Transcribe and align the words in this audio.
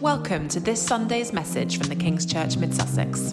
Welcome 0.00 0.48
to 0.48 0.60
this 0.60 0.82
Sunday's 0.82 1.32
message 1.32 1.78
from 1.78 1.88
the 1.88 1.96
King's 1.96 2.26
Church 2.26 2.58
Mid 2.58 2.74
Sussex. 2.74 3.32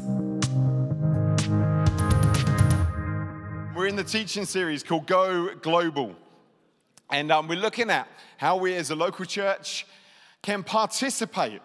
We're 3.75 3.87
in 3.87 3.97
the 3.97 4.05
teaching 4.07 4.45
series 4.45 4.81
called 4.81 5.05
Go 5.05 5.55
Global. 5.55 6.15
And 7.11 7.33
um, 7.33 7.49
we're 7.49 7.59
looking 7.59 7.89
at 7.89 8.07
how 8.37 8.55
we 8.55 8.75
as 8.75 8.91
a 8.91 8.95
local 8.95 9.25
church 9.25 9.85
can 10.41 10.63
participate 10.63 11.61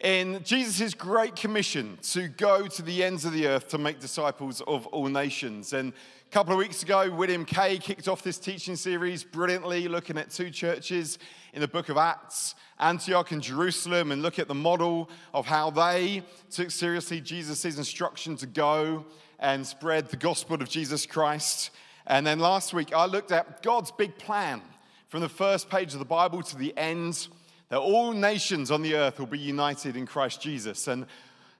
in 0.00 0.42
Jesus' 0.42 0.92
great 0.92 1.36
commission 1.36 1.96
to 2.10 2.26
go 2.26 2.66
to 2.66 2.82
the 2.82 3.04
ends 3.04 3.24
of 3.24 3.32
the 3.32 3.46
earth 3.46 3.68
to 3.68 3.78
make 3.78 4.00
disciples 4.00 4.60
of 4.62 4.88
all 4.88 5.06
nations. 5.06 5.72
And 5.72 5.92
a 5.92 6.30
couple 6.32 6.52
of 6.52 6.58
weeks 6.58 6.82
ago, 6.82 7.08
William 7.12 7.44
Kay 7.44 7.78
kicked 7.78 8.08
off 8.08 8.24
this 8.24 8.38
teaching 8.38 8.74
series 8.74 9.22
brilliantly, 9.22 9.86
looking 9.86 10.18
at 10.18 10.30
two 10.30 10.50
churches 10.50 11.20
in 11.52 11.60
the 11.60 11.68
book 11.68 11.88
of 11.88 11.96
Acts, 11.96 12.54
Antioch 12.78 13.30
and 13.30 13.42
Jerusalem, 13.42 14.10
and 14.10 14.22
look 14.22 14.38
at 14.38 14.48
the 14.48 14.54
model 14.54 15.10
of 15.34 15.46
how 15.46 15.70
they 15.70 16.22
took 16.50 16.70
seriously 16.70 17.20
Jesus' 17.20 17.76
instruction 17.76 18.36
to 18.36 18.46
go 18.46 19.04
and 19.38 19.66
spread 19.66 20.08
the 20.08 20.16
gospel 20.16 20.54
of 20.54 20.68
Jesus 20.68 21.04
Christ. 21.04 21.70
And 22.06 22.26
then 22.26 22.38
last 22.38 22.72
week, 22.72 22.94
I 22.94 23.06
looked 23.06 23.32
at 23.32 23.62
God's 23.62 23.92
big 23.92 24.16
plan 24.16 24.62
from 25.08 25.20
the 25.20 25.28
first 25.28 25.68
page 25.68 25.92
of 25.92 25.98
the 25.98 26.04
Bible 26.06 26.42
to 26.42 26.56
the 26.56 26.76
end 26.76 27.28
that 27.68 27.78
all 27.78 28.12
nations 28.12 28.70
on 28.70 28.82
the 28.82 28.94
earth 28.94 29.18
will 29.18 29.26
be 29.26 29.38
united 29.38 29.96
in 29.96 30.06
Christ 30.06 30.40
Jesus. 30.40 30.88
And 30.88 31.06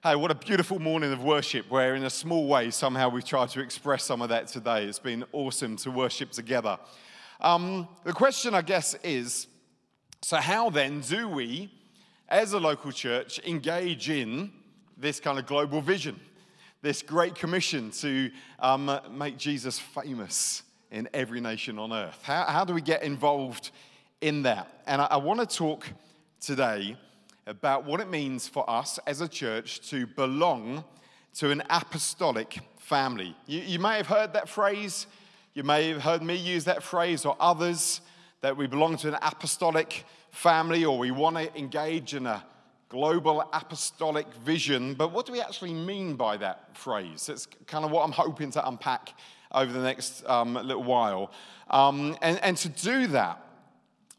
hey, 0.03 0.15
what 0.15 0.31
a 0.31 0.35
beautiful 0.35 0.79
morning 0.79 1.13
of 1.13 1.23
worship 1.23 1.69
where, 1.69 1.95
in 1.95 2.03
a 2.03 2.09
small 2.09 2.47
way, 2.47 2.71
somehow 2.71 3.09
we've 3.09 3.23
tried 3.23 3.49
to 3.49 3.61
express 3.61 4.03
some 4.03 4.21
of 4.21 4.29
that 4.29 4.47
today. 4.47 4.85
It's 4.85 4.99
been 4.99 5.23
awesome 5.31 5.77
to 5.77 5.91
worship 5.91 6.31
together. 6.31 6.79
Um, 7.41 7.87
the 8.03 8.13
question, 8.13 8.55
I 8.55 8.61
guess, 8.61 8.95
is 9.03 9.47
so, 10.23 10.37
how 10.37 10.69
then 10.69 11.01
do 11.01 11.27
we, 11.27 11.69
as 12.29 12.53
a 12.53 12.57
local 12.57 12.93
church, 12.93 13.41
engage 13.45 14.09
in 14.09 14.53
this 14.97 15.19
kind 15.19 15.37
of 15.37 15.45
global 15.45 15.81
vision, 15.81 16.17
this 16.81 17.01
great 17.01 17.35
commission 17.35 17.91
to 17.91 18.31
um, 18.59 19.01
make 19.11 19.37
Jesus 19.37 19.79
famous 19.79 20.63
in 20.91 21.09
every 21.13 21.41
nation 21.41 21.77
on 21.77 21.91
earth? 21.91 22.17
How, 22.23 22.45
how 22.45 22.63
do 22.63 22.73
we 22.73 22.79
get 22.79 23.03
involved 23.03 23.71
in 24.21 24.43
that? 24.43 24.83
And 24.87 25.01
I, 25.01 25.07
I 25.11 25.17
want 25.17 25.41
to 25.41 25.45
talk 25.45 25.89
today 26.39 26.95
about 27.45 27.83
what 27.83 27.99
it 27.99 28.09
means 28.09 28.47
for 28.47 28.67
us 28.69 28.99
as 29.05 29.19
a 29.19 29.27
church 29.27 29.89
to 29.89 30.07
belong 30.07 30.85
to 31.33 31.51
an 31.51 31.63
apostolic 31.69 32.59
family. 32.79 33.35
You, 33.45 33.59
you, 33.59 33.79
may 33.79 33.97
have 33.97 34.07
heard 34.07 34.31
that 34.33 34.47
phrase, 34.47 35.05
you 35.53 35.63
may 35.63 35.89
have 35.89 36.01
heard 36.01 36.23
me 36.23 36.35
use 36.35 36.63
that 36.63 36.81
phrase 36.81 37.25
or 37.25 37.35
others 37.41 37.99
that 38.43 38.57
we 38.57 38.67
belong 38.67 38.97
to 38.97 39.07
an 39.07 39.17
apostolic 39.21 40.03
family 40.31 40.83
or 40.83 40.97
we 40.97 41.11
want 41.11 41.37
to 41.37 41.57
engage 41.57 42.13
in 42.13 42.27
a 42.27 42.43
global 42.89 43.39
apostolic 43.53 44.27
vision. 44.33 44.95
But 44.95 45.13
what 45.13 45.25
do 45.25 45.31
we 45.31 45.39
actually 45.39 45.73
mean 45.73 46.17
by 46.17 46.35
that 46.35 46.75
phrase? 46.75 47.29
It's 47.29 47.47
kind 47.67 47.85
of 47.85 47.91
what 47.91 48.03
I'm 48.03 48.11
hoping 48.11 48.51
to 48.51 48.67
unpack 48.67 49.13
over 49.53 49.71
the 49.71 49.81
next 49.81 50.25
um, 50.27 50.55
little 50.55 50.83
while. 50.83 51.31
Um, 51.69 52.17
and, 52.21 52.37
and 52.43 52.57
to 52.57 52.67
do 52.67 53.07
that, 53.07 53.41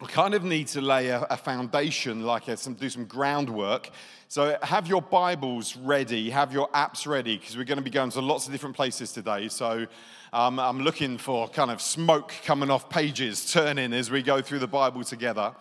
we 0.00 0.08
kind 0.08 0.34
of 0.34 0.42
need 0.42 0.66
to 0.68 0.80
lay 0.80 1.08
a, 1.08 1.22
a 1.30 1.36
foundation, 1.36 2.22
like 2.22 2.48
a, 2.48 2.56
some, 2.56 2.74
do 2.74 2.90
some 2.90 3.04
groundwork. 3.04 3.90
So 4.26 4.58
have 4.62 4.88
your 4.88 5.00
Bibles 5.00 5.76
ready, 5.76 6.30
have 6.30 6.52
your 6.52 6.68
apps 6.70 7.06
ready, 7.06 7.38
because 7.38 7.56
we're 7.56 7.64
going 7.64 7.78
to 7.78 7.84
be 7.84 7.90
going 7.90 8.10
to 8.10 8.20
lots 8.20 8.46
of 8.46 8.52
different 8.52 8.74
places 8.74 9.12
today. 9.12 9.48
So 9.48 9.86
um, 10.32 10.58
I'm 10.58 10.80
looking 10.80 11.16
for 11.16 11.48
kind 11.48 11.70
of 11.70 11.80
smoke 11.80 12.34
coming 12.44 12.70
off 12.70 12.90
pages, 12.90 13.52
turning 13.52 13.92
as 13.92 14.10
we 14.10 14.22
go 14.22 14.42
through 14.42 14.58
the 14.58 14.66
Bible 14.66 15.04
together. 15.04 15.54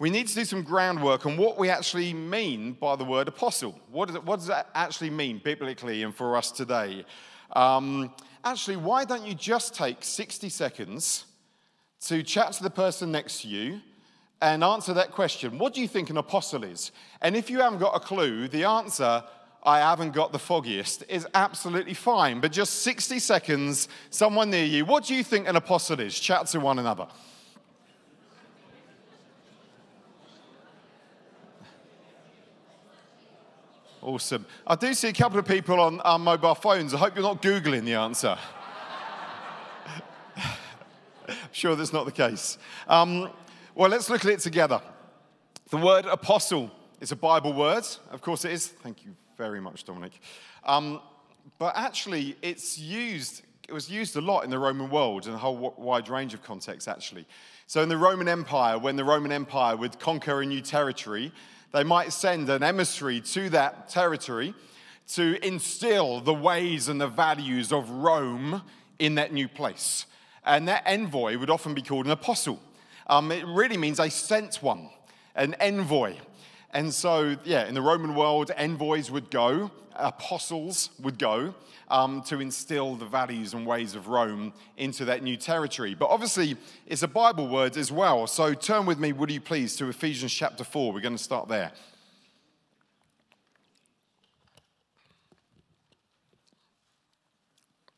We 0.00 0.10
need 0.10 0.26
to 0.26 0.34
do 0.34 0.44
some 0.44 0.64
groundwork 0.64 1.24
on 1.24 1.36
what 1.36 1.56
we 1.56 1.70
actually 1.70 2.12
mean 2.12 2.72
by 2.72 2.96
the 2.96 3.04
word 3.04 3.28
apostle. 3.28 3.78
What 3.92 4.08
does, 4.08 4.16
it, 4.16 4.24
what 4.24 4.40
does 4.40 4.48
that 4.48 4.68
actually 4.74 5.10
mean 5.10 5.40
biblically 5.44 6.02
and 6.02 6.12
for 6.12 6.36
us 6.36 6.50
today? 6.50 7.06
Um, 7.52 8.12
actually, 8.44 8.78
why 8.78 9.04
don't 9.04 9.24
you 9.24 9.34
just 9.34 9.76
take 9.76 10.02
60 10.02 10.48
seconds? 10.48 11.26
To 12.06 12.22
chat 12.22 12.52
to 12.52 12.62
the 12.62 12.70
person 12.70 13.12
next 13.12 13.42
to 13.42 13.48
you 13.48 13.80
and 14.40 14.64
answer 14.64 14.92
that 14.92 15.12
question 15.12 15.58
What 15.58 15.72
do 15.72 15.80
you 15.80 15.88
think 15.88 16.10
an 16.10 16.16
apostle 16.16 16.64
is? 16.64 16.90
And 17.20 17.36
if 17.36 17.48
you 17.48 17.60
haven't 17.60 17.78
got 17.78 17.94
a 17.94 18.00
clue, 18.00 18.48
the 18.48 18.64
answer, 18.64 19.22
I 19.62 19.78
haven't 19.78 20.10
got 20.10 20.32
the 20.32 20.38
foggiest, 20.38 21.04
is 21.08 21.26
absolutely 21.34 21.94
fine. 21.94 22.40
But 22.40 22.50
just 22.50 22.82
60 22.82 23.20
seconds, 23.20 23.88
someone 24.10 24.50
near 24.50 24.64
you, 24.64 24.84
what 24.84 25.04
do 25.04 25.14
you 25.14 25.22
think 25.22 25.46
an 25.46 25.56
apostle 25.56 26.00
is? 26.00 26.18
Chat 26.18 26.46
to 26.48 26.60
one 26.60 26.80
another. 26.80 27.06
Awesome. 34.02 34.44
I 34.66 34.74
do 34.74 34.92
see 34.94 35.06
a 35.06 35.12
couple 35.12 35.38
of 35.38 35.46
people 35.46 35.78
on, 35.78 36.00
on 36.00 36.22
mobile 36.22 36.56
phones. 36.56 36.92
I 36.92 36.96
hope 36.96 37.14
you're 37.14 37.22
not 37.22 37.40
Googling 37.40 37.84
the 37.84 37.94
answer. 37.94 38.36
Sure 41.52 41.76
that's 41.76 41.92
not 41.92 42.06
the 42.06 42.12
case. 42.12 42.58
Um, 42.88 43.30
well, 43.74 43.90
let's 43.90 44.10
look 44.10 44.24
at 44.24 44.30
it 44.30 44.40
together. 44.40 44.80
The 45.70 45.76
word 45.76 46.06
apostle 46.06 46.70
is 47.00 47.12
a 47.12 47.16
Bible 47.16 47.52
word. 47.52 47.84
Of 48.10 48.20
course 48.20 48.44
it 48.44 48.52
is. 48.52 48.68
Thank 48.68 49.04
you 49.04 49.14
very 49.36 49.60
much, 49.60 49.84
Dominic. 49.84 50.20
Um, 50.64 51.00
but 51.58 51.74
actually, 51.76 52.36
it's 52.42 52.78
used, 52.78 53.42
it 53.68 53.72
was 53.72 53.90
used 53.90 54.16
a 54.16 54.20
lot 54.20 54.44
in 54.44 54.50
the 54.50 54.58
Roman 54.58 54.90
world 54.90 55.26
in 55.26 55.32
a 55.32 55.38
whole 55.38 55.74
wide 55.76 56.08
range 56.08 56.34
of 56.34 56.42
contexts, 56.42 56.88
actually. 56.88 57.26
So, 57.66 57.82
in 57.82 57.88
the 57.88 57.96
Roman 57.96 58.28
Empire, 58.28 58.78
when 58.78 58.96
the 58.96 59.04
Roman 59.04 59.32
Empire 59.32 59.76
would 59.76 59.98
conquer 59.98 60.42
a 60.42 60.46
new 60.46 60.60
territory, 60.60 61.32
they 61.72 61.84
might 61.84 62.12
send 62.12 62.48
an 62.50 62.62
emissary 62.62 63.20
to 63.20 63.48
that 63.50 63.88
territory 63.88 64.54
to 65.14 65.44
instill 65.44 66.20
the 66.20 66.34
ways 66.34 66.88
and 66.88 67.00
the 67.00 67.08
values 67.08 67.72
of 67.72 67.90
Rome 67.90 68.62
in 68.98 69.16
that 69.16 69.32
new 69.32 69.48
place. 69.48 70.06
And 70.44 70.66
that 70.68 70.82
envoy 70.86 71.38
would 71.38 71.50
often 71.50 71.74
be 71.74 71.82
called 71.82 72.06
an 72.06 72.12
apostle. 72.12 72.60
Um, 73.06 73.30
it 73.30 73.44
really 73.46 73.76
means 73.76 73.98
a 73.98 74.10
sent 74.10 74.56
one, 74.56 74.90
an 75.34 75.54
envoy. 75.60 76.16
And 76.70 76.92
so, 76.92 77.36
yeah, 77.44 77.66
in 77.66 77.74
the 77.74 77.82
Roman 77.82 78.14
world, 78.14 78.50
envoys 78.56 79.10
would 79.10 79.30
go, 79.30 79.70
apostles 79.94 80.90
would 81.00 81.18
go 81.18 81.54
um, 81.88 82.22
to 82.22 82.40
instill 82.40 82.96
the 82.96 83.04
values 83.04 83.52
and 83.52 83.66
ways 83.66 83.94
of 83.94 84.08
Rome 84.08 84.52
into 84.78 85.04
that 85.04 85.22
new 85.22 85.36
territory. 85.36 85.94
But 85.94 86.08
obviously, 86.08 86.56
it's 86.86 87.02
a 87.02 87.08
Bible 87.08 87.48
word 87.48 87.76
as 87.76 87.92
well. 87.92 88.26
So 88.26 88.54
turn 88.54 88.86
with 88.86 88.98
me, 88.98 89.12
would 89.12 89.30
you 89.30 89.40
please, 89.40 89.76
to 89.76 89.88
Ephesians 89.88 90.32
chapter 90.32 90.64
4. 90.64 90.92
We're 90.92 91.00
going 91.00 91.16
to 91.16 91.22
start 91.22 91.48
there. 91.48 91.72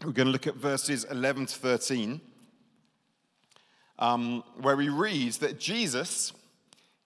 We're 0.04 0.12
going 0.12 0.26
to 0.26 0.32
look 0.32 0.46
at 0.46 0.56
verses 0.56 1.04
11 1.04 1.46
to 1.46 1.54
13 1.54 2.20
um, 4.04 4.44
where 4.60 4.76
we 4.76 4.90
read 4.90 5.32
that 5.34 5.58
Jesus 5.58 6.34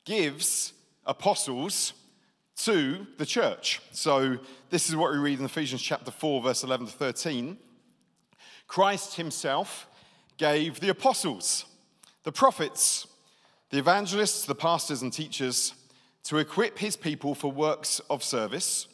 gives 0.04 0.72
apostles 1.06 1.92
to 2.56 3.06
the 3.18 3.26
church. 3.26 3.80
So 3.92 4.38
this 4.70 4.88
is 4.88 4.96
what 4.96 5.12
we 5.12 5.18
read 5.18 5.38
in 5.38 5.44
Ephesians 5.44 5.80
chapter 5.80 6.10
4, 6.10 6.42
verse 6.42 6.64
11 6.64 6.88
to 6.88 6.92
13. 6.92 7.56
Christ 8.66 9.14
himself 9.14 9.86
gave 10.38 10.80
the 10.80 10.88
apostles, 10.88 11.66
the 12.24 12.32
prophets, 12.32 13.06
the 13.70 13.78
evangelists, 13.78 14.44
the 14.44 14.56
pastors, 14.56 15.02
and 15.02 15.12
teachers 15.12 15.74
to 16.24 16.38
equip 16.38 16.78
his 16.78 16.96
people 16.96 17.36
for 17.36 17.52
works 17.52 18.00
of 18.10 18.24
service 18.24 18.88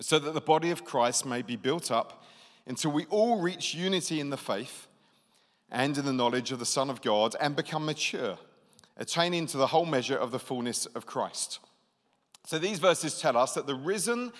so 0.00 0.18
that 0.18 0.34
the 0.34 0.40
body 0.40 0.72
of 0.72 0.84
Christ 0.84 1.24
may 1.24 1.42
be 1.42 1.54
built 1.54 1.92
up 1.92 2.24
until 2.66 2.90
we 2.90 3.04
all 3.10 3.40
reach 3.40 3.74
unity 3.74 4.18
in 4.18 4.30
the 4.30 4.36
faith 4.36 4.88
and 5.72 5.96
in 5.96 6.04
the 6.04 6.12
knowledge 6.12 6.52
of 6.52 6.58
the 6.58 6.66
Son 6.66 6.90
of 6.90 7.00
God 7.00 7.34
and 7.40 7.56
become 7.56 7.86
mature, 7.86 8.38
attaining 8.98 9.46
to 9.46 9.56
the 9.56 9.68
whole 9.68 9.86
measure 9.86 10.16
of 10.16 10.30
the 10.30 10.38
fullness 10.38 10.84
of 10.86 11.06
Christ. 11.06 11.58
So 12.46 12.58
these 12.58 12.78
verses 12.78 13.18
tell 13.18 13.36
us 13.38 13.54
that 13.54 13.66
the 13.66 13.74
risen 13.74 14.32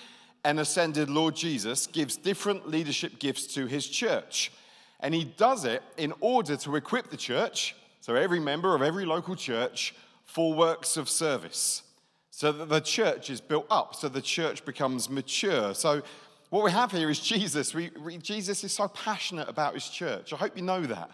and 0.44 0.60
ascended 0.60 1.08
Lord 1.08 1.34
Jesus 1.34 1.86
gives 1.86 2.16
different 2.16 2.68
leadership 2.68 3.18
gifts 3.18 3.46
to 3.54 3.66
his 3.66 3.88
church. 3.88 4.52
And 5.00 5.14
he 5.14 5.24
does 5.24 5.64
it 5.64 5.82
in 5.96 6.12
order 6.20 6.56
to 6.58 6.76
equip 6.76 7.10
the 7.10 7.16
church, 7.16 7.74
so 8.00 8.14
every 8.14 8.38
member 8.38 8.74
of 8.74 8.82
every 8.82 9.06
local 9.06 9.34
church, 9.34 9.94
for 10.26 10.52
works 10.52 10.96
of 10.96 11.08
service. 11.08 11.82
So 12.30 12.52
that 12.52 12.68
the 12.68 12.80
church 12.80 13.30
is 13.30 13.40
built 13.40 13.66
up, 13.70 13.94
so 13.94 14.08
the 14.08 14.22
church 14.22 14.64
becomes 14.64 15.08
mature. 15.08 15.74
So 15.74 16.02
what 16.50 16.64
we 16.64 16.70
have 16.72 16.92
here 16.92 17.08
is 17.08 17.20
Jesus. 17.20 17.74
We, 17.74 17.90
we, 18.04 18.18
Jesus 18.18 18.64
is 18.64 18.72
so 18.72 18.88
passionate 18.88 19.48
about 19.48 19.74
his 19.74 19.88
church. 19.88 20.32
I 20.32 20.36
hope 20.36 20.56
you 20.56 20.62
know 20.62 20.82
that. 20.82 21.10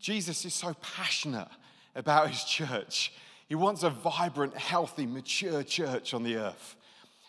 Jesus 0.00 0.44
is 0.44 0.54
so 0.54 0.74
passionate 0.74 1.48
about 1.94 2.30
his 2.30 2.44
church. 2.44 3.12
He 3.48 3.54
wants 3.54 3.82
a 3.82 3.90
vibrant, 3.90 4.56
healthy, 4.56 5.06
mature 5.06 5.62
church 5.62 6.14
on 6.14 6.22
the 6.22 6.36
earth. 6.36 6.76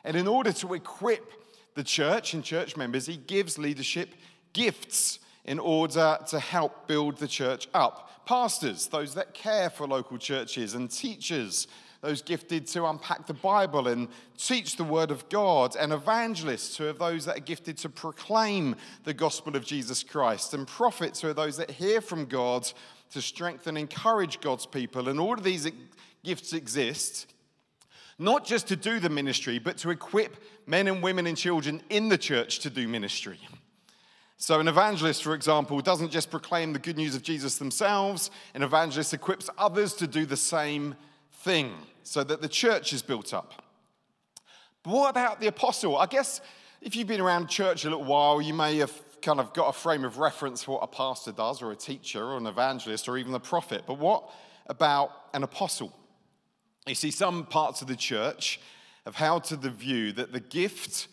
And 0.03 0.15
in 0.15 0.27
order 0.27 0.53
to 0.53 0.73
equip 0.73 1.31
the 1.75 1.83
church 1.83 2.33
and 2.33 2.44
church 2.44 2.77
members, 2.77 3.06
he 3.06 3.17
gives 3.17 3.57
leadership 3.57 4.09
gifts 4.53 5.19
in 5.44 5.59
order 5.59 6.17
to 6.27 6.39
help 6.39 6.88
build 6.88 7.17
the 7.17 7.27
church 7.27 7.67
up. 7.73 8.25
Pastors, 8.25 8.88
those 8.88 9.13
that 9.15 9.33
care 9.33 9.69
for 9.69 9.88
local 9.88 10.17
churches, 10.17 10.73
and 10.73 10.89
teachers, 10.89 11.67
those 12.05 12.21
gifted 12.21 12.67
to 12.67 12.85
unpack 12.85 13.25
the 13.25 13.33
Bible 13.33 13.87
and 13.87 14.07
teach 14.37 14.75
the 14.75 14.83
Word 14.83 15.09
of 15.09 15.27
God, 15.29 15.75
and 15.75 15.91
evangelists 15.91 16.77
who 16.77 16.87
are 16.87 16.93
those 16.93 17.25
that 17.25 17.37
are 17.37 17.41
gifted 17.41 17.77
to 17.79 17.89
proclaim 17.89 18.75
the 19.05 19.13
gospel 19.13 19.55
of 19.55 19.65
Jesus 19.65 20.03
Christ, 20.03 20.53
and 20.53 20.67
prophets 20.67 21.21
who 21.21 21.29
are 21.29 21.33
those 21.33 21.57
that 21.57 21.71
hear 21.71 22.01
from 22.01 22.25
God 22.25 22.71
to 23.11 23.21
strengthen 23.21 23.75
and 23.75 23.89
encourage 23.89 24.39
God's 24.39 24.67
people. 24.67 25.09
And 25.09 25.19
all 25.19 25.33
of 25.33 25.43
these 25.43 25.67
gifts 26.23 26.53
exist 26.53 27.33
not 28.17 28.45
just 28.45 28.67
to 28.67 28.75
do 28.75 28.99
the 28.99 29.09
ministry, 29.09 29.59
but 29.59 29.77
to 29.77 29.89
equip 29.89 30.37
men 30.67 30.87
and 30.87 31.01
women 31.01 31.27
and 31.27 31.35
children 31.35 31.81
in 31.89 32.09
the 32.09 32.17
church 32.17 32.59
to 32.59 32.69
do 32.69 32.87
ministry. 32.87 33.39
So, 34.37 34.59
an 34.59 34.67
evangelist, 34.67 35.23
for 35.23 35.33
example, 35.33 35.81
doesn't 35.81 36.11
just 36.11 36.29
proclaim 36.29 36.71
the 36.71 36.79
good 36.79 36.97
news 36.97 37.15
of 37.15 37.23
Jesus 37.23 37.57
themselves, 37.57 38.31
an 38.53 38.63
evangelist 38.63 39.13
equips 39.13 39.49
others 39.57 39.93
to 39.95 40.07
do 40.07 40.25
the 40.25 40.37
same 40.37 40.95
thing 41.31 41.73
so 42.05 42.23
that 42.23 42.41
the 42.41 42.47
church 42.47 42.93
is 42.93 43.01
built 43.01 43.33
up. 43.33 43.63
But 44.83 44.93
what 44.93 45.09
about 45.09 45.41
the 45.41 45.47
apostle? 45.47 45.97
I 45.97 46.05
guess 46.05 46.39
if 46.81 46.95
you've 46.95 47.07
been 47.07 47.19
around 47.19 47.47
church 47.47 47.83
a 47.83 47.89
little 47.89 48.05
while, 48.05 48.41
you 48.41 48.53
may 48.53 48.77
have 48.77 48.93
kind 49.23 49.39
of 49.39 49.53
got 49.53 49.67
a 49.67 49.73
frame 49.73 50.05
of 50.05 50.19
reference 50.19 50.63
for 50.63 50.73
what 50.73 50.83
a 50.83 50.87
pastor 50.87 51.31
does, 51.31 51.63
or 51.63 51.71
a 51.71 51.75
teacher, 51.75 52.23
or 52.23 52.37
an 52.37 52.45
evangelist, 52.45 53.09
or 53.09 53.17
even 53.17 53.33
a 53.33 53.39
prophet. 53.39 53.83
But 53.87 53.97
what 53.97 54.29
about 54.67 55.09
an 55.33 55.41
apostle? 55.41 55.91
You 56.85 56.93
see, 56.93 57.09
some 57.09 57.47
parts 57.47 57.81
of 57.81 57.87
the 57.87 57.95
church 57.95 58.59
have 59.05 59.15
held 59.15 59.43
to 59.45 59.55
the 59.55 59.71
view 59.71 60.11
that 60.11 60.31
the 60.31 60.39
gift 60.39 61.07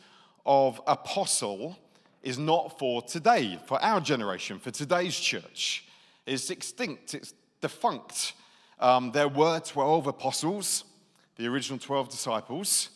of 0.45 0.79
apostle 0.87 1.79
is 2.23 2.37
not 2.37 2.79
for 2.79 3.01
today, 3.01 3.59
for 3.67 3.83
our 3.83 4.01
generation, 4.01 4.59
for 4.59 4.71
today's 4.71 5.19
church. 5.19 5.87
It's 6.27 6.51
extinct, 6.51 7.15
it's 7.15 7.33
defunct. 7.63 8.35
Um, 8.83 9.13
there 9.13 9.29
were 9.29 9.61
12 9.61 10.09
apostles, 10.09 10.83
the 11.37 11.47
original 11.47 11.79
12 11.79 12.09
disciples, 12.09 12.91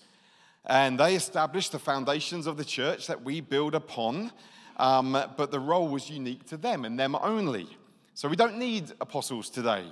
and 0.64 0.98
they 0.98 1.14
established 1.14 1.70
the 1.70 1.78
foundations 1.78 2.48
of 2.48 2.56
the 2.56 2.64
church 2.64 3.06
that 3.06 3.22
we 3.22 3.40
build 3.40 3.76
upon. 3.76 4.32
Um, 4.78 5.12
but 5.12 5.52
the 5.52 5.60
role 5.60 5.86
was 5.86 6.10
unique 6.10 6.44
to 6.46 6.56
them 6.56 6.84
and 6.84 6.98
them 6.98 7.14
only. 7.14 7.68
So 8.14 8.28
we 8.28 8.34
don't 8.34 8.58
need 8.58 8.94
apostles 9.00 9.48
today. 9.48 9.86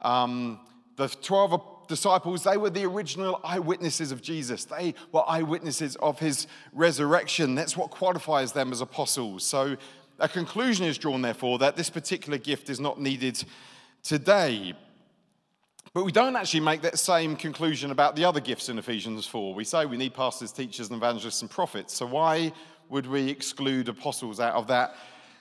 Um, 0.00 0.58
the 0.96 1.08
12 1.08 1.86
disciples, 1.86 2.42
they 2.42 2.56
were 2.56 2.70
the 2.70 2.86
original 2.86 3.38
eyewitnesses 3.44 4.12
of 4.12 4.22
Jesus. 4.22 4.64
They 4.64 4.94
were 5.12 5.22
eyewitnesses 5.28 5.96
of 5.96 6.18
his 6.18 6.46
resurrection. 6.72 7.54
That's 7.54 7.76
what 7.76 7.90
qualifies 7.90 8.52
them 8.52 8.72
as 8.72 8.80
apostles. 8.80 9.44
So 9.44 9.76
a 10.18 10.30
conclusion 10.30 10.86
is 10.86 10.96
drawn, 10.96 11.20
therefore, 11.20 11.58
that 11.58 11.76
this 11.76 11.90
particular 11.90 12.38
gift 12.38 12.70
is 12.70 12.80
not 12.80 12.98
needed 12.98 13.44
today. 14.02 14.74
But 15.96 16.04
we 16.04 16.12
don't 16.12 16.36
actually 16.36 16.60
make 16.60 16.82
that 16.82 16.98
same 16.98 17.36
conclusion 17.36 17.90
about 17.90 18.16
the 18.16 18.24
other 18.26 18.38
gifts 18.38 18.68
in 18.68 18.78
Ephesians 18.78 19.26
4. 19.26 19.54
We 19.54 19.64
say 19.64 19.86
we 19.86 19.96
need 19.96 20.12
pastors, 20.12 20.52
teachers, 20.52 20.90
and 20.90 20.98
evangelists 20.98 21.40
and 21.40 21.50
prophets. 21.50 21.94
So 21.94 22.04
why 22.04 22.52
would 22.90 23.06
we 23.06 23.30
exclude 23.30 23.88
apostles 23.88 24.38
out 24.38 24.52
of 24.52 24.66
that 24.66 24.94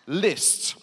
list? 0.08 0.78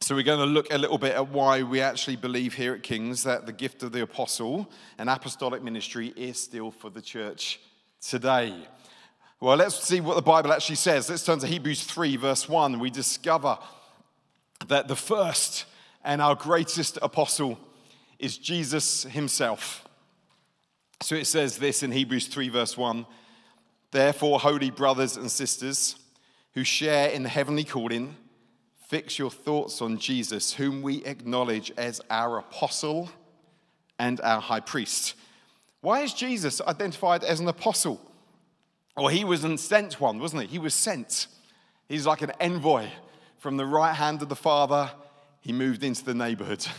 So, 0.00 0.14
we're 0.14 0.22
going 0.22 0.38
to 0.38 0.46
look 0.46 0.72
a 0.72 0.78
little 0.78 0.96
bit 0.96 1.14
at 1.14 1.28
why 1.28 1.62
we 1.62 1.82
actually 1.82 2.16
believe 2.16 2.54
here 2.54 2.72
at 2.72 2.82
King's 2.82 3.22
that 3.24 3.44
the 3.44 3.52
gift 3.52 3.82
of 3.82 3.92
the 3.92 4.00
apostle 4.00 4.70
and 4.96 5.10
apostolic 5.10 5.62
ministry 5.62 6.14
is 6.16 6.42
still 6.42 6.70
for 6.70 6.88
the 6.88 7.02
church 7.02 7.60
today. 8.00 8.54
Well, 9.40 9.58
let's 9.58 9.78
see 9.86 10.00
what 10.00 10.16
the 10.16 10.22
Bible 10.22 10.54
actually 10.54 10.76
says. 10.76 11.10
Let's 11.10 11.22
turn 11.22 11.38
to 11.40 11.46
Hebrews 11.46 11.84
3, 11.84 12.16
verse 12.16 12.48
1. 12.48 12.78
We 12.78 12.88
discover 12.88 13.58
that 14.68 14.88
the 14.88 14.96
first 14.96 15.66
and 16.02 16.22
our 16.22 16.34
greatest 16.34 16.98
apostle 17.02 17.58
is 18.18 18.38
Jesus 18.38 19.04
himself. 19.04 19.86
So 21.02 21.14
it 21.14 21.26
says 21.26 21.58
this 21.58 21.82
in 21.82 21.92
Hebrews 21.92 22.28
3, 22.28 22.48
verse 22.48 22.76
1 22.76 23.06
Therefore, 23.90 24.40
holy 24.40 24.70
brothers 24.70 25.16
and 25.16 25.30
sisters 25.30 25.96
who 26.52 26.64
share 26.64 27.10
in 27.10 27.22
the 27.22 27.28
heavenly 27.28 27.64
calling, 27.64 28.16
Fix 28.88 29.18
your 29.18 29.30
thoughts 29.30 29.82
on 29.82 29.98
Jesus, 29.98 30.52
whom 30.52 30.80
we 30.80 31.04
acknowledge 31.04 31.72
as 31.76 32.00
our 32.08 32.38
apostle 32.38 33.10
and 33.98 34.20
our 34.20 34.40
high 34.40 34.60
priest. 34.60 35.14
Why 35.80 36.02
is 36.02 36.14
Jesus 36.14 36.60
identified 36.60 37.24
as 37.24 37.40
an 37.40 37.48
apostle? 37.48 38.00
Well, 38.96 39.08
he 39.08 39.24
was 39.24 39.44
a 39.44 39.58
sent 39.58 40.00
one, 40.00 40.20
wasn't 40.20 40.42
he? 40.42 40.48
He 40.48 40.58
was 40.58 40.72
sent. 40.72 41.26
He's 41.88 42.06
like 42.06 42.22
an 42.22 42.32
envoy 42.40 42.86
from 43.38 43.56
the 43.56 43.66
right 43.66 43.94
hand 43.94 44.22
of 44.22 44.28
the 44.28 44.36
Father. 44.36 44.90
He 45.40 45.52
moved 45.52 45.84
into 45.84 46.04
the 46.04 46.14
neighborhood. 46.14 46.66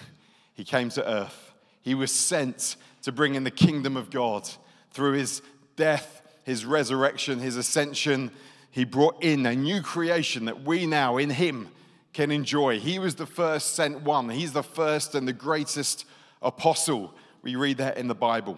He 0.57 0.63
came 0.63 0.89
to 0.89 1.07
earth. 1.07 1.53
He 1.83 1.93
was 1.93 2.11
sent 2.11 2.77
to 3.03 3.11
bring 3.11 3.35
in 3.35 3.43
the 3.43 3.51
kingdom 3.51 3.95
of 3.95 4.09
God 4.09 4.49
through 4.89 5.13
his 5.13 5.43
death, 5.75 6.23
his 6.43 6.65
resurrection, 6.65 7.37
his 7.37 7.57
ascension. 7.57 8.31
He 8.71 8.83
brought 8.83 9.23
in 9.23 9.45
a 9.45 9.55
new 9.55 9.83
creation 9.83 10.45
that 10.45 10.63
we 10.63 10.87
now, 10.87 11.17
in 11.17 11.29
him, 11.29 11.69
can 12.11 12.31
enjoy. 12.31 12.79
He 12.79 12.97
was 12.97 13.13
the 13.13 13.27
first 13.27 13.75
sent 13.75 14.01
one, 14.01 14.29
he's 14.29 14.53
the 14.53 14.63
first 14.63 15.13
and 15.13 15.27
the 15.27 15.33
greatest 15.33 16.05
apostle. 16.41 17.13
We 17.43 17.55
read 17.55 17.77
that 17.77 17.99
in 17.99 18.07
the 18.07 18.15
Bible. 18.15 18.57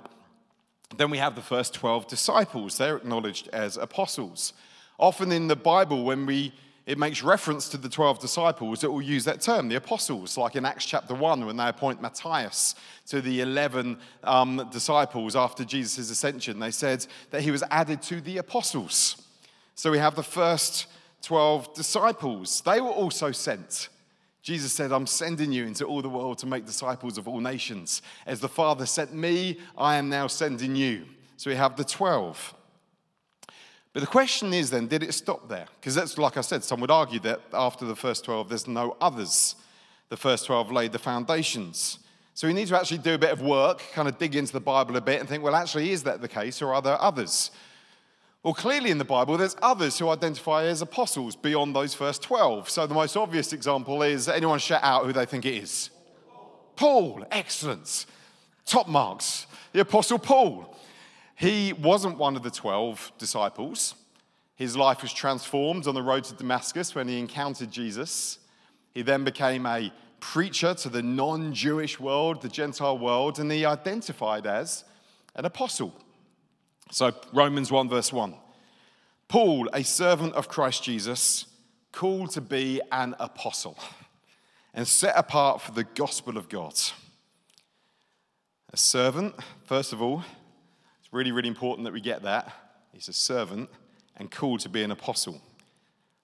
Then 0.96 1.10
we 1.10 1.18
have 1.18 1.36
the 1.36 1.42
first 1.42 1.74
12 1.74 2.08
disciples. 2.08 2.78
They're 2.78 2.96
acknowledged 2.96 3.50
as 3.50 3.76
apostles. 3.76 4.54
Often 4.98 5.34
in 5.34 5.50
the 5.50 5.58
Bible, 5.58 6.06
when 6.06 6.26
we 6.26 6.54
it 6.86 6.98
makes 6.98 7.22
reference 7.22 7.70
to 7.70 7.78
the 7.78 7.90
12 7.90 8.20
disciples, 8.20 8.84
it 8.84 8.92
will 8.92 9.02
use 9.02 9.26
that 9.26 9.42
term, 9.42 9.70
the 9.70 9.76
apostles, 9.76 10.38
like 10.38 10.56
in 10.56 10.66
Acts 10.66 10.86
chapter 10.86 11.14
1 11.14 11.46
when 11.46 11.58
they 11.58 11.68
appoint 11.68 12.02
Matthias 12.02 12.76
to 13.08 13.22
the 13.22 13.42
11 13.42 13.98
um, 14.24 14.68
disciples 14.72 15.36
after 15.36 15.64
Jesus' 15.64 16.10
ascension. 16.10 16.60
They 16.60 16.72
said 16.72 17.06
that 17.32 17.42
he 17.42 17.52
was 17.52 17.64
added 17.70 18.02
to 18.04 18.22
the 18.22 18.38
apostles. 18.38 19.22
So 19.76 19.92
we 19.92 20.00
have 20.00 20.16
the 20.16 20.24
first 20.24 20.88
12 21.22 21.74
disciples. 21.74 22.62
They 22.62 22.82
were 22.82 22.90
also 22.90 23.32
sent. 23.32 23.90
Jesus 24.42 24.74
said, 24.74 24.92
I'm 24.92 25.08
sending 25.08 25.52
you 25.52 25.66
into 25.66 25.86
all 25.86 26.02
the 26.02 26.10
world 26.10 26.38
to 26.40 26.46
make 26.46 26.66
disciples 26.66 27.18
of 27.18 27.28
all 27.28 27.40
nations. 27.40 28.02
As 28.26 28.40
the 28.40 28.50
Father 28.50 28.86
sent 28.86 29.14
me, 29.14 29.60
I 29.78 29.98
am 29.98 30.10
now 30.10 30.28
sending 30.28 30.76
you. 30.76 31.06
So 31.38 31.50
we 31.50 31.56
have 31.56 31.76
the 31.76 31.84
12. 31.84 32.56
But 34.00 34.06
the 34.06 34.12
question 34.12 34.54
is 34.54 34.70
then, 34.70 34.88
did 34.88 35.04
it 35.04 35.14
stop 35.14 35.50
there? 35.50 35.66
Because 35.78 35.94
that's, 35.94 36.18
like 36.18 36.38
I 36.38 36.42
said, 36.42 36.64
some 36.64 36.80
would 36.80 36.90
argue 36.90 37.20
that 37.20 37.42
after 37.52 37.84
the 37.84 37.98
first 37.98 38.24
12, 38.24 38.48
there's 38.48 38.66
no 38.66 38.96
others. 39.02 39.56
The 40.08 40.16
first 40.16 40.46
12 40.46 40.72
laid 40.72 40.94
the 40.94 41.00
foundations. 41.00 42.00
So 42.34 42.48
we 42.48 42.54
need 42.54 42.70
to 42.70 42.80
actually 42.80 43.00
do 43.00 43.16
a 43.16 43.18
bit 43.18 43.32
of 43.32 43.42
work, 43.42 43.84
kind 43.92 44.08
of 44.08 44.18
dig 44.18 44.38
into 44.38 44.54
the 44.54 44.62
Bible 44.62 44.96
a 44.96 45.02
bit 45.02 45.20
and 45.20 45.28
think, 45.28 45.44
well, 45.44 45.54
actually, 45.54 45.92
is 45.92 46.04
that 46.04 46.22
the 46.22 46.30
case 46.30 46.62
or 46.62 46.74
are 46.74 46.82
there 46.82 46.96
others? 47.02 47.52
Well, 48.42 48.54
clearly 48.54 48.90
in 48.90 49.00
the 49.00 49.04
Bible, 49.04 49.36
there's 49.36 49.58
others 49.62 50.00
who 50.00 50.08
identify 50.08 50.64
as 50.64 50.82
apostles 50.82 51.36
beyond 51.36 51.76
those 51.76 51.94
first 51.94 52.24
12. 52.24 52.70
So 52.70 52.88
the 52.88 52.94
most 52.94 53.18
obvious 53.18 53.52
example 53.52 54.02
is 54.04 54.30
anyone 54.30 54.60
shout 54.60 54.82
out 54.82 55.08
who 55.08 55.12
they 55.12 55.26
think 55.26 55.46
it 55.46 55.56
is? 55.56 55.90
Paul, 56.78 57.26
excellent. 57.32 58.06
Top 58.66 58.88
marks. 58.88 59.46
The 59.74 59.82
Apostle 59.82 60.20
Paul. 60.20 60.74
He 61.40 61.72
wasn't 61.72 62.18
one 62.18 62.36
of 62.36 62.44
the 62.44 62.52
12 62.52 63.14
disciples. 63.18 63.96
His 64.60 64.76
life 64.76 65.02
was 65.02 65.14
transformed 65.14 65.88
on 65.88 65.96
the 65.96 66.04
road 66.04 66.26
to 66.26 66.34
Damascus 66.34 66.94
when 66.94 67.08
he 67.08 67.18
encountered 67.18 67.72
Jesus. 67.72 68.40
He 68.94 69.04
then 69.04 69.24
became 69.24 69.66
a 69.66 69.94
preacher 70.20 70.74
to 70.74 70.90
the 70.90 71.02
non 71.02 71.54
Jewish 71.54 71.98
world, 71.98 72.42
the 72.42 72.50
Gentile 72.50 72.98
world, 72.98 73.40
and 73.40 73.50
he 73.50 73.64
identified 73.64 74.46
as 74.46 74.84
an 75.34 75.46
apostle. 75.46 75.94
So, 76.92 77.14
Romans 77.32 77.72
1, 77.72 77.88
verse 77.88 78.12
1. 78.12 78.36
Paul, 79.30 79.70
a 79.72 79.82
servant 79.82 80.34
of 80.34 80.50
Christ 80.50 80.84
Jesus, 80.84 81.46
called 81.94 82.32
to 82.32 82.42
be 82.42 82.82
an 82.92 83.16
apostle 83.18 83.80
and 84.74 84.86
set 84.86 85.18
apart 85.18 85.62
for 85.62 85.72
the 85.72 85.86
gospel 85.86 86.38
of 86.38 86.50
God. 86.50 86.74
A 88.74 88.78
servant, 88.78 89.36
first 89.64 89.94
of 89.94 90.02
all, 90.02 90.22
it's 91.00 91.14
really, 91.14 91.32
really 91.32 91.48
important 91.48 91.86
that 91.86 91.94
we 91.94 92.02
get 92.02 92.24
that. 92.24 92.52
He's 92.92 93.08
a 93.08 93.14
servant 93.14 93.70
and 94.20 94.30
called 94.30 94.60
to 94.62 94.70
be 94.70 94.84
an 94.84 94.92
apostle, 94.92 95.42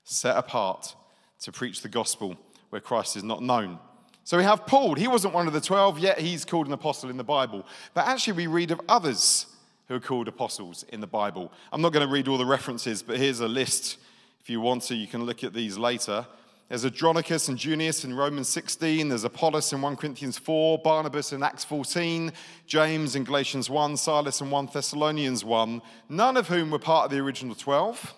set 0.04 0.38
apart 0.38 0.96
to 1.40 1.52
preach 1.52 1.82
the 1.82 1.90
gospel 1.90 2.38
where 2.70 2.82
Christ 2.82 3.16
is 3.16 3.24
not 3.24 3.42
known. 3.42 3.80
So 4.26 4.38
we 4.38 4.44
have 4.44 4.66
Paul. 4.66 4.96
He 4.96 5.08
wasn't 5.08 5.34
one 5.34 5.48
of 5.48 5.54
the 5.54 5.62
12, 5.62 6.00
yet 6.00 6.20
he's 6.20 6.46
called 6.46 6.68
an 6.68 6.74
apostle 6.74 7.10
in 7.10 7.18
the 7.18 7.24
Bible. 7.24 7.66
But 7.94 8.08
actually, 8.08 8.34
we 8.34 8.48
read 8.48 8.72
of 8.72 8.82
others 8.90 9.48
who 9.88 9.96
are 9.96 10.00
called 10.00 10.28
apostles 10.28 10.84
in 10.90 11.00
the 11.00 11.08
Bible. 11.08 11.52
I'm 11.72 11.82
not 11.82 11.94
going 11.94 12.06
to 12.06 12.12
read 12.12 12.28
all 12.28 12.38
the 12.38 12.46
references, 12.46 13.04
but 13.04 13.18
here's 13.18 13.40
a 13.40 13.48
list. 13.48 13.98
If 14.42 14.50
you 14.50 14.62
want 14.62 14.82
to, 14.84 14.96
you 14.96 15.08
can 15.08 15.24
look 15.26 15.44
at 15.44 15.54
these 15.54 15.78
later. 15.78 16.26
There's 16.68 16.84
Andronicus 16.84 17.48
and 17.48 17.60
Junius 17.60 18.06
in 18.06 18.16
Romans 18.16 18.50
16. 18.50 19.10
There's 19.10 19.24
Apollos 19.24 19.72
in 19.72 19.84
1 19.84 19.96
Corinthians 19.98 20.40
4, 20.40 20.80
Barnabas 20.80 21.32
in 21.32 21.44
Acts 21.44 21.64
14, 21.64 22.34
James 22.66 23.16
in 23.16 23.24
Galatians 23.24 23.70
1, 23.70 23.98
Silas 23.98 24.42
in 24.42 24.50
1 24.50 24.70
Thessalonians 24.74 25.46
1, 25.46 25.80
none 26.10 26.38
of 26.38 26.48
whom 26.48 26.72
were 26.72 26.80
part 26.80 27.06
of 27.06 27.12
the 27.12 27.20
original 27.20 27.54
12. 27.54 28.16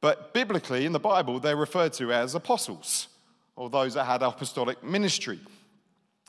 But 0.00 0.34
biblically, 0.34 0.84
in 0.84 0.90
the 0.90 0.98
Bible, 0.98 1.38
they're 1.38 1.54
referred 1.54 1.92
to 1.94 2.12
as 2.12 2.34
apostles, 2.34 3.06
or 3.54 3.70
those 3.70 3.94
that 3.94 4.04
had 4.04 4.20
apostolic 4.20 4.82
ministry. 4.82 5.38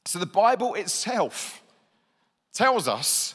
So 0.06 0.20
the 0.20 0.28
Bible 0.28 0.76
itself 0.76 1.64
tells 2.54 2.88
us 2.88 3.34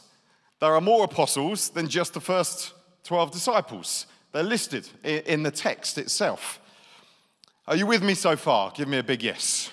there 0.61 0.73
are 0.73 0.81
more 0.81 1.03
apostles 1.03 1.69
than 1.71 1.89
just 1.89 2.13
the 2.13 2.21
first 2.21 2.71
12 3.03 3.31
disciples. 3.31 4.05
They're 4.31 4.43
listed 4.43 4.87
in 5.03 5.43
the 5.43 5.51
text 5.51 5.97
itself. 5.97 6.61
Are 7.65 7.77
you 7.77 7.87
with 7.87 8.03
me 8.03 8.13
so 8.13 8.35
far? 8.35 8.71
Give 8.75 8.89
me 8.89 8.97
a 8.97 9.03
big 9.03 9.23
yes. 9.23 9.71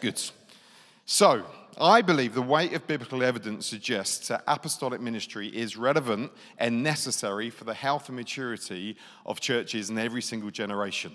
Good. 0.00 0.20
So, 1.06 1.44
I 1.80 2.02
believe 2.02 2.34
the 2.34 2.42
weight 2.42 2.72
of 2.72 2.88
biblical 2.88 3.22
evidence 3.22 3.64
suggests 3.64 4.26
that 4.26 4.42
apostolic 4.48 5.00
ministry 5.00 5.46
is 5.46 5.76
relevant 5.76 6.32
and 6.58 6.82
necessary 6.82 7.50
for 7.50 7.62
the 7.62 7.74
health 7.74 8.08
and 8.08 8.16
maturity 8.16 8.96
of 9.24 9.38
churches 9.38 9.88
in 9.88 9.98
every 9.98 10.20
single 10.20 10.50
generation. 10.50 11.12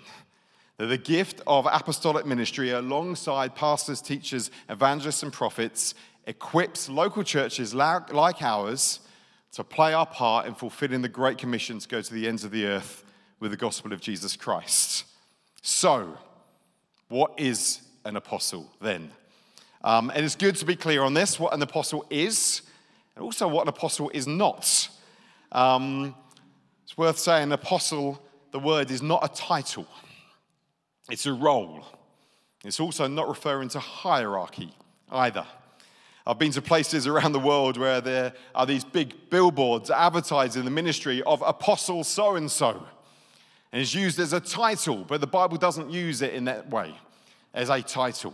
That 0.78 0.86
the 0.86 0.96
gift 0.96 1.42
of 1.46 1.68
apostolic 1.70 2.24
ministry, 2.24 2.70
alongside 2.70 3.54
pastors, 3.54 4.00
teachers, 4.00 4.50
evangelists, 4.70 5.22
and 5.22 5.32
prophets, 5.32 5.94
equips 6.26 6.88
local 6.88 7.22
churches 7.22 7.74
like 7.74 8.42
ours 8.42 9.00
to 9.52 9.62
play 9.62 9.92
our 9.92 10.06
part 10.06 10.46
in 10.46 10.54
fulfilling 10.54 11.02
the 11.02 11.08
Great 11.10 11.36
Commission 11.36 11.78
to 11.78 11.86
go 11.86 12.00
to 12.00 12.14
the 12.14 12.26
ends 12.26 12.44
of 12.44 12.50
the 12.50 12.64
earth 12.64 13.04
with 13.40 13.50
the 13.50 13.58
gospel 13.58 13.92
of 13.92 14.00
Jesus 14.00 14.36
Christ. 14.36 15.04
So, 15.66 16.18
what 17.08 17.32
is 17.38 17.80
an 18.04 18.16
apostle 18.16 18.70
then? 18.82 19.10
Um, 19.82 20.10
and 20.14 20.22
it's 20.22 20.36
good 20.36 20.56
to 20.56 20.66
be 20.66 20.76
clear 20.76 21.02
on 21.02 21.14
this 21.14 21.40
what 21.40 21.54
an 21.54 21.62
apostle 21.62 22.04
is, 22.10 22.60
and 23.16 23.24
also 23.24 23.48
what 23.48 23.62
an 23.62 23.68
apostle 23.68 24.10
is 24.10 24.26
not. 24.26 24.90
Um, 25.52 26.14
it's 26.82 26.98
worth 26.98 27.18
saying, 27.18 27.50
apostle, 27.50 28.22
the 28.50 28.58
word 28.58 28.90
is 28.90 29.00
not 29.00 29.24
a 29.24 29.34
title. 29.34 29.86
It's 31.10 31.24
a 31.24 31.32
role. 31.32 31.82
It's 32.62 32.78
also 32.78 33.06
not 33.06 33.26
referring 33.26 33.70
to 33.70 33.78
hierarchy 33.78 34.70
either. 35.10 35.46
I've 36.26 36.38
been 36.38 36.52
to 36.52 36.62
places 36.62 37.06
around 37.06 37.32
the 37.32 37.40
world 37.40 37.78
where 37.78 38.02
there 38.02 38.34
are 38.54 38.66
these 38.66 38.84
big 38.84 39.30
billboards 39.30 39.90
advertising 39.90 40.66
the 40.66 40.70
ministry 40.70 41.22
of 41.22 41.40
Apostle 41.40 42.04
so 42.04 42.36
and 42.36 42.50
so. 42.50 42.84
And 43.74 43.82
it's 43.82 43.92
used 43.92 44.20
as 44.20 44.32
a 44.32 44.38
title, 44.38 45.04
but 45.04 45.20
the 45.20 45.26
Bible 45.26 45.56
doesn't 45.56 45.90
use 45.90 46.22
it 46.22 46.32
in 46.32 46.44
that 46.44 46.70
way, 46.70 46.94
as 47.52 47.70
a 47.70 47.82
title. 47.82 48.32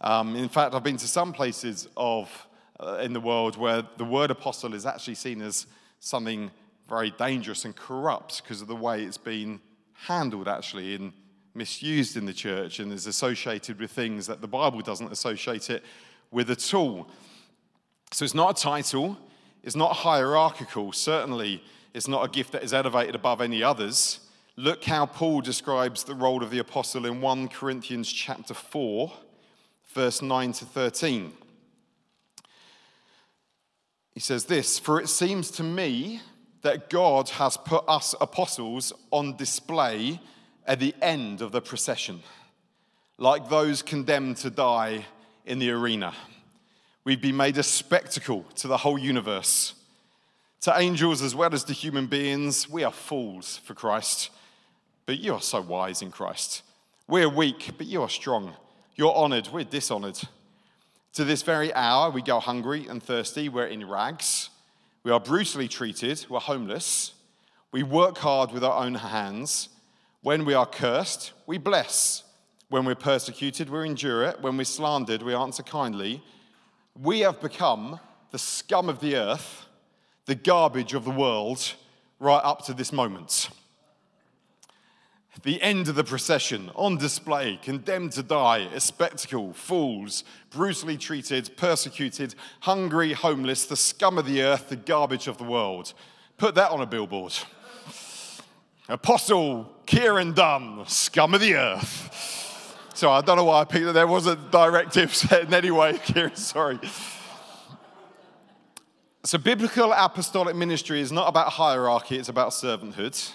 Um, 0.00 0.36
in 0.36 0.48
fact, 0.48 0.76
I've 0.76 0.84
been 0.84 0.96
to 0.98 1.08
some 1.08 1.32
places 1.32 1.88
of, 1.96 2.30
uh, 2.78 2.98
in 3.02 3.12
the 3.12 3.20
world 3.20 3.56
where 3.56 3.82
the 3.96 4.04
word 4.04 4.30
apostle 4.30 4.72
is 4.72 4.86
actually 4.86 5.16
seen 5.16 5.42
as 5.42 5.66
something 5.98 6.52
very 6.88 7.10
dangerous 7.10 7.64
and 7.64 7.74
corrupt 7.74 8.44
because 8.44 8.62
of 8.62 8.68
the 8.68 8.76
way 8.76 9.02
it's 9.02 9.18
been 9.18 9.58
handled, 9.92 10.46
actually, 10.46 10.94
in 10.94 11.12
misused 11.56 12.16
in 12.16 12.24
the 12.24 12.32
church 12.32 12.78
and 12.78 12.92
is 12.92 13.08
associated 13.08 13.80
with 13.80 13.90
things 13.90 14.28
that 14.28 14.40
the 14.40 14.46
Bible 14.46 14.82
doesn't 14.82 15.10
associate 15.10 15.68
it 15.68 15.82
with 16.30 16.48
at 16.48 16.72
all. 16.74 17.10
So 18.12 18.24
it's 18.24 18.34
not 18.34 18.56
a 18.56 18.62
title, 18.62 19.18
it's 19.64 19.74
not 19.74 19.94
hierarchical. 19.94 20.92
Certainly, 20.92 21.60
it's 21.92 22.06
not 22.06 22.24
a 22.24 22.28
gift 22.28 22.52
that 22.52 22.62
is 22.62 22.72
elevated 22.72 23.16
above 23.16 23.40
any 23.40 23.60
others. 23.60 24.20
Look 24.56 24.84
how 24.84 25.06
Paul 25.06 25.40
describes 25.40 26.04
the 26.04 26.14
role 26.14 26.44
of 26.44 26.50
the 26.50 26.60
apostle 26.60 27.06
in 27.06 27.20
1 27.20 27.48
Corinthians 27.48 28.12
chapter 28.12 28.54
4, 28.54 29.12
verse 29.92 30.22
9 30.22 30.52
to 30.52 30.64
13. 30.64 31.32
He 34.12 34.20
says 34.20 34.44
this 34.44 34.78
For 34.78 35.00
it 35.00 35.08
seems 35.08 35.50
to 35.52 35.64
me 35.64 36.20
that 36.62 36.88
God 36.88 37.30
has 37.30 37.56
put 37.56 37.84
us 37.88 38.14
apostles 38.20 38.92
on 39.10 39.36
display 39.36 40.20
at 40.66 40.78
the 40.78 40.94
end 41.02 41.42
of 41.42 41.50
the 41.50 41.60
procession, 41.60 42.22
like 43.18 43.48
those 43.48 43.82
condemned 43.82 44.36
to 44.36 44.50
die 44.50 45.04
in 45.44 45.58
the 45.58 45.72
arena. 45.72 46.14
We've 47.02 47.20
been 47.20 47.36
made 47.36 47.58
a 47.58 47.64
spectacle 47.64 48.44
to 48.54 48.68
the 48.68 48.78
whole 48.78 48.98
universe. 48.98 49.74
To 50.60 50.78
angels 50.78 51.22
as 51.22 51.34
well 51.34 51.52
as 51.52 51.64
to 51.64 51.72
human 51.72 52.06
beings, 52.06 52.70
we 52.70 52.84
are 52.84 52.92
fools 52.92 53.58
for 53.58 53.74
Christ, 53.74 54.30
but 55.06 55.18
you 55.18 55.34
are 55.34 55.40
so 55.40 55.60
wise 55.60 56.02
in 56.02 56.10
Christ. 56.10 56.62
We're 57.06 57.28
weak, 57.28 57.72
but 57.76 57.86
you 57.86 58.02
are 58.02 58.08
strong. 58.08 58.54
You're 58.96 59.14
honored, 59.14 59.48
we're 59.52 59.64
dishonored. 59.64 60.18
To 61.14 61.24
this 61.24 61.42
very 61.42 61.72
hour, 61.74 62.10
we 62.10 62.22
go 62.22 62.40
hungry 62.40 62.86
and 62.88 63.02
thirsty, 63.02 63.48
we're 63.48 63.66
in 63.66 63.88
rags. 63.88 64.50
We 65.02 65.10
are 65.10 65.20
brutally 65.20 65.68
treated, 65.68 66.24
we're 66.28 66.40
homeless. 66.40 67.12
We 67.72 67.82
work 67.82 68.18
hard 68.18 68.52
with 68.52 68.64
our 68.64 68.84
own 68.84 68.94
hands. 68.94 69.68
When 70.22 70.44
we 70.44 70.54
are 70.54 70.64
cursed, 70.64 71.32
we 71.46 71.58
bless. 71.58 72.22
When 72.68 72.84
we're 72.84 72.94
persecuted, 72.94 73.68
we 73.68 73.86
endure 73.86 74.24
it. 74.24 74.40
When 74.40 74.56
we're 74.56 74.64
slandered, 74.64 75.22
we 75.22 75.34
answer 75.34 75.62
kindly. 75.62 76.22
We 76.98 77.20
have 77.20 77.40
become 77.40 78.00
the 78.30 78.38
scum 78.38 78.88
of 78.88 79.00
the 79.00 79.16
earth, 79.16 79.66
the 80.26 80.34
garbage 80.34 80.94
of 80.94 81.04
the 81.04 81.10
world, 81.10 81.74
right 82.18 82.40
up 82.42 82.64
to 82.66 82.72
this 82.72 82.92
moment. 82.92 83.50
The 85.42 85.60
end 85.60 85.88
of 85.88 85.96
the 85.96 86.04
procession, 86.04 86.70
on 86.74 86.96
display, 86.96 87.58
condemned 87.60 88.12
to 88.12 88.22
die, 88.22 88.68
a 88.72 88.80
spectacle, 88.80 89.52
fools, 89.52 90.22
brutally 90.50 90.96
treated, 90.96 91.56
persecuted, 91.56 92.34
hungry, 92.60 93.12
homeless, 93.12 93.66
the 93.66 93.76
scum 93.76 94.16
of 94.16 94.26
the 94.26 94.42
earth, 94.42 94.68
the 94.68 94.76
garbage 94.76 95.26
of 95.26 95.38
the 95.38 95.44
world. 95.44 95.92
Put 96.38 96.54
that 96.54 96.70
on 96.70 96.80
a 96.80 96.86
billboard. 96.86 97.34
Apostle 98.88 99.72
Kieran 99.86 100.32
Dunn, 100.32 100.84
scum 100.86 101.34
of 101.34 101.40
the 101.40 101.54
earth. 101.54 102.80
So 102.94 103.10
I 103.10 103.20
don't 103.20 103.36
know 103.36 103.44
why 103.44 103.62
I 103.62 103.64
picked 103.64 103.86
that. 103.86 103.92
There 103.92 104.06
wasn't 104.06 104.52
directives 104.52 105.30
in 105.32 105.52
any 105.52 105.72
way, 105.72 105.98
Kieran, 105.98 106.36
sorry. 106.36 106.78
So, 109.24 109.38
biblical 109.38 109.90
apostolic 109.92 110.54
ministry 110.54 111.00
is 111.00 111.10
not 111.10 111.28
about 111.28 111.48
hierarchy, 111.48 112.18
it's 112.18 112.28
about 112.28 112.50
servanthood. 112.50 113.32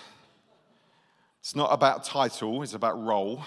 It's 1.41 1.55
not 1.55 1.71
about 1.71 2.03
title, 2.03 2.61
it's 2.63 2.73
about 2.73 3.01
role. 3.01 3.43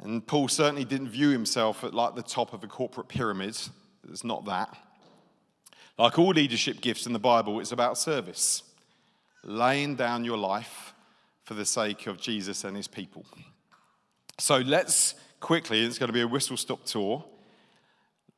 And 0.00 0.26
Paul 0.26 0.48
certainly 0.48 0.84
didn't 0.84 1.08
view 1.08 1.30
himself 1.30 1.82
at 1.82 1.94
like 1.94 2.14
the 2.14 2.22
top 2.22 2.52
of 2.52 2.62
a 2.62 2.68
corporate 2.68 3.08
pyramid. 3.08 3.58
It's 4.08 4.24
not 4.24 4.44
that. 4.46 4.76
Like 5.98 6.18
all 6.18 6.28
leadership 6.28 6.80
gifts 6.80 7.06
in 7.06 7.12
the 7.12 7.18
Bible, 7.18 7.58
it's 7.58 7.72
about 7.72 7.98
service, 7.98 8.62
laying 9.42 9.96
down 9.96 10.24
your 10.24 10.36
life 10.36 10.94
for 11.42 11.54
the 11.54 11.64
sake 11.64 12.06
of 12.06 12.20
Jesus 12.20 12.62
and 12.62 12.76
his 12.76 12.86
people. 12.86 13.24
So 14.38 14.58
let's 14.58 15.16
quickly, 15.40 15.84
it's 15.84 15.98
going 15.98 16.08
to 16.08 16.12
be 16.12 16.20
a 16.20 16.28
whistle 16.28 16.56
stop 16.56 16.84
tour, 16.84 17.24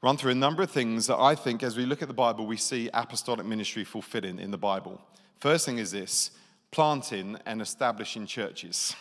run 0.03 0.17
through 0.17 0.33
a 0.33 0.37
number 0.37 0.63
of 0.63 0.71
things 0.71 1.07
that 1.09 1.19
I 1.19 1.35
think, 1.35 1.63
as 1.63 1.77
we 1.77 1.85
look 1.85 2.01
at 2.01 2.09
the 2.09 2.15
Bible, 2.15 2.47
we 2.47 2.57
see 2.57 2.89
apostolic 2.95 3.45
ministry 3.45 3.85
fulfilling 3.85 4.39
in 4.39 4.51
the 4.51 4.59
Bible. 4.59 5.01
First 5.39 5.67
thing 5.67 5.79
is 5.79 5.91
this 5.91 6.31
planting 6.71 7.39
and 7.47 7.61
establishing 7.61 8.27
churches. 8.27 8.95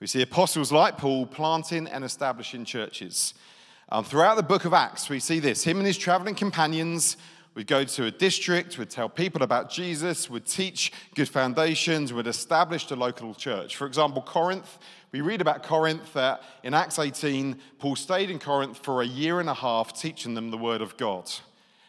We 0.00 0.06
see 0.06 0.22
apostles 0.22 0.72
like 0.72 0.98
Paul 0.98 1.26
planting 1.26 1.86
and 1.86 2.04
establishing 2.04 2.64
churches. 2.64 3.34
Um, 3.90 4.04
throughout 4.04 4.36
the 4.36 4.42
book 4.42 4.64
of 4.64 4.72
Acts, 4.72 5.08
we 5.08 5.20
see 5.20 5.38
this 5.38 5.64
him 5.64 5.78
and 5.78 5.86
his 5.86 5.98
traveling 5.98 6.34
companions 6.34 7.16
We'd 7.54 7.68
go 7.68 7.84
to 7.84 8.06
a 8.06 8.10
district, 8.10 8.78
we'd 8.78 8.90
tell 8.90 9.08
people 9.08 9.44
about 9.44 9.70
Jesus, 9.70 10.28
we'd 10.28 10.44
teach 10.44 10.92
good 11.14 11.28
foundations, 11.28 12.12
we'd 12.12 12.26
establish 12.26 12.90
a 12.90 12.96
local 12.96 13.32
church. 13.32 13.76
For 13.76 13.86
example, 13.86 14.22
Corinth, 14.22 14.78
we 15.12 15.20
read 15.20 15.40
about 15.40 15.62
Corinth 15.62 16.12
that 16.14 16.42
in 16.64 16.74
Acts 16.74 16.98
18, 16.98 17.56
Paul 17.78 17.94
stayed 17.94 18.28
in 18.28 18.40
Corinth 18.40 18.78
for 18.78 19.02
a 19.02 19.06
year 19.06 19.38
and 19.38 19.48
a 19.48 19.54
half 19.54 19.96
teaching 19.96 20.34
them 20.34 20.50
the 20.50 20.58
word 20.58 20.80
of 20.80 20.96
God. 20.96 21.30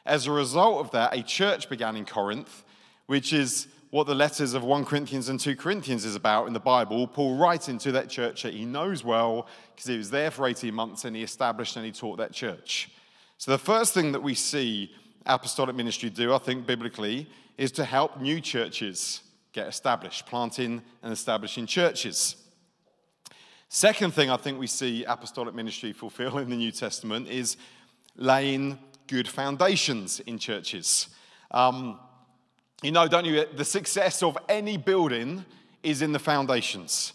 As 0.06 0.28
a 0.28 0.32
result 0.32 0.86
of 0.86 0.92
that, 0.92 1.18
a 1.18 1.24
church 1.24 1.68
began 1.68 1.96
in 1.96 2.06
Corinth, 2.06 2.64
which 3.08 3.34
is 3.34 3.68
what 3.96 4.08
the 4.08 4.14
letters 4.14 4.54
of 4.54 4.62
1 4.62 4.84
Corinthians 4.84 5.30
and 5.30 5.40
2 5.40 5.56
Corinthians 5.56 6.04
is 6.04 6.18
about 6.18 6.48
in 6.48 6.54
the 6.54 6.60
Bible. 6.60 7.08
Paul 7.08 7.38
writing 7.38 7.76
into 7.76 7.94
that 7.94 8.10
church 8.10 8.44
that 8.44 8.54
he 8.54 8.66
knows 8.66 9.06
well 9.06 9.48
because 9.74 9.88
he 9.88 9.96
was 9.96 10.10
there 10.10 10.30
for 10.32 10.46
18 10.46 10.74
months 10.74 11.06
and 11.06 11.16
he 11.16 11.24
established 11.24 11.78
and 11.78 11.86
he 11.86 11.94
taught 11.94 12.18
that 12.18 12.34
church. 12.34 12.92
So 13.38 13.52
the 13.52 13.58
first 13.58 13.94
thing 13.94 14.12
that 14.12 14.22
we 14.22 14.34
see 14.34 14.92
apostolic 15.26 15.78
ministry 15.78 16.10
do, 16.10 16.34
I 16.34 16.40
think, 16.40 16.68
biblically, 16.68 17.30
is 17.58 17.72
to 17.72 17.86
help 17.86 18.20
new 18.20 18.42
churches 18.42 19.22
get 19.54 19.66
established, 19.66 20.26
planting 20.26 20.82
and 21.02 21.14
establishing 21.14 21.66
churches. 21.66 22.36
Second 23.70 24.14
thing 24.14 24.30
I 24.30 24.36
think 24.36 24.60
we 24.60 24.68
see 24.68 25.06
apostolic 25.06 25.56
ministry 25.56 25.94
fulfill 25.94 26.40
in 26.40 26.50
the 26.50 26.58
New 26.58 26.74
Testament 26.74 27.30
is 27.30 27.56
laying 28.18 28.78
good 29.08 29.30
foundations 29.30 30.20
in 30.20 30.38
churches. 30.38 31.08
Um, 31.50 31.98
you 32.84 32.92
know, 32.92 33.08
don't 33.08 33.26
you? 33.26 33.46
The 33.56 33.66
success 33.66 34.22
of 34.24 34.38
any 34.50 34.78
building 34.78 35.46
is 35.84 36.02
in 36.02 36.12
the 36.12 36.20
foundations. 36.20 37.14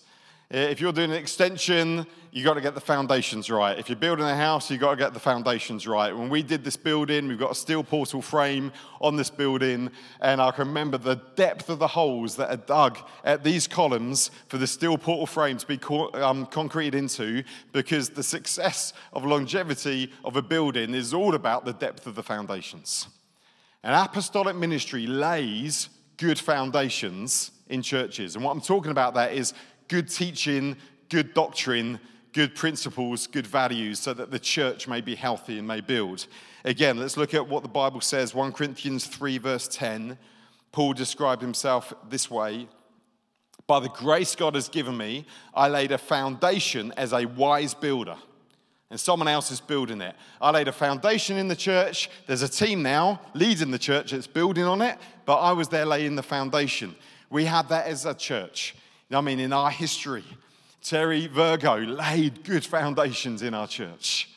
If 0.52 0.80
you're 0.80 0.92
doing 0.92 1.12
an 1.12 1.16
extension, 1.16 2.04
you've 2.32 2.44
got 2.44 2.54
to 2.54 2.60
get 2.60 2.74
the 2.74 2.80
foundations 2.80 3.48
right. 3.50 3.78
If 3.78 3.88
you're 3.88 3.94
building 3.94 4.24
a 4.24 4.34
house, 4.34 4.68
you've 4.68 4.80
got 4.80 4.90
to 4.90 4.96
get 4.96 5.14
the 5.14 5.20
foundations 5.20 5.86
right. 5.86 6.12
When 6.12 6.28
we 6.28 6.42
did 6.42 6.64
this 6.64 6.76
building, 6.76 7.28
we've 7.28 7.38
got 7.38 7.52
a 7.52 7.54
steel 7.54 7.84
portal 7.84 8.20
frame 8.20 8.72
on 9.00 9.14
this 9.14 9.30
building, 9.30 9.92
and 10.20 10.42
I 10.42 10.50
can 10.50 10.66
remember 10.66 10.98
the 10.98 11.20
depth 11.36 11.68
of 11.68 11.78
the 11.78 11.86
holes 11.86 12.34
that 12.34 12.50
are 12.50 12.56
dug 12.56 12.98
at 13.22 13.44
these 13.44 13.68
columns 13.68 14.32
for 14.48 14.58
the 14.58 14.66
steel 14.66 14.98
portal 14.98 15.26
frame 15.26 15.56
to 15.56 15.66
be 15.68 15.78
co- 15.78 16.10
um, 16.14 16.46
concreted 16.46 16.96
into, 16.96 17.44
because 17.72 18.10
the 18.10 18.24
success 18.24 18.92
of 19.12 19.24
longevity 19.24 20.12
of 20.24 20.34
a 20.34 20.42
building 20.42 20.94
is 20.94 21.14
all 21.14 21.36
about 21.36 21.64
the 21.64 21.74
depth 21.74 22.08
of 22.08 22.16
the 22.16 22.24
foundations. 22.24 23.06
An 23.82 23.94
apostolic 23.94 24.56
ministry 24.56 25.06
lays 25.06 25.88
good 26.18 26.38
foundations 26.38 27.50
in 27.68 27.82
churches. 27.82 28.36
And 28.36 28.44
what 28.44 28.52
I'm 28.52 28.60
talking 28.60 28.90
about 28.90 29.14
there 29.14 29.30
is 29.30 29.54
good 29.88 30.08
teaching, 30.08 30.76
good 31.08 31.32
doctrine, 31.32 31.98
good 32.32 32.54
principles, 32.54 33.26
good 33.26 33.46
values, 33.46 33.98
so 33.98 34.12
that 34.12 34.30
the 34.30 34.38
church 34.38 34.86
may 34.86 35.00
be 35.00 35.14
healthy 35.14 35.58
and 35.58 35.66
may 35.66 35.80
build. 35.80 36.26
Again, 36.64 36.98
let's 36.98 37.16
look 37.16 37.32
at 37.32 37.48
what 37.48 37.62
the 37.62 37.68
Bible 37.68 38.02
says 38.02 38.34
1 38.34 38.52
Corinthians 38.52 39.06
3, 39.06 39.38
verse 39.38 39.66
10. 39.68 40.18
Paul 40.72 40.92
described 40.92 41.42
himself 41.42 41.92
this 42.08 42.30
way 42.30 42.68
By 43.66 43.80
the 43.80 43.88
grace 43.88 44.36
God 44.36 44.54
has 44.56 44.68
given 44.68 44.96
me, 44.96 45.26
I 45.54 45.68
laid 45.68 45.90
a 45.90 45.98
foundation 45.98 46.92
as 46.98 47.12
a 47.14 47.24
wise 47.24 47.72
builder 47.72 48.16
and 48.90 48.98
someone 48.98 49.28
else 49.28 49.50
is 49.50 49.60
building 49.60 50.00
it. 50.00 50.14
I 50.40 50.50
laid 50.50 50.68
a 50.68 50.72
foundation 50.72 51.36
in 51.36 51.48
the 51.48 51.56
church. 51.56 52.10
There's 52.26 52.42
a 52.42 52.48
team 52.48 52.82
now 52.82 53.20
leading 53.34 53.70
the 53.70 53.78
church 53.78 54.10
that's 54.10 54.26
building 54.26 54.64
on 54.64 54.82
it, 54.82 54.98
but 55.24 55.36
I 55.36 55.52
was 55.52 55.68
there 55.68 55.86
laying 55.86 56.16
the 56.16 56.22
foundation. 56.22 56.96
We 57.30 57.44
had 57.44 57.68
that 57.68 57.86
as 57.86 58.04
a 58.04 58.14
church. 58.14 58.74
I 59.12 59.20
mean, 59.20 59.40
in 59.40 59.52
our 59.52 59.70
history, 59.70 60.24
Terry 60.82 61.26
Virgo 61.26 61.76
laid 61.78 62.44
good 62.44 62.64
foundations 62.64 63.42
in 63.42 63.54
our 63.54 63.66
church 63.66 64.28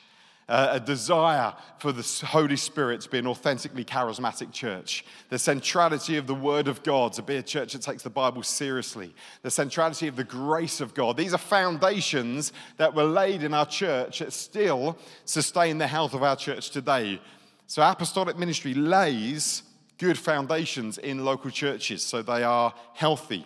a 0.53 0.79
desire 0.79 1.51
for 1.79 1.91
the 1.91 2.25
Holy 2.27 2.55
Spirit 2.55 3.01
to 3.01 3.09
be 3.09 3.17
an 3.17 3.25
authentically 3.25 3.83
charismatic 3.83 4.51
church, 4.51 5.03
the 5.29 5.39
centrality 5.39 6.17
of 6.17 6.27
the 6.27 6.35
Word 6.35 6.67
of 6.67 6.83
God 6.83 7.13
to 7.13 7.23
be 7.23 7.37
a 7.37 7.41
church 7.41 7.73
that 7.73 7.81
takes 7.81 8.03
the 8.03 8.11
Bible 8.11 8.43
seriously, 8.43 9.15
the 9.41 9.49
centrality 9.49 10.07
of 10.07 10.15
the 10.15 10.23
grace 10.23 10.79
of 10.79 10.93
God. 10.93 11.17
These 11.17 11.33
are 11.33 11.39
foundations 11.39 12.53
that 12.77 12.93
were 12.93 13.03
laid 13.03 13.41
in 13.41 13.53
our 13.55 13.65
church 13.65 14.19
that 14.19 14.31
still 14.31 14.97
sustain 15.25 15.79
the 15.79 15.87
health 15.87 16.13
of 16.13 16.21
our 16.21 16.35
church 16.35 16.69
today. 16.69 17.19
So, 17.65 17.81
apostolic 17.81 18.37
ministry 18.37 18.75
lays 18.75 19.63
good 19.97 20.19
foundations 20.19 20.99
in 20.99 21.25
local 21.25 21.49
churches 21.49 22.03
so 22.03 22.21
they 22.21 22.43
are 22.43 22.75
healthy. 22.93 23.45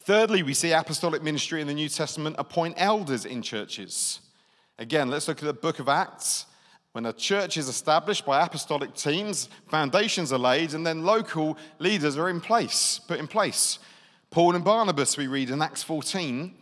Thirdly, 0.00 0.42
we 0.42 0.52
see 0.52 0.72
apostolic 0.72 1.22
ministry 1.22 1.62
in 1.62 1.66
the 1.66 1.74
New 1.74 1.88
Testament 1.88 2.36
appoint 2.38 2.74
elders 2.76 3.24
in 3.24 3.40
churches. 3.40 4.20
Again, 4.78 5.10
let's 5.10 5.28
look 5.28 5.38
at 5.38 5.44
the 5.44 5.52
book 5.52 5.78
of 5.78 5.88
Acts. 5.88 6.46
When 6.92 7.06
a 7.06 7.12
church 7.12 7.56
is 7.56 7.68
established 7.68 8.26
by 8.26 8.44
apostolic 8.44 8.94
teams, 8.94 9.48
foundations 9.68 10.32
are 10.32 10.38
laid, 10.38 10.74
and 10.74 10.86
then 10.86 11.04
local 11.04 11.56
leaders 11.78 12.16
are 12.16 12.28
in 12.28 12.40
place, 12.40 13.00
put 13.06 13.18
in 13.18 13.26
place. 13.26 13.78
Paul 14.30 14.54
and 14.54 14.64
Barnabas, 14.64 15.16
we 15.16 15.26
read 15.26 15.50
in 15.50 15.62
Acts 15.62 15.82
14, 15.82 16.54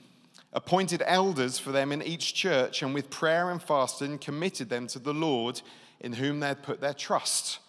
appointed 0.53 1.03
elders 1.07 1.59
for 1.59 1.73
them 1.73 1.93
in 1.93 2.03
each 2.03 2.35
church, 2.35 2.83
and 2.83 2.95
with 2.95 3.11
prayer 3.11 3.51
and 3.51 3.63
fasting 3.63 4.19
committed 4.19 4.69
them 4.69 4.87
to 4.89 4.99
the 4.99 5.15
Lord 5.15 5.63
in 6.01 6.13
whom 6.13 6.41
they 6.41 6.49
had 6.49 6.63
put 6.63 6.81
their 6.81 6.95
trust. 6.95 7.61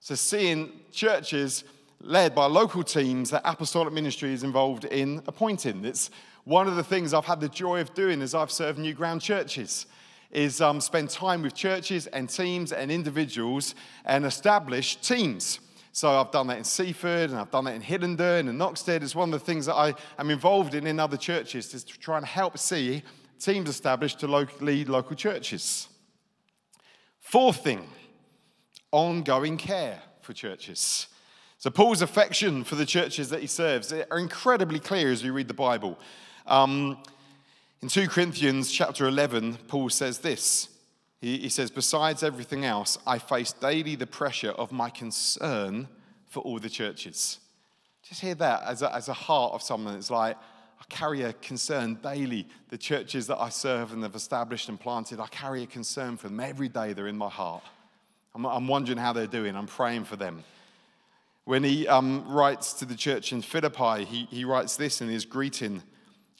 So, 0.00 0.14
seeing 0.14 0.72
churches 0.92 1.64
led 2.00 2.34
by 2.34 2.46
local 2.46 2.82
teams 2.82 3.30
that 3.30 3.42
apostolic 3.44 3.92
ministry 3.92 4.32
is 4.32 4.42
involved 4.42 4.84
in 4.84 5.22
appointing. 5.26 5.84
It's 5.84 6.10
one 6.44 6.68
of 6.68 6.76
the 6.76 6.84
things 6.84 7.12
I've 7.12 7.24
had 7.24 7.40
the 7.40 7.48
joy 7.48 7.80
of 7.80 7.94
doing 7.94 8.22
as 8.22 8.34
I've 8.34 8.50
served 8.50 8.78
New 8.78 8.94
Ground 8.94 9.20
churches 9.20 9.86
is 10.30 10.60
um, 10.60 10.80
spend 10.80 11.10
time 11.10 11.42
with 11.42 11.54
churches 11.54 12.06
and 12.08 12.28
teams 12.28 12.72
and 12.72 12.90
individuals 12.90 13.74
and 14.04 14.24
establish 14.24 14.96
teams. 14.96 15.60
So 15.92 16.10
I've 16.10 16.30
done 16.30 16.46
that 16.48 16.58
in 16.58 16.64
Seaford 16.64 17.30
and 17.30 17.38
I've 17.38 17.50
done 17.50 17.64
that 17.64 17.74
in 17.74 17.82
Hillenden 17.82 18.50
and 18.50 18.60
Oxted. 18.60 19.02
It's 19.02 19.14
one 19.14 19.32
of 19.32 19.40
the 19.40 19.46
things 19.46 19.66
that 19.66 19.74
I 19.74 19.94
am 20.18 20.30
involved 20.30 20.74
in 20.74 20.86
in 20.86 21.00
other 21.00 21.16
churches 21.16 21.72
is 21.72 21.84
to 21.84 21.98
try 21.98 22.18
and 22.18 22.26
help 22.26 22.58
see 22.58 23.02
teams 23.38 23.68
established 23.68 24.20
to 24.20 24.26
lead 24.26 24.88
local 24.88 25.16
churches. 25.16 25.88
Fourth 27.20 27.64
thing, 27.64 27.88
ongoing 28.92 29.56
care 29.56 30.00
for 30.20 30.32
churches. 30.32 31.08
So 31.58 31.70
Paul's 31.70 32.02
affection 32.02 32.64
for 32.64 32.74
the 32.74 32.84
churches 32.84 33.30
that 33.30 33.40
he 33.40 33.46
serves 33.46 33.92
are 33.92 34.18
incredibly 34.18 34.78
clear 34.78 35.10
as 35.10 35.24
we 35.24 35.30
read 35.30 35.48
the 35.48 35.54
Bible. 35.54 35.98
Um, 36.46 36.98
in 37.80 37.88
2 37.88 38.08
Corinthians 38.08 38.70
chapter 38.70 39.06
11, 39.06 39.58
Paul 39.68 39.88
says 39.88 40.18
this. 40.18 40.68
He, 41.20 41.38
he 41.38 41.48
says, 41.48 41.70
Besides 41.70 42.22
everything 42.22 42.64
else, 42.64 42.98
I 43.06 43.18
face 43.18 43.52
daily 43.52 43.96
the 43.96 44.06
pressure 44.06 44.50
of 44.50 44.70
my 44.70 44.90
concern 44.90 45.88
for 46.26 46.40
all 46.40 46.58
the 46.58 46.68
churches. 46.68 47.38
Just 48.02 48.20
hear 48.20 48.34
that 48.34 48.62
as 48.64 48.82
a, 48.82 48.94
as 48.94 49.08
a 49.08 49.14
heart 49.14 49.54
of 49.54 49.62
someone 49.62 49.96
It's 49.96 50.10
like, 50.10 50.36
I 50.78 50.84
carry 50.90 51.22
a 51.22 51.32
concern 51.32 51.94
daily. 52.02 52.46
The 52.68 52.78
churches 52.78 53.26
that 53.28 53.38
I 53.38 53.48
serve 53.48 53.92
and 53.92 54.02
have 54.02 54.14
established 54.14 54.68
and 54.68 54.78
planted, 54.78 55.20
I 55.20 55.26
carry 55.28 55.62
a 55.62 55.66
concern 55.66 56.18
for 56.18 56.28
them. 56.28 56.38
Every 56.38 56.68
day 56.68 56.92
they're 56.92 57.08
in 57.08 57.16
my 57.16 57.30
heart. 57.30 57.62
I'm, 58.34 58.44
I'm 58.44 58.68
wondering 58.68 58.98
how 58.98 59.14
they're 59.14 59.26
doing. 59.26 59.56
I'm 59.56 59.66
praying 59.66 60.04
for 60.04 60.16
them. 60.16 60.44
When 61.46 61.62
he 61.62 61.86
um, 61.86 62.24
writes 62.26 62.72
to 62.74 62.84
the 62.84 62.96
church 62.96 63.32
in 63.32 63.40
Philippi, 63.40 64.04
he, 64.04 64.24
he 64.24 64.44
writes 64.44 64.76
this 64.76 65.00
in 65.00 65.08
his 65.08 65.24
greeting 65.24 65.82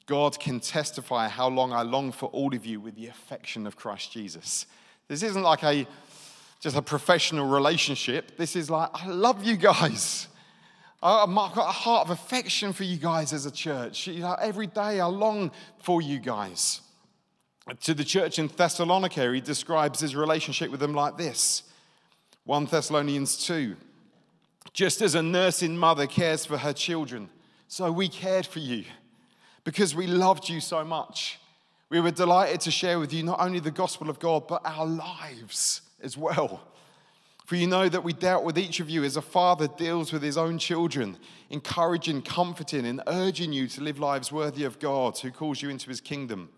God 0.06 0.38
can 0.38 0.58
testify 0.60 1.28
how 1.28 1.48
long 1.48 1.72
I 1.72 1.82
long 1.82 2.10
for 2.12 2.26
all 2.26 2.54
of 2.54 2.66
you 2.66 2.80
with 2.80 2.96
the 2.96 3.06
affection 3.06 3.66
of 3.66 3.76
Christ 3.76 4.12
Jesus. 4.12 4.66
This 5.08 5.22
isn't 5.22 5.42
like 5.42 5.62
a 5.62 5.86
just 6.60 6.76
a 6.76 6.82
professional 6.82 7.46
relationship. 7.46 8.36
This 8.36 8.56
is 8.56 8.68
like, 8.68 8.88
I 8.94 9.06
love 9.06 9.44
you 9.44 9.56
guys. 9.56 10.26
I've 11.00 11.32
got 11.32 11.68
a 11.68 11.72
heart 11.72 12.08
of 12.08 12.10
affection 12.10 12.72
for 12.72 12.82
you 12.82 12.96
guys 12.96 13.32
as 13.32 13.46
a 13.46 13.50
church. 13.50 14.08
You 14.08 14.20
know, 14.20 14.34
every 14.40 14.66
day 14.66 14.98
I 14.98 15.06
long 15.06 15.52
for 15.78 16.02
you 16.02 16.18
guys. 16.18 16.80
To 17.82 17.94
the 17.94 18.04
church 18.04 18.40
in 18.40 18.48
Thessalonica, 18.48 19.32
he 19.32 19.40
describes 19.40 20.00
his 20.00 20.16
relationship 20.16 20.70
with 20.70 20.80
them 20.80 20.94
like 20.94 21.16
this 21.16 21.62
1 22.44 22.66
Thessalonians 22.66 23.44
2. 23.46 23.76
Just 24.72 25.02
as 25.02 25.14
a 25.14 25.22
nursing 25.22 25.76
mother 25.76 26.06
cares 26.06 26.44
for 26.44 26.58
her 26.58 26.72
children, 26.72 27.30
so 27.68 27.90
we 27.90 28.08
cared 28.08 28.46
for 28.46 28.58
you 28.58 28.84
because 29.64 29.94
we 29.94 30.06
loved 30.06 30.48
you 30.48 30.60
so 30.60 30.84
much. 30.84 31.38
We 31.88 32.00
were 32.00 32.10
delighted 32.10 32.60
to 32.62 32.70
share 32.70 32.98
with 32.98 33.12
you 33.12 33.22
not 33.22 33.40
only 33.40 33.60
the 33.60 33.70
gospel 33.70 34.10
of 34.10 34.18
God, 34.18 34.48
but 34.48 34.62
our 34.64 34.86
lives 34.86 35.82
as 36.02 36.16
well. 36.16 36.60
For 37.46 37.54
you 37.54 37.68
know 37.68 37.88
that 37.88 38.02
we 38.02 38.12
dealt 38.12 38.42
with 38.42 38.58
each 38.58 38.80
of 38.80 38.90
you 38.90 39.04
as 39.04 39.16
a 39.16 39.22
father 39.22 39.68
deals 39.68 40.12
with 40.12 40.22
his 40.22 40.36
own 40.36 40.58
children, 40.58 41.16
encouraging, 41.48 42.22
comforting, 42.22 42.84
and 42.84 43.00
urging 43.06 43.52
you 43.52 43.68
to 43.68 43.82
live 43.82 44.00
lives 44.00 44.32
worthy 44.32 44.64
of 44.64 44.80
God 44.80 45.16
who 45.18 45.30
calls 45.30 45.62
you 45.62 45.68
into 45.68 45.88
his 45.88 46.00
kingdom. 46.00 46.48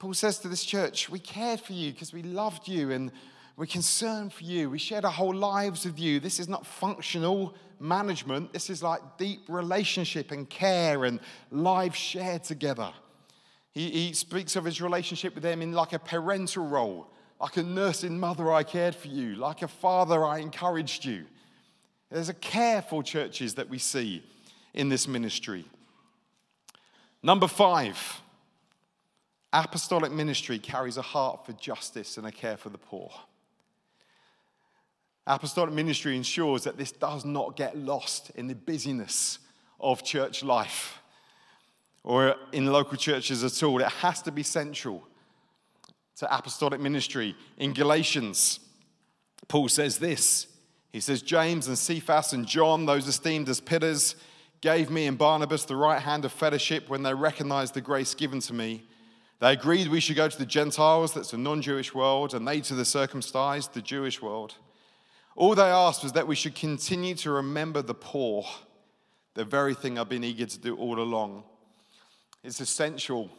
Paul 0.00 0.14
says 0.14 0.40
to 0.40 0.48
this 0.48 0.64
church, 0.64 1.08
We 1.08 1.20
cared 1.20 1.60
for 1.60 1.74
you 1.74 1.92
because 1.92 2.12
we 2.12 2.22
loved 2.22 2.66
you 2.66 2.90
and 2.90 3.12
we're 3.58 3.66
concerned 3.66 4.32
for 4.32 4.44
you. 4.44 4.70
We 4.70 4.78
shared 4.78 5.04
our 5.04 5.10
whole 5.10 5.34
lives 5.34 5.84
with 5.84 5.98
you. 5.98 6.20
This 6.20 6.38
is 6.38 6.48
not 6.48 6.64
functional 6.64 7.56
management. 7.80 8.52
This 8.52 8.70
is 8.70 8.84
like 8.84 9.00
deep 9.18 9.40
relationship 9.48 10.30
and 10.30 10.48
care 10.48 11.04
and 11.04 11.18
life 11.50 11.96
shared 11.96 12.44
together. 12.44 12.92
He, 13.72 13.90
he 13.90 14.12
speaks 14.12 14.54
of 14.54 14.64
his 14.64 14.80
relationship 14.80 15.34
with 15.34 15.42
them 15.42 15.60
in 15.60 15.72
like 15.72 15.92
a 15.92 15.98
parental 15.98 16.68
role, 16.68 17.10
like 17.40 17.56
a 17.56 17.64
nursing 17.64 18.20
mother, 18.20 18.52
I 18.52 18.62
cared 18.62 18.94
for 18.94 19.08
you, 19.08 19.34
like 19.34 19.62
a 19.62 19.68
father, 19.68 20.24
I 20.24 20.38
encouraged 20.38 21.04
you. 21.04 21.24
There's 22.10 22.28
a 22.28 22.34
care 22.34 22.80
for 22.80 23.02
churches 23.02 23.54
that 23.54 23.68
we 23.68 23.78
see 23.78 24.22
in 24.72 24.88
this 24.88 25.08
ministry. 25.08 25.64
Number 27.24 27.48
five, 27.48 28.20
apostolic 29.52 30.12
ministry 30.12 30.60
carries 30.60 30.96
a 30.96 31.02
heart 31.02 31.44
for 31.44 31.54
justice 31.54 32.18
and 32.18 32.26
a 32.28 32.30
care 32.30 32.56
for 32.56 32.68
the 32.68 32.78
poor. 32.78 33.10
Apostolic 35.28 35.74
ministry 35.74 36.16
ensures 36.16 36.64
that 36.64 36.78
this 36.78 36.90
does 36.90 37.26
not 37.26 37.54
get 37.54 37.76
lost 37.76 38.30
in 38.34 38.46
the 38.46 38.54
busyness 38.54 39.38
of 39.78 40.02
church 40.02 40.42
life 40.42 41.02
or 42.02 42.34
in 42.52 42.64
local 42.64 42.96
churches 42.96 43.44
at 43.44 43.62
all. 43.62 43.82
It 43.82 43.88
has 43.88 44.22
to 44.22 44.32
be 44.32 44.42
central 44.42 45.06
to 46.16 46.34
apostolic 46.34 46.80
ministry. 46.80 47.36
In 47.58 47.74
Galatians, 47.74 48.58
Paul 49.48 49.68
says 49.68 49.98
this 49.98 50.46
He 50.92 51.00
says, 51.00 51.20
James 51.20 51.68
and 51.68 51.76
Cephas 51.76 52.32
and 52.32 52.46
John, 52.46 52.86
those 52.86 53.06
esteemed 53.06 53.50
as 53.50 53.60
pillars, 53.60 54.16
gave 54.62 54.88
me 54.88 55.06
and 55.06 55.18
Barnabas 55.18 55.66
the 55.66 55.76
right 55.76 56.00
hand 56.00 56.24
of 56.24 56.32
fellowship 56.32 56.88
when 56.88 57.02
they 57.02 57.12
recognized 57.12 57.74
the 57.74 57.82
grace 57.82 58.14
given 58.14 58.40
to 58.40 58.54
me. 58.54 58.82
They 59.40 59.52
agreed 59.52 59.88
we 59.88 60.00
should 60.00 60.16
go 60.16 60.28
to 60.28 60.38
the 60.38 60.46
Gentiles, 60.46 61.12
that's 61.12 61.32
the 61.32 61.38
non 61.38 61.60
Jewish 61.60 61.94
world, 61.94 62.32
and 62.32 62.48
they 62.48 62.62
to 62.62 62.74
the 62.74 62.86
circumcised, 62.86 63.74
the 63.74 63.82
Jewish 63.82 64.22
world. 64.22 64.54
All 65.38 65.54
they 65.54 65.62
asked 65.62 66.02
was 66.02 66.14
that 66.14 66.26
we 66.26 66.34
should 66.34 66.56
continue 66.56 67.14
to 67.14 67.30
remember 67.30 67.80
the 67.80 67.94
poor, 67.94 68.44
the 69.34 69.44
very 69.44 69.72
thing 69.72 69.96
I've 69.96 70.08
been 70.08 70.24
eager 70.24 70.46
to 70.46 70.58
do 70.58 70.74
all 70.74 70.98
along. 70.98 71.44
It's 72.42 72.58
essential 72.58 73.30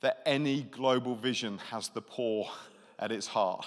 that 0.00 0.22
any 0.26 0.62
global 0.62 1.14
vision 1.14 1.58
has 1.70 1.88
the 1.88 2.02
poor 2.02 2.48
at 2.98 3.12
its 3.12 3.28
heart. 3.28 3.64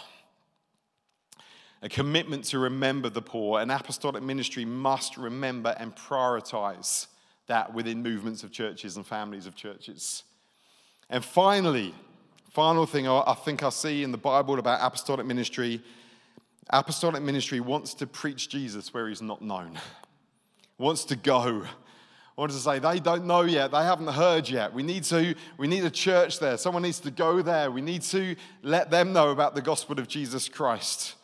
A 1.81 1.87
commitment 1.87 2.43
to 2.45 2.59
remember 2.59 3.07
the 3.07 3.21
poor, 3.21 3.61
an 3.61 3.71
apostolic 3.71 4.23
ministry 4.23 4.65
must 4.65 5.15
remember 5.15 5.73
and 5.79 5.95
prioritize 5.95 7.07
that 7.47 7.73
within 7.73 8.03
movements 8.03 8.43
of 8.43 8.51
churches 8.51 8.97
and 8.97 9.07
families 9.07 9.45
of 9.45 9.55
churches. 9.55 10.23
And 11.09 11.23
finally, 11.23 11.95
final 12.51 12.85
thing 12.85 13.07
I 13.07 13.37
think 13.45 13.63
I 13.63 13.69
see 13.69 14.03
in 14.03 14.11
the 14.11 14.17
Bible 14.17 14.59
about 14.59 14.85
apostolic 14.85 15.25
ministry 15.25 15.81
apostolic 16.69 17.21
ministry 17.21 17.59
wants 17.59 17.93
to 17.95 18.07
preach 18.07 18.49
Jesus 18.49 18.93
where 18.93 19.07
he's 19.07 19.21
not 19.21 19.41
known, 19.41 19.79
wants 20.77 21.05
to 21.05 21.15
go. 21.15 21.65
wants 22.35 22.55
to 22.55 22.61
say 22.61 22.79
they 22.79 22.99
don't 22.99 23.25
know 23.25 23.41
yet, 23.41 23.71
they 23.71 23.83
haven't 23.83 24.07
heard 24.07 24.49
yet. 24.49 24.73
We 24.73 24.83
need 24.83 25.03
to, 25.05 25.35
we 25.57 25.67
need 25.67 25.83
a 25.83 25.91
church 25.91 26.39
there. 26.39 26.57
Someone 26.57 26.83
needs 26.83 26.99
to 27.01 27.11
go 27.11 27.41
there. 27.41 27.71
We 27.71 27.81
need 27.81 28.01
to 28.03 28.35
let 28.63 28.91
them 28.91 29.13
know 29.13 29.31
about 29.31 29.55
the 29.55 29.61
gospel 29.61 29.99
of 29.99 30.07
Jesus 30.07 30.47
Christ. 30.47 31.15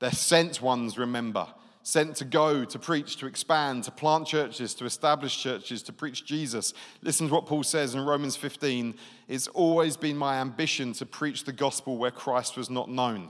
They're 0.00 0.10
sent 0.12 0.60
ones, 0.60 0.98
remember 0.98 1.46
sent 1.86 2.16
to 2.16 2.24
go, 2.24 2.64
to 2.64 2.80
preach, 2.80 3.16
to 3.16 3.26
expand, 3.26 3.84
to 3.84 3.92
plant 3.92 4.26
churches, 4.26 4.74
to 4.74 4.84
establish 4.84 5.40
churches, 5.40 5.84
to 5.84 5.92
preach 5.92 6.24
Jesus. 6.24 6.74
Listen 7.00 7.28
to 7.28 7.34
what 7.34 7.46
Paul 7.46 7.62
says 7.62 7.94
in 7.94 8.00
Romans 8.00 8.34
15 8.34 8.96
It's 9.28 9.46
always 9.46 9.96
been 9.96 10.16
my 10.16 10.40
ambition 10.40 10.92
to 10.94 11.06
preach 11.06 11.44
the 11.44 11.52
gospel 11.52 11.96
where 11.96 12.10
Christ 12.10 12.56
was 12.56 12.68
not 12.68 12.90
known. 12.90 13.28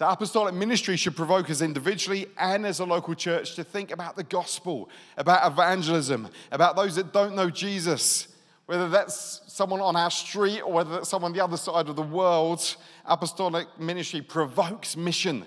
So, 0.00 0.08
apostolic 0.08 0.54
ministry 0.54 0.96
should 0.96 1.14
provoke 1.14 1.50
us 1.50 1.60
individually 1.60 2.26
and 2.38 2.64
as 2.64 2.80
a 2.80 2.86
local 2.86 3.14
church 3.14 3.54
to 3.56 3.62
think 3.62 3.90
about 3.90 4.16
the 4.16 4.22
gospel, 4.22 4.88
about 5.18 5.52
evangelism, 5.52 6.28
about 6.50 6.74
those 6.74 6.96
that 6.96 7.12
don't 7.12 7.36
know 7.36 7.50
Jesus. 7.50 8.28
Whether 8.64 8.88
that's 8.88 9.42
someone 9.46 9.82
on 9.82 9.96
our 9.96 10.10
street 10.10 10.62
or 10.62 10.72
whether 10.72 10.90
that's 10.90 11.10
someone 11.10 11.32
on 11.32 11.36
the 11.36 11.44
other 11.44 11.58
side 11.58 11.90
of 11.90 11.96
the 11.96 12.02
world, 12.02 12.76
apostolic 13.04 13.66
ministry 13.78 14.22
provokes 14.22 14.96
mission 14.96 15.44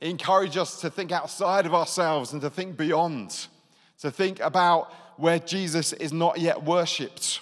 encourage 0.00 0.56
us 0.56 0.80
to 0.82 0.88
think 0.88 1.10
outside 1.10 1.66
of 1.66 1.74
ourselves 1.74 2.32
and 2.32 2.40
to 2.42 2.48
think 2.48 2.76
beyond, 2.76 3.48
to 3.98 4.12
think 4.12 4.38
about 4.38 4.92
where 5.16 5.40
Jesus 5.40 5.92
is 5.94 6.12
not 6.12 6.38
yet 6.38 6.62
worshipped. 6.62 7.40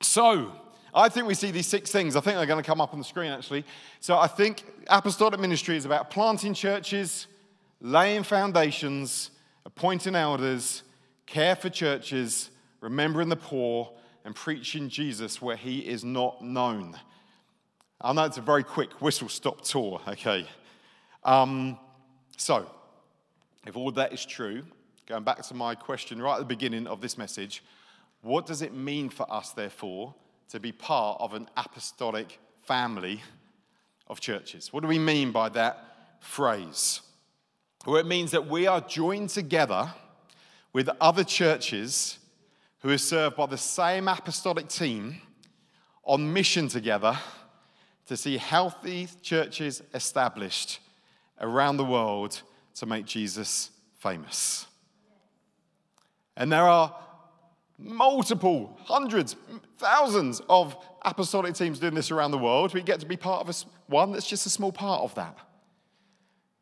So, 0.00 0.50
I 0.92 1.08
think 1.08 1.28
we 1.28 1.34
see 1.34 1.52
these 1.52 1.68
six 1.68 1.92
things. 1.92 2.16
I 2.16 2.20
think 2.20 2.36
they're 2.36 2.46
going 2.46 2.60
to 2.60 2.66
come 2.66 2.80
up 2.80 2.92
on 2.92 2.98
the 2.98 3.04
screen 3.04 3.30
actually. 3.30 3.64
So, 4.00 4.18
I 4.18 4.26
think 4.26 4.64
apostolic 4.88 5.40
ministry 5.40 5.76
is 5.76 5.84
about 5.84 6.10
planting 6.10 6.54
churches, 6.54 7.26
laying 7.80 8.22
foundations, 8.22 9.30
appointing 9.64 10.14
elders, 10.14 10.82
care 11.26 11.56
for 11.56 11.68
churches, 11.68 12.50
remembering 12.80 13.28
the 13.28 13.36
poor, 13.36 13.92
and 14.24 14.34
preaching 14.34 14.88
Jesus 14.88 15.42
where 15.42 15.56
he 15.56 15.80
is 15.80 16.04
not 16.04 16.42
known. 16.42 16.96
I 18.00 18.12
know 18.12 18.24
it's 18.24 18.38
a 18.38 18.42
very 18.42 18.64
quick 18.64 19.00
whistle 19.00 19.28
stop 19.28 19.62
tour, 19.62 20.00
okay? 20.08 20.46
Um, 21.24 21.78
so, 22.36 22.68
if 23.66 23.76
all 23.76 23.90
that 23.92 24.12
is 24.12 24.24
true, 24.24 24.64
going 25.06 25.24
back 25.24 25.42
to 25.42 25.54
my 25.54 25.74
question 25.74 26.20
right 26.20 26.34
at 26.34 26.40
the 26.40 26.44
beginning 26.44 26.86
of 26.86 27.00
this 27.00 27.16
message, 27.16 27.62
what 28.22 28.46
does 28.46 28.62
it 28.62 28.74
mean 28.74 29.08
for 29.08 29.30
us, 29.32 29.50
therefore, 29.50 30.14
to 30.48 30.60
be 30.60 30.72
part 30.72 31.20
of 31.20 31.34
an 31.34 31.48
apostolic 31.56 32.38
family 32.62 33.20
of 34.12 34.20
churches? 34.20 34.72
What 34.72 34.82
do 34.82 34.88
we 34.88 34.98
mean 34.98 35.32
by 35.32 35.48
that 35.48 35.84
phrase? 36.20 37.00
Well, 37.86 37.96
it 37.96 38.06
means 38.06 38.30
that 38.30 38.46
we 38.46 38.66
are 38.66 38.80
joined 38.80 39.30
together 39.30 39.92
with 40.72 40.88
other 41.00 41.24
churches 41.24 42.18
who 42.80 42.90
are 42.90 42.98
served 42.98 43.36
by 43.36 43.46
the 43.46 43.56
same 43.56 44.06
apostolic 44.06 44.68
team 44.68 45.16
on 46.04 46.32
mission 46.32 46.68
together 46.68 47.18
to 48.06 48.16
see 48.16 48.36
healthy 48.36 49.08
churches 49.22 49.82
established 49.94 50.80
around 51.40 51.78
the 51.78 51.84
world 51.84 52.42
to 52.74 52.86
make 52.86 53.06
Jesus 53.06 53.70
famous. 53.98 54.66
And 56.36 56.52
there 56.52 56.68
are 56.68 56.94
multiple, 57.78 58.78
hundreds, 58.84 59.36
thousands 59.78 60.42
of 60.48 60.76
apostolic 61.04 61.54
teams 61.54 61.78
doing 61.78 61.94
this 61.94 62.10
around 62.10 62.30
the 62.30 62.38
world. 62.38 62.74
We 62.74 62.82
get 62.82 63.00
to 63.00 63.06
be 63.06 63.16
part 63.16 63.46
of 63.46 63.54
a, 63.54 63.90
one 63.90 64.12
that's 64.12 64.26
just 64.26 64.46
a 64.46 64.50
small 64.50 64.72
part 64.72 65.02
of 65.02 65.14
that. 65.16 65.36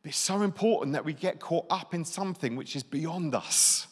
But 0.03 0.11
it's 0.11 0.19
so 0.19 0.43
important 0.43 0.95
that 0.95 1.05
we 1.05 1.13
get 1.13 1.41
caught 1.41 1.67
up 1.71 1.95
in 1.95 2.05
something 2.05 2.57
which 2.57 2.75
is 2.75 2.83
beyond 2.83 3.35
us 3.35 3.87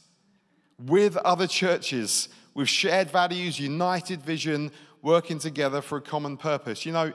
with 0.87 1.17
other 1.19 1.47
churches, 1.47 2.29
with 2.55 2.69
shared 2.69 3.11
values, 3.11 3.59
united 3.59 4.23
vision, 4.23 4.71
working 5.03 5.39
together 5.39 5.81
for 5.81 5.99
a 5.99 6.01
common 6.01 6.37
purpose. 6.37 6.87
You 6.87 6.93
know, 6.93 7.13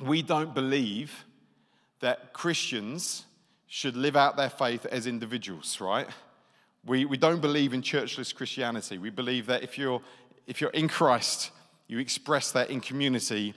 we 0.00 0.22
don't 0.22 0.54
believe 0.54 1.24
that 2.00 2.32
Christians 2.32 3.24
should 3.66 3.96
live 3.96 4.16
out 4.16 4.36
their 4.36 4.50
faith 4.50 4.84
as 4.86 5.06
individuals, 5.06 5.80
right? 5.80 6.06
We, 6.84 7.04
we 7.04 7.16
don't 7.16 7.40
believe 7.40 7.72
in 7.72 7.82
churchless 7.82 8.34
Christianity. 8.34 8.98
We 8.98 9.10
believe 9.10 9.46
that 9.46 9.62
if 9.62 9.78
you're, 9.78 10.02
if 10.46 10.60
you're 10.60 10.70
in 10.70 10.88
Christ, 10.88 11.52
you 11.88 11.98
express 11.98 12.52
that 12.52 12.70
in 12.70 12.80
community 12.80 13.54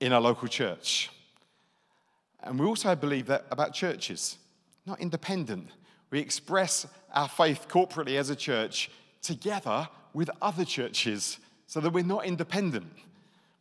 in 0.00 0.12
a 0.12 0.20
local 0.20 0.48
church. 0.48 1.10
And 2.42 2.58
we 2.58 2.66
also 2.66 2.94
believe 2.94 3.26
that 3.26 3.46
about 3.50 3.72
churches, 3.72 4.36
not 4.84 5.00
independent. 5.00 5.68
We 6.10 6.18
express 6.18 6.86
our 7.12 7.28
faith 7.28 7.66
corporately 7.68 8.18
as 8.18 8.30
a 8.30 8.36
church 8.36 8.90
together 9.22 9.88
with 10.12 10.28
other 10.40 10.64
churches 10.64 11.38
so 11.66 11.80
that 11.80 11.92
we're 11.92 12.04
not 12.04 12.26
independent. 12.26 12.92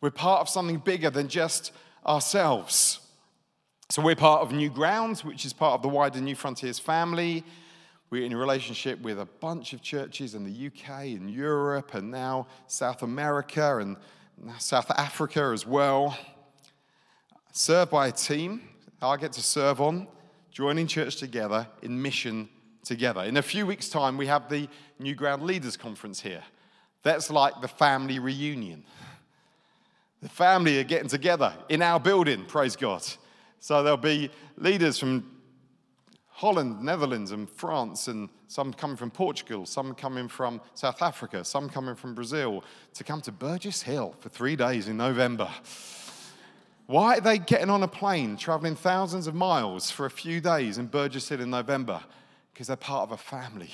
We're 0.01 0.09
part 0.09 0.41
of 0.41 0.49
something 0.49 0.77
bigger 0.77 1.09
than 1.09 1.27
just 1.27 1.71
ourselves. 2.05 2.99
So 3.89 4.01
we're 4.01 4.15
part 4.15 4.41
of 4.41 4.51
New 4.51 4.69
Grounds, 4.69 5.23
which 5.23 5.45
is 5.45 5.53
part 5.53 5.75
of 5.75 5.81
the 5.81 5.89
wider 5.89 6.19
New 6.19 6.35
Frontiers 6.35 6.79
family. 6.79 7.43
We're 8.11 8.25
in 8.25 8.33
a 8.33 8.37
relationship 8.37 8.99
with 9.01 9.21
a 9.21 9.25
bunch 9.25 9.71
of 9.71 9.81
churches 9.81 10.35
in 10.35 10.43
the 10.43 10.67
UK 10.67 11.05
and 11.15 11.31
Europe 11.31 11.93
and 11.93 12.11
now 12.11 12.47
South 12.67 13.03
America 13.03 13.77
and 13.77 13.95
South 14.59 14.91
Africa 14.91 15.51
as 15.53 15.65
well. 15.65 16.17
Served 17.53 17.89
by 17.89 18.07
a 18.07 18.11
team 18.11 18.63
I 19.01 19.15
get 19.15 19.31
to 19.33 19.41
serve 19.41 19.79
on, 19.79 20.09
joining 20.51 20.87
church 20.87 21.15
together 21.15 21.65
in 21.83 22.01
mission 22.01 22.49
together. 22.83 23.21
In 23.23 23.37
a 23.37 23.41
few 23.41 23.65
weeks' 23.65 23.87
time, 23.87 24.17
we 24.17 24.27
have 24.27 24.49
the 24.49 24.67
New 24.99 25.15
Ground 25.15 25.43
Leaders 25.43 25.77
Conference 25.77 26.19
here. 26.19 26.43
That's 27.03 27.31
like 27.31 27.61
the 27.61 27.69
family 27.69 28.19
reunion. 28.19 28.83
The 30.21 30.27
family 30.27 30.81
are 30.81 30.83
getting 30.83 31.07
together 31.07 31.53
in 31.69 31.81
our 31.81 31.99
building, 31.99 32.43
praise 32.43 32.75
God. 32.75 33.03
So 33.61 33.81
there'll 33.83 33.95
be 33.95 34.31
leaders 34.57 34.99
from 34.99 35.40
Holland, 36.41 36.81
Netherlands, 36.81 37.29
and 37.29 37.47
France, 37.47 38.07
and 38.07 38.27
some 38.47 38.73
coming 38.73 38.97
from 38.97 39.11
Portugal, 39.11 39.63
some 39.67 39.93
coming 39.93 40.27
from 40.27 40.59
South 40.73 40.99
Africa, 41.03 41.45
some 41.45 41.69
coming 41.69 41.93
from 41.93 42.15
Brazil, 42.15 42.63
to 42.95 43.03
come 43.03 43.21
to 43.21 43.31
Burgess 43.31 43.83
Hill 43.83 44.15
for 44.19 44.29
three 44.29 44.55
days 44.55 44.87
in 44.87 44.97
November. 44.97 45.47
Why 46.87 47.19
are 47.19 47.21
they 47.21 47.37
getting 47.37 47.69
on 47.69 47.83
a 47.83 47.87
plane, 47.87 48.37
traveling 48.37 48.75
thousands 48.75 49.27
of 49.27 49.35
miles 49.35 49.91
for 49.91 50.07
a 50.07 50.09
few 50.09 50.41
days 50.41 50.79
in 50.79 50.87
Burgess 50.87 51.29
Hill 51.29 51.41
in 51.41 51.51
November? 51.51 52.01
Because 52.51 52.65
they're 52.65 52.75
part 52.75 53.03
of 53.03 53.11
a 53.11 53.17
family. 53.17 53.69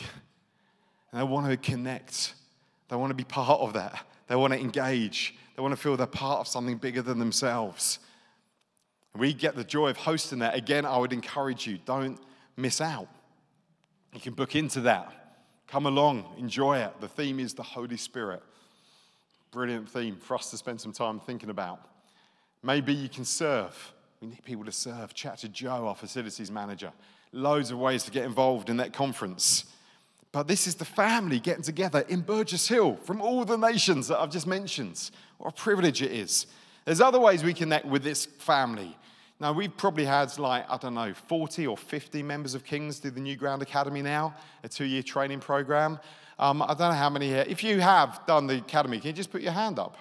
And 1.14 1.22
they 1.22 1.24
want 1.24 1.50
to 1.50 1.56
connect. 1.56 2.34
They 2.90 2.98
want 2.98 3.12
to 3.12 3.16
be 3.16 3.24
part 3.24 3.62
of 3.62 3.72
that. 3.76 4.06
They 4.28 4.36
want 4.36 4.52
to 4.52 4.60
engage. 4.60 5.36
They 5.56 5.62
want 5.62 5.72
to 5.72 5.78
feel 5.78 5.96
they're 5.96 6.06
part 6.06 6.42
of 6.42 6.50
something 6.50 6.76
bigger 6.76 7.02
than 7.02 7.18
themselves. 7.18 8.00
We 9.16 9.34
get 9.34 9.56
the 9.56 9.64
joy 9.64 9.88
of 9.88 9.96
hosting 9.96 10.40
that. 10.40 10.54
Again, 10.54 10.86
I 10.86 10.98
would 10.98 11.14
encourage 11.14 11.66
you 11.66 11.80
don't 11.86 12.20
miss 12.58 12.82
out. 12.82 13.08
You 14.14 14.20
can 14.20 14.34
book 14.34 14.56
into 14.56 14.82
that. 14.82 15.14
Come 15.68 15.86
along, 15.86 16.26
enjoy 16.38 16.80
it. 16.80 17.00
The 17.00 17.08
theme 17.08 17.40
is 17.40 17.54
the 17.54 17.64
Holy 17.64 17.98
Spirit. 17.98 18.42
Brilliant 19.52 19.90
theme 19.90 20.16
for 20.16 20.36
us 20.36 20.50
to 20.52 20.58
spend 20.58 20.82
some 20.82 20.92
time 20.92 21.20
thinking 21.20 21.50
about. 21.50 21.80
Maybe 22.64 22.94
you 22.94 23.10
can 23.10 23.26
serve. 23.26 23.94
We 24.22 24.30
need 24.30 24.44
people 24.44 24.66
to 24.66 24.72
serve. 24.72 25.14
Chat 25.14 25.40
to 25.40 25.50
Joe, 25.50 25.88
our 25.88 25.96
facilities 25.96 26.50
manager. 26.50 26.92
Loads 27.32 27.72
of 27.72 27.78
ways 27.78 28.04
to 28.04 28.12
get 28.12 28.26
involved 28.26 28.70
in 28.70 28.78
that 28.78 28.94
conference. 28.94 29.66
But 30.32 30.48
this 30.48 30.68
is 30.68 30.76
the 30.76 30.86
family 30.86 31.40
getting 31.40 31.64
together 31.64 32.06
in 32.08 32.22
Burgess 32.22 32.68
Hill 32.68 32.96
from 33.04 33.22
all 33.22 33.46
the 33.46 33.58
nations 33.58 34.08
that 34.08 34.20
I've 34.20 34.32
just 34.32 34.48
mentioned. 34.48 35.12
What 35.38 35.50
a 35.50 35.56
privilege 35.56 36.02
it 36.02 36.12
is. 36.12 36.48
There's 36.86 37.02
other 37.02 37.20
ways 37.20 37.44
we 37.44 37.54
connect 37.54 37.86
with 37.86 38.04
this 38.04 38.26
family. 38.26 38.98
Now, 39.40 39.54
we've 39.54 39.76
probably 39.76 40.06
had 40.06 40.38
like, 40.40 40.66
I 40.70 40.78
don't 40.78 40.96
know, 40.96 41.14
40 41.14 41.68
or 41.68 41.78
50 41.78 42.24
members 42.24 42.56
of 42.56 42.64
Kings 42.64 43.00
do 43.00 43.12
the 43.12 43.20
New 43.20 43.36
Ground 43.36 43.62
Academy 43.62 44.02
now, 44.02 44.34
a 44.64 44.70
two 44.70 44.86
year 44.86 45.04
training 45.04 45.42
program. 45.42 46.00
Um, 46.40 46.62
I 46.64 46.68
don't 46.68 46.80
know 46.80 46.92
how 46.92 47.10
many 47.10 47.28
here. 47.28 47.46
If 47.48 47.64
you 47.64 47.80
have 47.80 48.22
done 48.26 48.48
the 48.48 48.58
academy, 48.58 49.00
can 49.00 49.08
you 49.08 49.14
just 49.14 49.32
put 49.32 49.42
your 49.42 49.52
hand 49.52 49.78
up? 49.78 49.98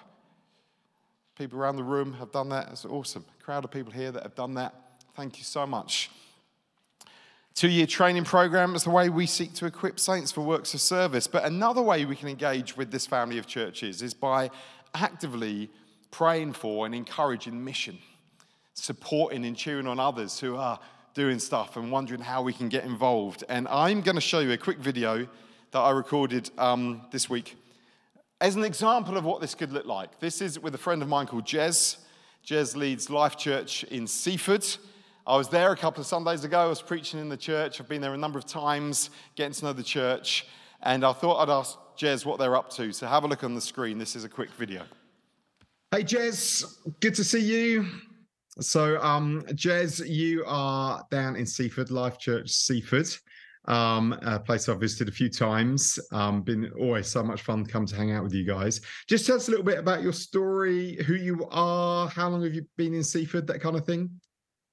People 1.37 1.59
around 1.59 1.77
the 1.77 1.85
room 1.85 2.15
have 2.15 2.33
done 2.33 2.49
that. 2.49 2.69
It's 2.71 2.87
awesome. 2.87 3.27
A 3.39 3.43
crowd 3.43 3.65
of 3.65 3.71
people 3.71 3.93
here 3.93 4.11
that 4.11 4.23
have 4.23 4.35
done 4.35 4.55
that. 4.55 4.75
Thank 5.15 5.37
you 5.37 5.45
so 5.45 5.67
much. 5.67 6.11
Two 7.55 7.69
year 7.69 7.87
training 7.87 8.25
program 8.25 8.75
is 8.75 8.85
the 8.85 8.91
way 8.91 9.11
we 9.11 9.27
seek 9.27 9.53
to 9.55 9.67
equip 9.67 10.01
saints 10.01 10.33
for 10.33 10.41
works 10.43 10.73
of 10.73 10.81
service. 10.81 11.27
But 11.27 11.45
another 11.45 11.83
way 11.83 12.07
we 12.07 12.17
can 12.17 12.29
engage 12.29 12.77
with 12.77 12.91
this 12.91 13.07
family 13.07 13.37
of 13.37 13.47
churches 13.47 14.01
is 14.01 14.15
by 14.15 14.51
actively 14.95 15.71
praying 16.11 16.55
for 16.55 16.87
and 16.87 16.95
encouraging 16.95 17.63
mission 17.63 17.99
supporting 18.77 19.45
and 19.45 19.57
cheering 19.57 19.87
on 19.87 19.99
others 19.99 20.39
who 20.39 20.57
are 20.57 20.79
doing 21.15 21.39
stuff 21.39 21.77
and 21.77 21.91
wondering 21.91 22.21
how 22.21 22.43
we 22.43 22.53
can 22.53 22.69
get 22.69 22.85
involved. 22.85 23.43
And 23.49 23.67
I'm 23.69 24.03
going 24.03 24.15
to 24.15 24.21
show 24.21 24.41
you 24.41 24.53
a 24.53 24.59
quick 24.59 24.79
video 24.79 25.27
that 25.73 25.79
I 25.79 25.91
recorded 25.91 26.51
um, 26.59 27.03
this 27.11 27.29
week 27.29 27.57
as 28.41 28.55
an 28.55 28.65
example 28.65 29.17
of 29.17 29.25
what 29.25 29.41
this 29.41 29.55
could 29.55 29.73
look 29.73 29.87
like. 29.87 30.21
This 30.21 30.43
is 30.43 30.61
with 30.61 30.75
a 30.75 30.79
friend 30.79 31.03
of 31.03 31.09
mine 31.09 31.27
called 31.27 31.47
Jez. 31.47 31.97
Jez 32.47 32.77
leads 32.77 33.09
Life 33.09 33.37
Church 33.37 33.83
in 33.85 34.07
Seaford. 34.07 34.65
I 35.27 35.37
was 35.37 35.49
there 35.49 35.73
a 35.73 35.77
couple 35.77 36.01
of 36.01 36.07
Sundays 36.07 36.45
ago. 36.45 36.61
I 36.61 36.67
was 36.67 36.83
preaching 36.83 37.19
in 37.19 37.29
the 37.29 37.37
church. 37.37 37.81
I've 37.81 37.89
been 37.89 38.03
there 38.03 38.15
a 38.15 38.19
number 38.19 38.39
of 38.39 38.45
times, 38.45 39.11
getting 39.35 39.55
to 39.55 39.65
know 39.65 39.73
the 39.73 39.83
church. 39.83 40.47
And 40.83 41.05
I 41.05 41.13
thought 41.13 41.43
I'd 41.43 41.51
ask 41.51 41.77
Jez 41.99 42.25
what 42.27 42.39
they're 42.39 42.55
up 42.55 42.71
to. 42.73 42.93
So 42.93 43.07
have 43.07 43.25
a 43.25 43.27
look 43.27 43.43
on 43.43 43.55
the 43.55 43.61
screen. 43.61 43.99
This 43.99 44.15
is 44.15 44.25
a 44.25 44.29
quick 44.29 44.51
video. 44.51 44.83
Hey, 45.91 46.05
Jez, 46.05 46.77
good 47.01 47.15
to 47.15 47.25
see 47.25 47.41
you. 47.41 47.87
So, 48.61 48.99
um, 49.03 49.43
Jez, 49.51 50.07
you 50.09 50.43
are 50.47 51.05
down 51.11 51.37
in 51.37 51.45
Seaford, 51.45 51.91
Life 51.91 52.19
Church 52.19 52.49
Seaford, 52.49 53.07
um, 53.67 54.19
a 54.23 54.41
place 54.41 54.67
I've 54.67 54.81
visited 54.81 55.09
a 55.09 55.13
few 55.13 55.29
times. 55.29 55.99
Um, 56.11 56.41
been 56.41 56.73
always 56.81 57.07
so 57.07 57.23
much 57.23 57.43
fun 57.43 57.65
to 57.65 57.71
come 57.71 57.85
to 57.85 57.95
hang 57.95 58.13
out 58.13 58.25
with 58.25 58.33
you 58.33 58.47
guys. 58.47 58.81
Just 59.09 59.27
tell 59.27 59.37
us 59.37 59.49
a 59.49 59.51
little 59.51 59.67
bit 59.67 59.79
about 59.79 60.03
your 60.03 60.15
story, 60.15 60.97
who 61.05 61.17
you 61.17 61.47
are, 61.51 62.09
how 62.09 62.31
long 62.31 62.43
have 62.45 62.55
you 62.55 62.67
been 62.79 62.95
in 62.95 63.05
Seaford, 63.05 63.47
that 63.47 63.61
kind 63.61 63.77
of 63.77 63.85
thing. 63.85 64.11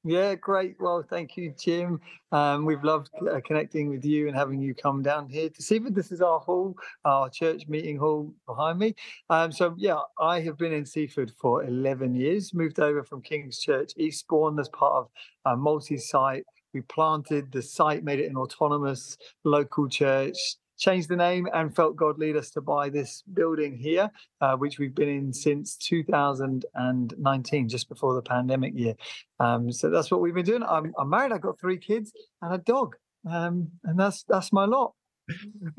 Yeah, 0.06 0.36
great. 0.36 0.76
Well, 0.82 1.02
thank 1.02 1.38
you, 1.38 1.54
Jim. 1.58 2.02
Um, 2.34 2.66
we've 2.66 2.84
loved 2.84 3.10
uh, 3.22 3.40
connecting 3.46 3.88
with 3.90 4.04
you 4.04 4.28
and 4.28 4.36
having 4.36 4.60
you 4.62 4.76
come 4.76 5.02
down 5.02 5.30
here 5.30 5.48
to 5.50 5.62
see 5.62 5.80
This 5.80 6.12
is 6.12 6.22
our 6.22 6.40
hall, 6.42 6.76
our 7.06 7.30
church 7.30 7.70
meeting 7.70 7.98
hall 7.98 8.34
behind 8.46 8.80
me. 8.80 8.96
Um, 9.30 9.54
so, 9.54 9.74
yeah, 9.78 10.00
I 10.20 10.42
have 10.42 10.58
been 10.58 10.74
in 10.74 10.86
Seaford 10.86 11.32
for 11.40 11.64
11 11.64 12.16
years, 12.16 12.54
moved 12.54 12.82
over 12.82 13.02
from 13.04 13.22
King's 13.22 13.60
Church 13.60 13.94
Eastbourne 13.96 14.60
as 14.60 14.68
part 14.70 14.94
of 14.94 15.08
a 15.46 15.56
multi 15.56 15.98
site. 15.98 16.44
We 16.74 16.82
planted 16.82 17.52
the 17.54 17.62
site, 17.62 18.04
made 18.04 18.20
it 18.20 18.30
an 18.30 18.36
autonomous 18.36 19.16
local 19.46 19.88
church, 19.88 20.36
changed 20.84 21.08
the 21.08 21.16
name 21.16 21.48
and 21.54 21.74
felt 21.74 21.96
God 21.96 22.20
lead 22.20 22.36
us 22.36 22.50
to 22.52 22.62
buy 22.62 22.90
this 22.90 23.24
building 23.34 23.78
here, 23.78 24.12
uh, 24.42 24.58
which 24.58 24.80
we've 24.80 24.94
been 24.94 25.08
in 25.08 25.32
since 25.34 25.78
2019, 25.78 27.70
just 27.70 27.88
before 27.88 28.14
the 28.14 28.22
pandemic 28.22 28.74
year. 28.76 28.96
Um, 29.40 29.72
so 29.72 29.90
that's 29.90 30.12
what 30.12 30.20
we've 30.20 30.34
been 30.34 30.46
doing. 30.46 30.64
I'm, 30.64 30.94
I'm 31.00 31.10
married. 31.10 31.32
I've 31.32 31.42
got 31.42 31.60
three 31.60 31.78
kids 31.78 32.12
and 32.42 32.54
a 32.54 32.58
dog, 32.58 32.98
um, 33.30 33.70
and 33.86 33.98
that's 33.98 34.24
that's 34.24 34.52
my 34.52 34.66
lot. 34.66 34.94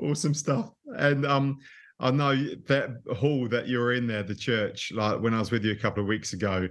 Awesome 0.02 0.32
stuff. 0.32 0.70
And 0.96 1.26
um, 1.26 1.58
I 2.00 2.10
know 2.10 2.34
that 2.68 2.90
hall 3.14 3.46
that 3.48 3.68
you're 3.68 3.92
in 3.92 4.06
there, 4.06 4.22
the 4.22 4.34
church. 4.34 4.90
Like 4.94 5.20
when 5.20 5.34
I 5.34 5.38
was 5.38 5.50
with 5.50 5.64
you 5.64 5.72
a 5.72 5.76
couple 5.76 6.02
of 6.02 6.08
weeks 6.08 6.32
ago, 6.32 6.66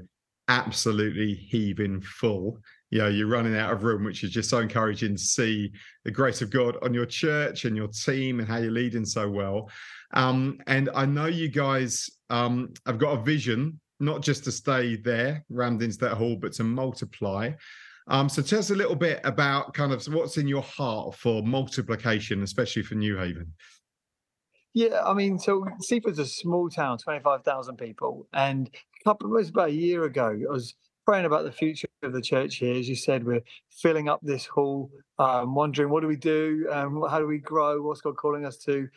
absolutely 0.48 1.36
heaving 1.36 2.02
full 2.02 2.58
you 2.94 3.00
know 3.00 3.08
you're 3.08 3.28
running 3.28 3.58
out 3.58 3.74
of 3.74 3.84
room 3.84 4.04
which 4.04 4.24
is 4.24 4.30
just 4.30 4.52
so 4.52 4.60
encouraging 4.60 5.16
to 5.16 5.24
see 5.24 5.72
the 6.04 6.12
grace 6.12 6.44
of 6.44 6.52
god 6.52 6.78
on 6.84 6.94
your 6.94 7.08
church 7.08 7.66
and 7.66 7.76
your 7.76 7.88
team 7.88 8.40
and 8.40 8.48
how 8.48 8.58
you're 8.58 8.72
leading 8.72 9.04
so 9.04 9.28
well 9.28 9.68
um, 10.14 10.60
and 10.68 10.92
i 10.94 11.04
know 11.04 11.26
you 11.26 11.50
guys 11.50 12.08
um, 12.30 12.72
have 12.86 13.00
got 13.00 13.18
a 13.18 13.24
vision 13.24 13.80
not 14.00 14.22
just 14.22 14.44
to 14.44 14.52
stay 14.52 14.96
there 14.96 15.44
rammed 15.50 15.82
into 15.82 15.98
that 15.98 16.14
hall 16.14 16.36
but 16.36 16.54
to 16.54 16.64
multiply 16.64 17.52
um, 18.08 18.30
so 18.30 18.44
tell 18.44 18.60
us 18.60 18.70
a 18.70 18.76
little 18.76 18.96
bit 18.96 19.20
about 19.24 19.74
kind 19.74 19.92
of 19.92 20.06
what's 20.14 20.38
in 20.38 20.48
your 20.48 20.62
heart 20.62 21.16
for 21.16 21.42
multiplication 21.42 22.44
especially 22.44 22.84
for 22.84 22.96
Newhaven 22.96 23.48
yeah, 24.76 25.04
I 25.06 25.14
mean, 25.14 25.38
so 25.38 25.68
Seaford's 25.82 26.18
a 26.18 26.26
small 26.26 26.68
town, 26.68 26.98
25,000 26.98 27.78
people. 27.78 28.26
And 28.34 28.68
a 28.74 29.04
couple, 29.04 29.28
it 29.28 29.38
was 29.38 29.50
about 29.50 29.70
a 29.70 29.74
year 29.74 30.06
ago, 30.06 30.36
I 30.50 30.52
was 30.52 30.74
praying 31.06 31.26
about 31.26 31.44
the 31.44 31.52
future 31.52 31.88
of 32.02 32.14
the 32.14 32.22
church 32.22 32.56
here. 32.56 32.76
As 32.76 32.88
you 32.88 32.96
said, 32.96 33.26
we're 33.26 33.44
filling 33.70 34.10
up 34.10 34.20
this 34.24 34.46
hall, 34.46 34.90
um, 35.20 35.56
wondering 35.56 35.90
what 35.90 36.02
do 36.02 36.08
we 36.08 36.16
do, 36.16 36.68
um, 36.72 37.04
how 37.10 37.20
do 37.20 37.28
we 37.28 37.40
grow, 37.40 37.82
what's 37.82 38.02
God 38.02 38.16
calling 38.16 38.46
us 38.46 38.58
to. 38.60 38.88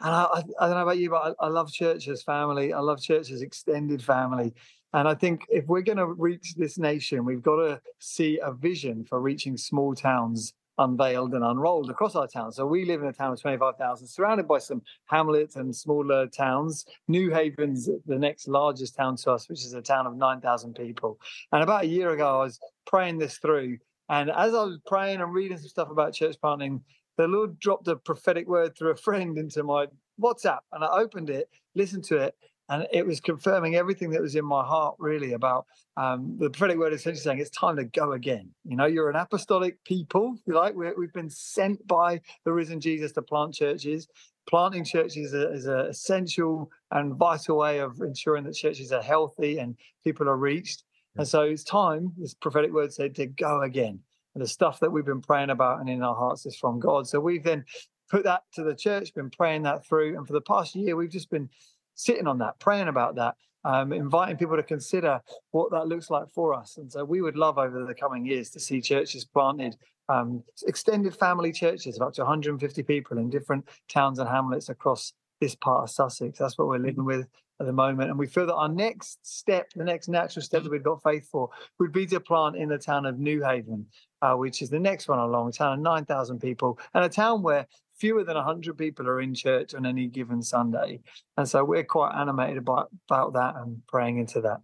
And 0.00 0.14
I, 0.14 0.24
I, 0.24 0.42
I 0.60 0.66
don't 0.66 0.76
know 0.76 0.82
about 0.82 0.98
you, 0.98 1.10
but 1.10 1.36
I, 1.40 1.46
I, 1.46 1.48
love 1.48 1.72
church 1.72 2.06
as 2.08 2.22
family. 2.22 2.72
I 2.72 2.80
love 2.80 3.00
church 3.00 3.30
as 3.30 3.42
extended 3.42 4.02
family. 4.02 4.52
And 4.92 5.08
I 5.08 5.14
think 5.14 5.46
if 5.48 5.66
we're 5.66 5.82
going 5.82 5.98
to 5.98 6.06
reach 6.06 6.54
this 6.54 6.78
nation, 6.78 7.24
we've 7.24 7.42
got 7.42 7.56
to 7.56 7.80
see 7.98 8.38
a 8.42 8.52
vision 8.52 9.04
for 9.04 9.20
reaching 9.20 9.56
small 9.56 9.94
towns 9.94 10.52
unveiled 10.78 11.34
and 11.34 11.44
unrolled 11.44 11.90
across 11.90 12.14
our 12.14 12.26
town. 12.26 12.52
So 12.52 12.66
we 12.66 12.84
live 12.84 13.02
in 13.02 13.08
a 13.08 13.12
town 13.12 13.32
of 13.32 13.40
25,000, 13.40 14.06
surrounded 14.06 14.46
by 14.46 14.58
some 14.58 14.82
hamlets 15.06 15.56
and 15.56 15.74
smaller 15.74 16.26
towns. 16.26 16.86
Newhaven's 17.10 17.88
the 18.06 18.18
next 18.18 18.48
largest 18.48 18.96
town 18.96 19.16
to 19.16 19.32
us, 19.32 19.48
which 19.48 19.64
is 19.64 19.72
a 19.72 19.82
town 19.82 20.06
of 20.06 20.16
9,000 20.16 20.74
people. 20.74 21.18
And 21.52 21.62
about 21.62 21.84
a 21.84 21.88
year 21.88 22.10
ago, 22.10 22.40
I 22.40 22.44
was 22.44 22.60
praying 22.86 23.18
this 23.18 23.38
through. 23.38 23.78
And 24.08 24.30
as 24.30 24.54
I 24.54 24.62
was 24.64 24.78
praying 24.86 25.20
and 25.20 25.34
reading 25.34 25.58
some 25.58 25.68
stuff 25.68 25.90
about 25.90 26.14
church 26.14 26.36
planting, 26.40 26.82
the 27.16 27.26
Lord 27.26 27.58
dropped 27.58 27.88
a 27.88 27.96
prophetic 27.96 28.46
word 28.46 28.76
through 28.76 28.90
a 28.90 28.96
friend 28.96 29.38
into 29.38 29.62
my 29.62 29.86
WhatsApp. 30.20 30.60
And 30.72 30.84
I 30.84 30.88
opened 30.88 31.30
it, 31.30 31.48
listened 31.74 32.04
to 32.04 32.18
it, 32.18 32.34
and 32.68 32.86
it 32.92 33.06
was 33.06 33.20
confirming 33.20 33.76
everything 33.76 34.10
that 34.10 34.20
was 34.20 34.34
in 34.34 34.44
my 34.44 34.64
heart 34.64 34.96
really 34.98 35.32
about 35.32 35.66
um, 35.96 36.36
the 36.38 36.50
prophetic 36.50 36.78
word 36.78 36.92
essentially 36.92 37.20
saying 37.20 37.38
it's 37.38 37.50
time 37.50 37.76
to 37.76 37.84
go 37.84 38.12
again. 38.12 38.50
You 38.64 38.76
know 38.76 38.86
you're 38.86 39.10
an 39.10 39.16
apostolic 39.16 39.82
people 39.84 40.36
you 40.46 40.54
like. 40.54 40.74
We 40.74 40.86
have 40.86 41.12
been 41.14 41.30
sent 41.30 41.86
by 41.86 42.20
the 42.44 42.52
risen 42.52 42.80
jesus 42.80 43.12
to 43.12 43.22
plant 43.22 43.54
churches. 43.54 44.08
Planting 44.48 44.84
churches 44.84 45.32
is 45.34 45.66
an 45.66 45.80
essential 45.86 46.70
and 46.92 47.14
vital 47.16 47.58
way 47.58 47.80
of 47.80 48.00
ensuring 48.00 48.44
that 48.44 48.54
churches 48.54 48.92
are 48.92 49.02
healthy 49.02 49.58
and 49.58 49.76
people 50.04 50.28
are 50.28 50.36
reached. 50.36 50.84
And 51.16 51.26
so 51.26 51.42
it's 51.42 51.64
time 51.64 52.12
this 52.18 52.34
prophetic 52.34 52.72
word 52.72 52.92
said 52.92 53.14
to 53.16 53.26
go 53.26 53.62
again. 53.62 54.00
And 54.34 54.42
the 54.42 54.48
stuff 54.48 54.80
that 54.80 54.90
we've 54.90 55.06
been 55.06 55.22
praying 55.22 55.50
about 55.50 55.80
and 55.80 55.88
in 55.88 56.02
our 56.02 56.14
hearts 56.14 56.46
is 56.46 56.56
from 56.56 56.78
god. 56.78 57.08
So 57.08 57.20
we've 57.20 57.42
then 57.42 57.64
put 58.10 58.24
that 58.24 58.42
to 58.54 58.62
the 58.62 58.74
church 58.74 59.14
been 59.14 59.30
praying 59.30 59.62
that 59.62 59.86
through. 59.86 60.16
And 60.16 60.26
for 60.26 60.32
the 60.32 60.40
past 60.40 60.74
year 60.74 60.94
we've 60.94 61.10
just 61.10 61.30
been 61.30 61.48
sitting 61.96 62.28
on 62.28 62.38
that, 62.38 62.58
praying 62.60 62.88
about 62.88 63.16
that, 63.16 63.34
um, 63.64 63.92
inviting 63.92 64.36
people 64.36 64.56
to 64.56 64.62
consider 64.62 65.20
what 65.50 65.72
that 65.72 65.88
looks 65.88 66.08
like 66.08 66.30
for 66.32 66.54
us. 66.54 66.76
And 66.76 66.90
so 66.90 67.04
we 67.04 67.20
would 67.20 67.36
love 67.36 67.58
over 67.58 67.84
the 67.84 67.94
coming 67.94 68.24
years 68.24 68.50
to 68.50 68.60
see 68.60 68.80
churches 68.80 69.24
planted, 69.24 69.76
um, 70.08 70.44
extended 70.68 71.16
family 71.16 71.50
churches 71.50 71.96
of 71.96 72.06
up 72.06 72.14
to 72.14 72.22
150 72.22 72.82
people 72.84 73.18
in 73.18 73.28
different 73.28 73.66
towns 73.88 74.20
and 74.20 74.28
hamlets 74.28 74.68
across 74.68 75.12
this 75.40 75.56
part 75.56 75.82
of 75.82 75.90
Sussex. 75.90 76.38
That's 76.38 76.56
what 76.56 76.68
we're 76.68 76.78
living 76.78 77.04
with 77.04 77.26
at 77.58 77.66
the 77.66 77.72
moment. 77.72 78.10
And 78.10 78.18
we 78.18 78.26
feel 78.26 78.46
that 78.46 78.54
our 78.54 78.68
next 78.68 79.26
step, 79.26 79.70
the 79.74 79.84
next 79.84 80.08
natural 80.08 80.42
step 80.42 80.62
that 80.62 80.70
we've 80.70 80.82
got 80.82 81.02
faith 81.02 81.28
for, 81.30 81.50
would 81.78 81.92
be 81.92 82.06
to 82.06 82.20
plant 82.20 82.56
in 82.56 82.68
the 82.68 82.78
town 82.78 83.06
of 83.06 83.16
Newhaven, 83.16 83.84
uh, 84.22 84.34
which 84.34 84.62
is 84.62 84.70
the 84.70 84.78
next 84.78 85.08
one 85.08 85.18
along, 85.18 85.48
a 85.48 85.52
town 85.52 85.72
of 85.74 85.80
9,000 85.80 86.38
people, 86.38 86.78
and 86.94 87.04
a 87.04 87.08
town 87.08 87.42
where 87.42 87.66
fewer 87.98 88.24
than 88.24 88.36
100 88.36 88.76
people 88.76 89.06
are 89.06 89.20
in 89.20 89.34
church 89.34 89.74
on 89.74 89.86
any 89.86 90.06
given 90.06 90.42
Sunday. 90.42 91.00
And 91.36 91.48
so 91.48 91.64
we're 91.64 91.84
quite 91.84 92.18
animated 92.18 92.58
about, 92.58 92.90
about 93.08 93.32
that 93.34 93.56
and 93.56 93.80
praying 93.86 94.18
into 94.18 94.40
that. 94.42 94.60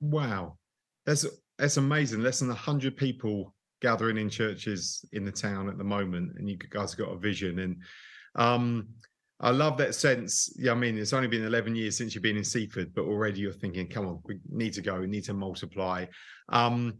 Wow. 0.00 0.56
That's, 1.06 1.26
that's 1.58 1.76
amazing. 1.76 2.22
Less 2.22 2.40
than 2.40 2.48
100 2.48 2.96
people 2.96 3.54
gathering 3.80 4.18
in 4.18 4.28
churches 4.28 5.04
in 5.12 5.24
the 5.24 5.32
town 5.32 5.68
at 5.68 5.78
the 5.78 5.84
moment. 5.84 6.32
And 6.38 6.48
you 6.48 6.56
guys 6.56 6.94
got 6.94 7.12
a 7.12 7.18
vision. 7.18 7.58
And 7.60 7.76
um, 8.34 8.88
I 9.40 9.50
love 9.50 9.78
that 9.78 9.94
sense. 9.94 10.52
Yeah, 10.58 10.72
I 10.72 10.74
mean, 10.74 10.98
it's 10.98 11.12
only 11.12 11.28
been 11.28 11.44
11 11.44 11.74
years 11.74 11.96
since 11.96 12.14
you've 12.14 12.22
been 12.22 12.36
in 12.36 12.44
Seaford, 12.44 12.94
but 12.94 13.04
already 13.04 13.40
you're 13.40 13.52
thinking, 13.52 13.88
come 13.88 14.06
on, 14.06 14.20
we 14.24 14.38
need 14.50 14.74
to 14.74 14.82
go, 14.82 15.00
we 15.00 15.06
need 15.06 15.24
to 15.24 15.34
multiply. 15.34 16.06
Um, 16.50 16.98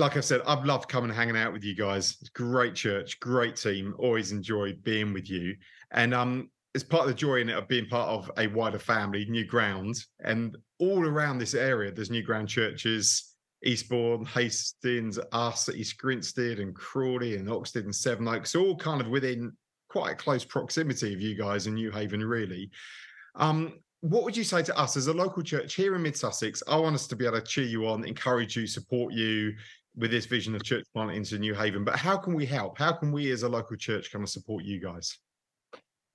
like 0.00 0.16
I 0.16 0.20
said, 0.20 0.40
I've 0.46 0.64
loved 0.64 0.88
coming 0.88 1.10
and 1.10 1.18
hanging 1.18 1.36
out 1.36 1.52
with 1.52 1.62
you 1.62 1.76
guys. 1.76 2.16
Great 2.34 2.74
church, 2.74 3.20
great 3.20 3.56
team. 3.56 3.94
Always 3.98 4.32
enjoy 4.32 4.72
being 4.82 5.12
with 5.12 5.30
you. 5.30 5.54
And 5.92 6.14
um, 6.14 6.50
it's 6.74 6.82
part 6.82 7.02
of 7.02 7.08
the 7.08 7.14
joy 7.14 7.40
in 7.40 7.48
it 7.48 7.56
of 7.56 7.68
being 7.68 7.86
part 7.86 8.08
of 8.08 8.30
a 8.38 8.48
wider 8.48 8.78
family, 8.78 9.26
new 9.26 9.44
ground. 9.44 9.96
And 10.24 10.56
all 10.78 11.06
around 11.06 11.38
this 11.38 11.54
area, 11.54 11.92
there's 11.92 12.10
new 12.10 12.22
ground 12.22 12.48
churches, 12.48 13.34
Eastbourne, 13.64 14.24
Hastings, 14.24 15.18
us 15.32 15.68
at 15.68 15.74
East 15.74 15.98
Grinstead 15.98 16.58
and 16.58 16.74
Crawley 16.74 17.36
and 17.36 17.48
Oxted 17.48 17.84
and 17.84 17.94
Sevenoaks, 17.94 18.56
all 18.56 18.76
kind 18.76 19.00
of 19.00 19.08
within 19.08 19.52
quite 19.88 20.18
close 20.18 20.44
proximity 20.44 21.12
of 21.12 21.20
you 21.20 21.36
guys 21.36 21.66
in 21.66 21.74
Newhaven, 21.74 22.26
really. 22.26 22.70
Um, 23.34 23.74
what 24.00 24.24
would 24.24 24.36
you 24.36 24.44
say 24.44 24.62
to 24.62 24.78
us 24.78 24.96
as 24.96 25.08
a 25.08 25.12
local 25.12 25.42
church 25.42 25.74
here 25.74 25.94
in 25.94 26.02
Mid 26.02 26.16
Sussex? 26.16 26.62
I 26.66 26.76
want 26.76 26.94
us 26.94 27.06
to 27.08 27.16
be 27.16 27.26
able 27.26 27.38
to 27.38 27.46
cheer 27.46 27.66
you 27.66 27.86
on, 27.86 28.04
encourage 28.04 28.56
you, 28.56 28.66
support 28.66 29.12
you, 29.12 29.54
with 29.96 30.10
this 30.10 30.26
vision 30.26 30.54
of 30.54 30.62
church 30.62 30.84
planting 30.94 31.16
into 31.16 31.38
Newhaven. 31.38 31.84
But 31.84 31.96
how 31.96 32.16
can 32.16 32.34
we 32.34 32.46
help? 32.46 32.78
How 32.78 32.92
can 32.92 33.12
we 33.12 33.30
as 33.32 33.42
a 33.42 33.48
local 33.48 33.76
church 33.76 34.12
kind 34.12 34.22
of 34.22 34.28
support 34.30 34.64
you 34.64 34.80
guys? 34.80 35.18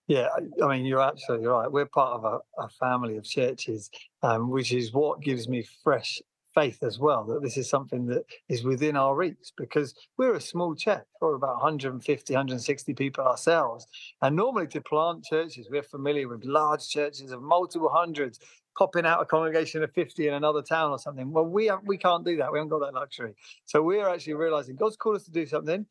Yeah, 0.08 0.28
I 0.64 0.68
mean, 0.68 0.86
you're 0.86 1.02
absolutely 1.02 1.48
right. 1.48 1.72
We're 1.72 1.88
part 1.88 2.14
of 2.14 2.26
a, 2.26 2.62
a 2.62 2.70
family 2.80 3.18
of 3.18 3.24
churches, 3.24 3.90
um, 4.22 4.52
which 4.52 4.72
is 4.72 4.94
what 4.94 5.22
gives 5.22 5.50
me 5.50 5.66
fresh 5.84 6.22
faith 6.56 6.82
as 6.84 6.98
well 6.98 7.26
that 7.26 7.44
this 7.44 7.58
is 7.58 7.70
something 7.70 8.08
that 8.08 8.24
is 8.48 8.64
within 8.64 8.96
our 8.96 9.16
reach 9.16 9.52
because 9.58 9.94
we're 10.18 10.36
a 10.36 10.42
small 10.42 10.74
church. 10.74 11.04
We're 11.20 11.36
about 11.36 11.58
150, 11.58 12.34
160 12.34 12.94
people 12.94 13.26
ourselves. 13.26 13.86
And 14.22 14.36
normally 14.36 14.68
to 14.68 14.82
plant 14.82 15.26
churches, 15.26 15.68
we're 15.70 15.84
familiar 15.84 16.28
with 16.28 16.46
large 16.46 16.88
churches 16.88 17.32
of 17.32 17.42
multiple 17.42 17.92
hundreds 17.94 18.40
popping 18.78 19.06
out 19.06 19.22
a 19.22 19.26
congregation 19.26 19.84
of 19.84 19.92
50 19.92 20.28
in 20.28 20.34
another 20.34 20.62
town 20.62 20.92
or 20.92 21.00
something. 21.00 21.32
Well, 21.32 21.46
we 21.46 21.68
have, 21.68 21.82
we 21.86 21.98
can't 21.98 22.26
do 22.26 22.38
that. 22.38 22.52
We 22.52 22.60
haven't 22.60 22.70
got 22.70 22.80
that 22.80 22.94
luxury. 22.94 23.36
So 23.66 23.82
we're 23.82 24.08
actually 24.08 24.34
realizing 24.34 24.76
God's 24.76 24.98
called 24.98 25.18
us 25.18 25.24
to 25.26 25.32
do 25.32 25.46
something, 25.46 25.86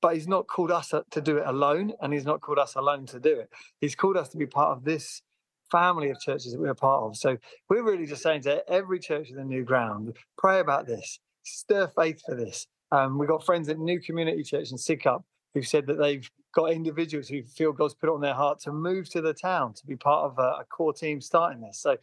but 0.00 0.14
He's 0.14 0.28
not 0.28 0.46
called 0.46 0.70
us 0.70 0.92
to 1.10 1.20
do 1.20 1.38
it 1.38 1.46
alone, 1.46 1.92
and 2.00 2.12
He's 2.12 2.24
not 2.24 2.40
called 2.40 2.58
us 2.58 2.74
alone 2.74 3.06
to 3.06 3.20
do 3.20 3.38
it. 3.38 3.50
He's 3.80 3.94
called 3.94 4.16
us 4.16 4.28
to 4.30 4.36
be 4.36 4.46
part 4.46 4.76
of 4.76 4.84
this 4.84 5.22
family 5.70 6.10
of 6.10 6.20
churches 6.20 6.52
that 6.52 6.60
we're 6.60 6.74
part 6.74 7.04
of. 7.04 7.16
So 7.16 7.36
we're 7.68 7.82
really 7.82 8.06
just 8.06 8.22
saying 8.22 8.42
to 8.42 8.68
every 8.68 8.98
church 8.98 9.30
in 9.30 9.36
the 9.36 9.44
new 9.44 9.64
ground, 9.64 10.16
pray 10.36 10.60
about 10.60 10.86
this. 10.86 11.18
stir 11.42 11.88
faith 11.88 12.22
for 12.26 12.34
this. 12.34 12.66
Um, 12.92 13.18
we've 13.18 13.28
got 13.28 13.44
friends 13.44 13.68
at 13.68 13.78
New 13.78 14.00
Community 14.00 14.42
Church 14.42 14.72
in 14.72 14.76
Sidcup 14.76 15.22
who've 15.54 15.66
said 15.66 15.86
that 15.86 15.98
they've 15.98 16.28
got 16.52 16.72
individuals 16.72 17.28
who 17.28 17.42
feel 17.42 17.72
God's 17.72 17.94
put 17.94 18.08
it 18.08 18.12
on 18.12 18.20
their 18.20 18.34
heart 18.34 18.60
to 18.60 18.72
move 18.72 19.08
to 19.10 19.20
the 19.20 19.34
town 19.34 19.74
to 19.74 19.86
be 19.86 19.96
part 19.96 20.30
of 20.30 20.38
a, 20.38 20.60
a 20.60 20.64
core 20.68 20.92
team 20.92 21.20
starting 21.20 21.60
this. 21.60 21.78
So 21.78 21.96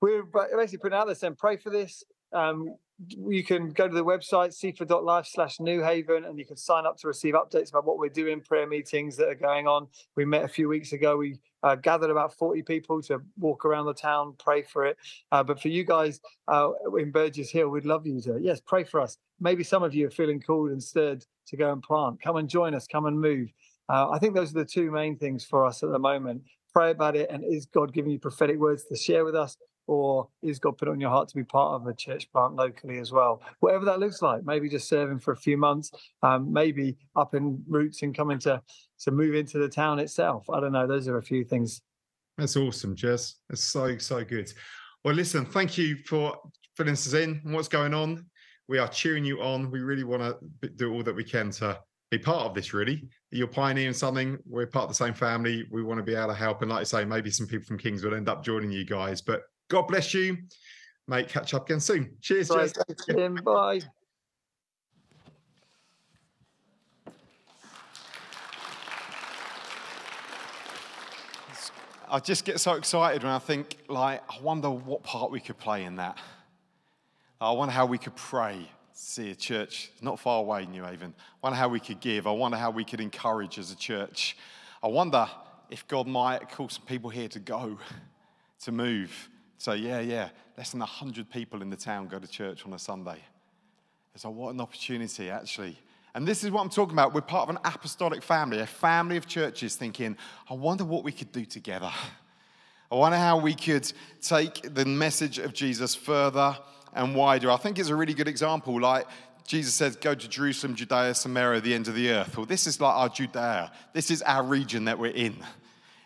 we're 0.00 0.24
basically 0.24 0.78
putting 0.78 0.98
out 0.98 1.06
this 1.06 1.20
saying, 1.20 1.36
pray 1.36 1.56
for 1.56 1.70
this. 1.70 2.04
Um, 2.32 2.74
you 3.08 3.44
can 3.44 3.70
go 3.70 3.86
to 3.86 3.94
the 3.94 4.04
website 4.04 4.54
cephas.life 4.54 5.26
slash 5.26 5.58
Newhaven 5.58 6.26
and 6.26 6.38
you 6.38 6.46
can 6.46 6.56
sign 6.56 6.86
up 6.86 6.96
to 6.98 7.06
receive 7.06 7.34
updates 7.34 7.68
about 7.68 7.84
what 7.84 7.98
we're 7.98 8.08
doing 8.08 8.40
prayer 8.40 8.66
meetings 8.66 9.16
that 9.16 9.28
are 9.28 9.34
going 9.34 9.66
on. 9.66 9.86
We 10.16 10.24
met 10.24 10.44
a 10.44 10.48
few 10.48 10.68
weeks 10.68 10.92
ago. 10.92 11.16
We 11.16 11.38
uh, 11.62 11.74
gathered 11.74 12.10
about 12.10 12.32
40 12.34 12.62
people 12.62 13.02
to 13.02 13.20
walk 13.38 13.64
around 13.64 13.86
the 13.86 13.94
town 13.94 14.34
pray 14.38 14.62
for 14.62 14.86
it. 14.86 14.96
Uh, 15.30 15.42
but 15.42 15.60
for 15.60 15.68
you 15.68 15.84
guys 15.84 16.20
uh, 16.48 16.70
in 16.98 17.10
burgess 17.10 17.50
hill 17.50 17.68
we'd 17.68 17.84
love 17.84 18.06
you 18.06 18.20
to 18.22 18.38
yes 18.40 18.60
pray 18.60 18.84
for 18.84 19.00
us. 19.00 19.18
Maybe 19.40 19.62
some 19.62 19.82
of 19.82 19.94
you 19.94 20.06
are 20.06 20.10
feeling 20.10 20.40
called 20.40 20.70
and 20.70 20.82
stirred 20.82 21.24
to 21.48 21.56
go 21.56 21.72
and 21.72 21.82
plant. 21.82 22.22
Come 22.22 22.36
and 22.36 22.48
join 22.48 22.74
us. 22.74 22.86
Come 22.86 23.06
and 23.06 23.20
move 23.20 23.52
uh, 23.88 24.08
i 24.10 24.18
think 24.18 24.34
those 24.34 24.50
are 24.50 24.60
the 24.60 24.64
two 24.64 24.90
main 24.90 25.16
things 25.16 25.44
for 25.44 25.64
us 25.64 25.82
at 25.82 25.90
the 25.90 25.98
moment 25.98 26.42
pray 26.72 26.90
about 26.90 27.16
it 27.16 27.30
and 27.30 27.44
is 27.44 27.66
god 27.66 27.92
giving 27.92 28.10
you 28.10 28.18
prophetic 28.18 28.58
words 28.58 28.84
to 28.84 28.96
share 28.96 29.24
with 29.24 29.34
us 29.34 29.56
or 29.86 30.28
is 30.42 30.58
God 30.58 30.78
put 30.78 30.88
on 30.88 31.00
your 31.00 31.10
heart 31.10 31.28
to 31.28 31.36
be 31.36 31.44
part 31.44 31.80
of 31.80 31.86
a 31.86 31.94
church 31.94 32.30
plant 32.32 32.54
locally 32.54 32.98
as 32.98 33.12
well? 33.12 33.42
Whatever 33.60 33.84
that 33.86 34.00
looks 34.00 34.22
like, 34.22 34.44
maybe 34.44 34.68
just 34.68 34.88
serving 34.88 35.20
for 35.20 35.32
a 35.32 35.36
few 35.36 35.56
months, 35.56 35.90
um, 36.22 36.52
maybe 36.52 36.96
up 37.14 37.34
in 37.34 37.62
roots 37.68 38.02
and 38.02 38.14
coming 38.14 38.38
to 38.40 38.60
to 39.00 39.10
move 39.10 39.34
into 39.34 39.58
the 39.58 39.68
town 39.68 39.98
itself. 39.98 40.48
I 40.50 40.60
don't 40.60 40.72
know. 40.72 40.86
Those 40.86 41.06
are 41.08 41.18
a 41.18 41.22
few 41.22 41.44
things. 41.44 41.82
That's 42.38 42.56
awesome, 42.56 42.96
Jess. 42.96 43.36
That's 43.48 43.62
so 43.62 43.96
so 43.98 44.24
good. 44.24 44.52
Well, 45.04 45.14
listen, 45.14 45.46
thank 45.46 45.78
you 45.78 45.96
for 45.96 46.36
filling 46.76 46.92
us 46.92 47.12
in 47.12 47.40
what's 47.44 47.68
going 47.68 47.94
on. 47.94 48.26
We 48.68 48.78
are 48.78 48.88
cheering 48.88 49.24
you 49.24 49.40
on. 49.40 49.70
We 49.70 49.80
really 49.80 50.04
want 50.04 50.22
to 50.62 50.68
do 50.70 50.92
all 50.92 51.04
that 51.04 51.14
we 51.14 51.22
can 51.22 51.50
to 51.52 51.78
be 52.10 52.18
part 52.18 52.46
of 52.46 52.54
this. 52.54 52.72
Really, 52.72 53.08
you're 53.30 53.46
pioneering 53.48 53.92
something. 53.92 54.38
We're 54.46 54.66
part 54.66 54.84
of 54.84 54.88
the 54.90 54.94
same 54.94 55.14
family. 55.14 55.66
We 55.70 55.82
want 55.82 55.98
to 55.98 56.04
be 56.04 56.14
able 56.14 56.28
to 56.28 56.34
help. 56.34 56.62
And 56.62 56.70
like 56.70 56.80
I 56.80 56.84
say, 56.84 57.04
maybe 57.04 57.30
some 57.30 57.46
people 57.46 57.66
from 57.66 57.78
Kings 57.78 58.04
will 58.04 58.14
end 58.14 58.28
up 58.28 58.44
joining 58.44 58.70
you 58.70 58.84
guys. 58.84 59.20
But 59.20 59.42
God 59.68 59.82
bless 59.82 60.14
you. 60.14 60.36
Mate, 61.08 61.28
catch 61.28 61.54
up 61.54 61.66
again 61.66 61.80
soon. 61.80 62.16
Cheers, 62.20 62.48
Bye. 62.48 62.66
Jess. 62.66 62.74
Bye. 63.44 63.80
I 72.08 72.20
just 72.20 72.44
get 72.44 72.60
so 72.60 72.74
excited 72.74 73.24
when 73.24 73.32
I 73.32 73.40
think, 73.40 73.78
like, 73.88 74.22
I 74.30 74.40
wonder 74.40 74.70
what 74.70 75.02
part 75.02 75.32
we 75.32 75.40
could 75.40 75.58
play 75.58 75.82
in 75.84 75.96
that. 75.96 76.16
I 77.40 77.50
wonder 77.50 77.72
how 77.72 77.84
we 77.86 77.98
could 77.98 78.14
pray, 78.14 78.70
see 78.96 79.30
a 79.30 79.34
church 79.34 79.90
not 80.00 80.18
far 80.18 80.40
away, 80.40 80.62
in 80.62 80.72
Newhaven. 80.72 81.12
I 81.12 81.38
wonder 81.42 81.58
how 81.58 81.68
we 81.68 81.80
could 81.80 82.00
give. 82.00 82.26
I 82.26 82.30
wonder 82.30 82.56
how 82.56 82.70
we 82.70 82.82
could 82.82 83.00
encourage 83.00 83.58
as 83.58 83.70
a 83.70 83.76
church. 83.76 84.36
I 84.82 84.88
wonder 84.88 85.28
if 85.68 85.86
God 85.86 86.06
might 86.06 86.48
call 86.50 86.68
some 86.70 86.86
people 86.86 87.10
here 87.10 87.28
to 87.28 87.38
go, 87.38 87.78
to 88.64 88.72
move. 88.72 89.28
So, 89.58 89.72
yeah, 89.72 90.00
yeah, 90.00 90.30
less 90.56 90.70
than 90.70 90.80
100 90.80 91.30
people 91.30 91.60
in 91.60 91.68
the 91.68 91.76
town 91.76 92.08
go 92.08 92.18
to 92.18 92.26
church 92.26 92.64
on 92.64 92.72
a 92.72 92.78
Sunday. 92.78 93.18
Like, 94.24 94.34
what 94.34 94.54
an 94.54 94.60
opportunity, 94.62 95.28
actually. 95.28 95.78
And 96.14 96.26
this 96.26 96.42
is 96.42 96.50
what 96.50 96.62
I'm 96.62 96.70
talking 96.70 96.94
about. 96.94 97.12
We're 97.12 97.20
part 97.20 97.50
of 97.50 97.54
an 97.54 97.60
apostolic 97.66 98.22
family, 98.22 98.60
a 98.60 98.66
family 98.66 99.18
of 99.18 99.26
churches 99.26 99.76
thinking, 99.76 100.16
I 100.48 100.54
wonder 100.54 100.84
what 100.84 101.04
we 101.04 101.12
could 101.12 101.32
do 101.32 101.44
together. 101.44 101.92
I 102.90 102.94
wonder 102.94 103.18
how 103.18 103.38
we 103.38 103.54
could 103.54 103.92
take 104.22 104.74
the 104.74 104.86
message 104.86 105.38
of 105.38 105.52
Jesus 105.52 105.94
further 105.94 106.56
and 106.94 107.14
wider. 107.14 107.50
I 107.50 107.56
think 107.56 107.78
it's 107.78 107.88
a 107.88 107.96
really 107.96 108.14
good 108.14 108.28
example. 108.28 108.80
Like 108.80 109.06
Jesus 109.46 109.74
says, 109.74 109.96
go 109.96 110.14
to 110.14 110.28
Jerusalem, 110.28 110.74
Judea, 110.74 111.14
Samaria, 111.14 111.60
the 111.60 111.74
end 111.74 111.88
of 111.88 111.94
the 111.94 112.10
earth. 112.10 112.36
Well, 112.36 112.46
this 112.46 112.66
is 112.66 112.80
like 112.80 112.94
our 112.94 113.08
Judea. 113.08 113.72
This 113.92 114.10
is 114.10 114.22
our 114.22 114.42
region 114.42 114.86
that 114.86 114.98
we're 114.98 115.12
in. 115.12 115.36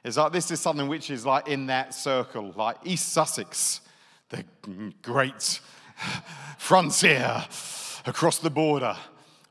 It's 0.05 0.17
like 0.17 0.33
this 0.33 0.51
is 0.51 0.61
something 0.61 0.89
which 0.89 1.11
is 1.11 1.27
like 1.27 1.49
in 1.49 1.67
that 1.67 1.95
circle, 1.95 2.53
like 2.57 2.77
East 2.85 3.13
Sussex, 3.13 3.81
the 4.31 4.45
great 5.03 5.61
frontier 6.59 7.45
across 8.07 8.39
the 8.39 8.51
border. 8.51 8.97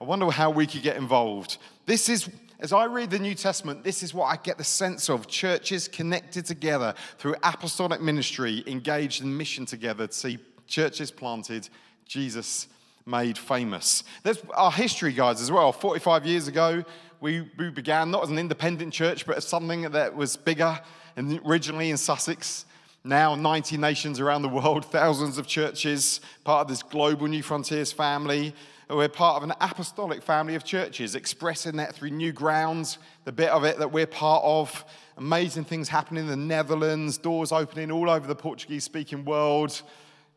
I 0.02 0.04
wonder 0.04 0.30
how 0.32 0.50
we 0.50 0.66
could 0.66 0.82
get 0.82 0.98
involved. 0.98 1.58
This 1.86 2.10
is, 2.10 2.30
as 2.60 2.72
I 2.74 2.86
read 2.86 3.12
the 3.12 3.20
New 3.20 3.36
Testament, 3.36 3.84
this 3.84 4.02
is 4.02 4.14
what 4.14 4.26
I 4.26 4.38
get 4.42 4.58
the 4.58 4.64
sense 4.64 5.10
of 5.10 5.28
churches 5.28 5.88
connected 5.88 6.46
together 6.46 6.96
through 7.18 7.36
apostolic 7.44 8.02
ministry, 8.02 8.64
engaged 8.66 9.22
in 9.22 9.36
mission 9.36 9.66
together 9.66 10.08
to 10.08 10.14
see 10.14 10.38
churches 10.70 11.12
planted, 11.12 11.68
Jesus 12.06 12.68
made 13.06 13.38
famous. 13.38 14.04
There's 14.24 14.42
our 14.54 14.72
history 14.72 15.12
guides 15.12 15.42
as 15.42 15.52
well. 15.52 15.72
45 15.72 16.26
years 16.26 16.48
ago, 16.48 16.84
we, 17.20 17.50
we 17.58 17.70
began 17.70 18.12
not 18.12 18.24
as 18.24 18.30
an 18.30 18.40
independent 18.40 18.94
church, 18.94 19.26
but 19.26 19.38
as 19.38 19.46
something 19.46 19.82
that 19.82 20.16
was 20.16 20.38
bigger 20.38 20.80
and 21.16 21.42
originally 21.46 21.90
in 21.90 21.98
Sussex. 21.98 22.66
Now, 23.04 23.36
90 23.36 23.78
nations 23.78 24.20
around 24.20 24.44
the 24.44 24.50
world, 24.50 24.86
thousands 24.92 25.38
of 25.38 25.48
churches, 25.48 26.22
part 26.44 26.62
of 26.62 26.68
this 26.68 26.84
global 26.84 27.28
Newfrontiers 27.28 27.94
family. 27.94 28.54
We're 28.90 29.08
part 29.08 29.38
of 29.38 29.44
an 29.44 29.56
apostolic 29.62 30.24
family 30.24 30.56
of 30.56 30.64
churches, 30.64 31.14
expressing 31.14 31.76
that 31.76 31.94
through 31.94 32.10
new 32.10 32.32
grounds, 32.32 32.98
the 33.24 33.32
bit 33.32 33.50
of 33.50 33.64
it 33.64 33.78
that 33.78 33.92
we're 33.92 34.08
part 34.08 34.44
of. 34.44 34.84
Amazing 35.18 35.66
things 35.66 35.90
happening 35.90 36.24
in 36.24 36.30
the 36.30 36.36
Netherlands, 36.36 37.18
doors 37.18 37.52
opening 37.52 37.92
all 37.92 38.10
over 38.10 38.26
the 38.26 38.36
Portuguese 38.36 38.84
speaking 38.84 39.26
world. 39.26 39.82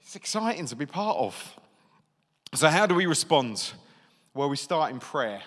It's 0.03 0.17
exciting 0.17 0.67
to 0.67 0.77
be 0.77 0.85
part 0.85 1.17
of. 1.17 1.57
So, 2.55 2.69
how 2.69 2.87
do 2.87 2.95
we 2.95 3.07
respond? 3.07 3.73
Well, 4.35 4.49
we 4.49 4.57
start 4.57 4.93
in 4.93 4.99
prayer. 4.99 5.41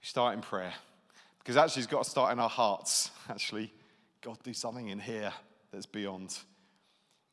We 0.00 0.06
start 0.06 0.34
in 0.34 0.42
prayer 0.42 0.74
because 1.38 1.56
actually, 1.56 1.82
it's 1.82 1.90
got 1.90 2.04
to 2.04 2.10
start 2.10 2.32
in 2.32 2.38
our 2.38 2.48
hearts. 2.48 3.10
Actually, 3.28 3.72
God, 4.20 4.38
do 4.44 4.52
something 4.52 4.88
in 4.88 5.00
here 5.00 5.32
that's 5.72 5.86
beyond. 5.86 6.38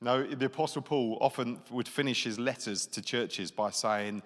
No, 0.02 0.24
the 0.24 0.46
Apostle 0.46 0.82
Paul 0.82 1.18
often 1.20 1.60
would 1.70 1.88
finish 1.88 2.24
his 2.24 2.40
letters 2.40 2.86
to 2.88 3.02
churches 3.02 3.52
by 3.52 3.70
saying, 3.70 4.24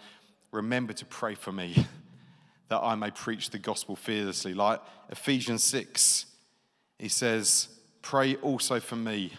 Remember 0.52 0.94
to 0.94 1.06
pray 1.06 1.34
for 1.34 1.52
me 1.52 1.88
that 2.70 2.80
I 2.80 2.94
may 2.94 3.10
preach 3.10 3.50
the 3.50 3.60
gospel 3.60 3.96
fearlessly. 3.96 4.54
Like 4.54 4.80
Ephesians 5.10 5.64
6, 5.64 6.28
he 7.00 7.10
says, 7.10 7.68
Pray 8.04 8.36
also 8.36 8.80
for 8.80 8.96
me 8.96 9.34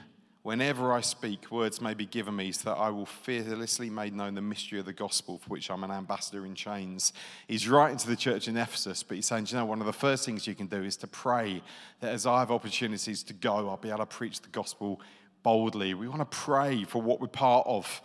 Whenever 0.44 0.92
I 0.92 1.00
speak, 1.00 1.50
words 1.50 1.80
may 1.80 1.94
be 1.94 2.04
given 2.04 2.37
me 2.37 2.52
so 2.52 2.68
that 2.68 2.76
I 2.76 2.90
will 2.90 3.07
fearlessly 3.07 3.88
make 3.88 4.12
known 4.12 4.35
the 4.35 4.42
mystery 4.42 4.78
of 4.78 4.85
the 4.85 4.92
gospel 4.92 5.38
for 5.38 5.48
which 5.48 5.70
I'm 5.70 5.83
an 5.85 5.90
ambassador 5.90 6.44
in 6.44 6.54
chains. 6.54 7.14
He's 7.48 7.66
writing 7.66 7.96
to 7.96 8.07
the 8.07 8.14
church 8.14 8.46
in 8.46 8.59
Ephesus, 8.59 9.02
but 9.02 9.14
he's 9.14 9.24
saying, 9.24 9.46
you 9.48 9.57
know, 9.57 9.64
one 9.64 9.80
of 9.80 9.87
the 9.87 9.92
first 9.94 10.26
things 10.26 10.46
you 10.46 10.54
can 10.54 10.66
do 10.66 10.83
is 10.83 10.98
to 10.98 11.07
pray 11.07 11.62
that 12.00 12.12
as 12.12 12.26
I 12.26 12.40
have 12.40 12.50
opportunities 12.50 13.22
to 13.22 13.33
go, 13.33 13.70
I'll 13.70 13.78
be 13.78 13.88
able 13.88 14.00
to 14.00 14.07
preach 14.07 14.42
the 14.42 14.50
gospel 14.50 15.00
boldly. 15.42 15.94
We 15.94 16.09
want 16.09 16.20
to 16.20 16.37
pray 16.37 16.85
for 16.85 17.00
what 17.00 17.22
we're 17.22 17.28
part 17.28 17.66
of. 17.66 18.02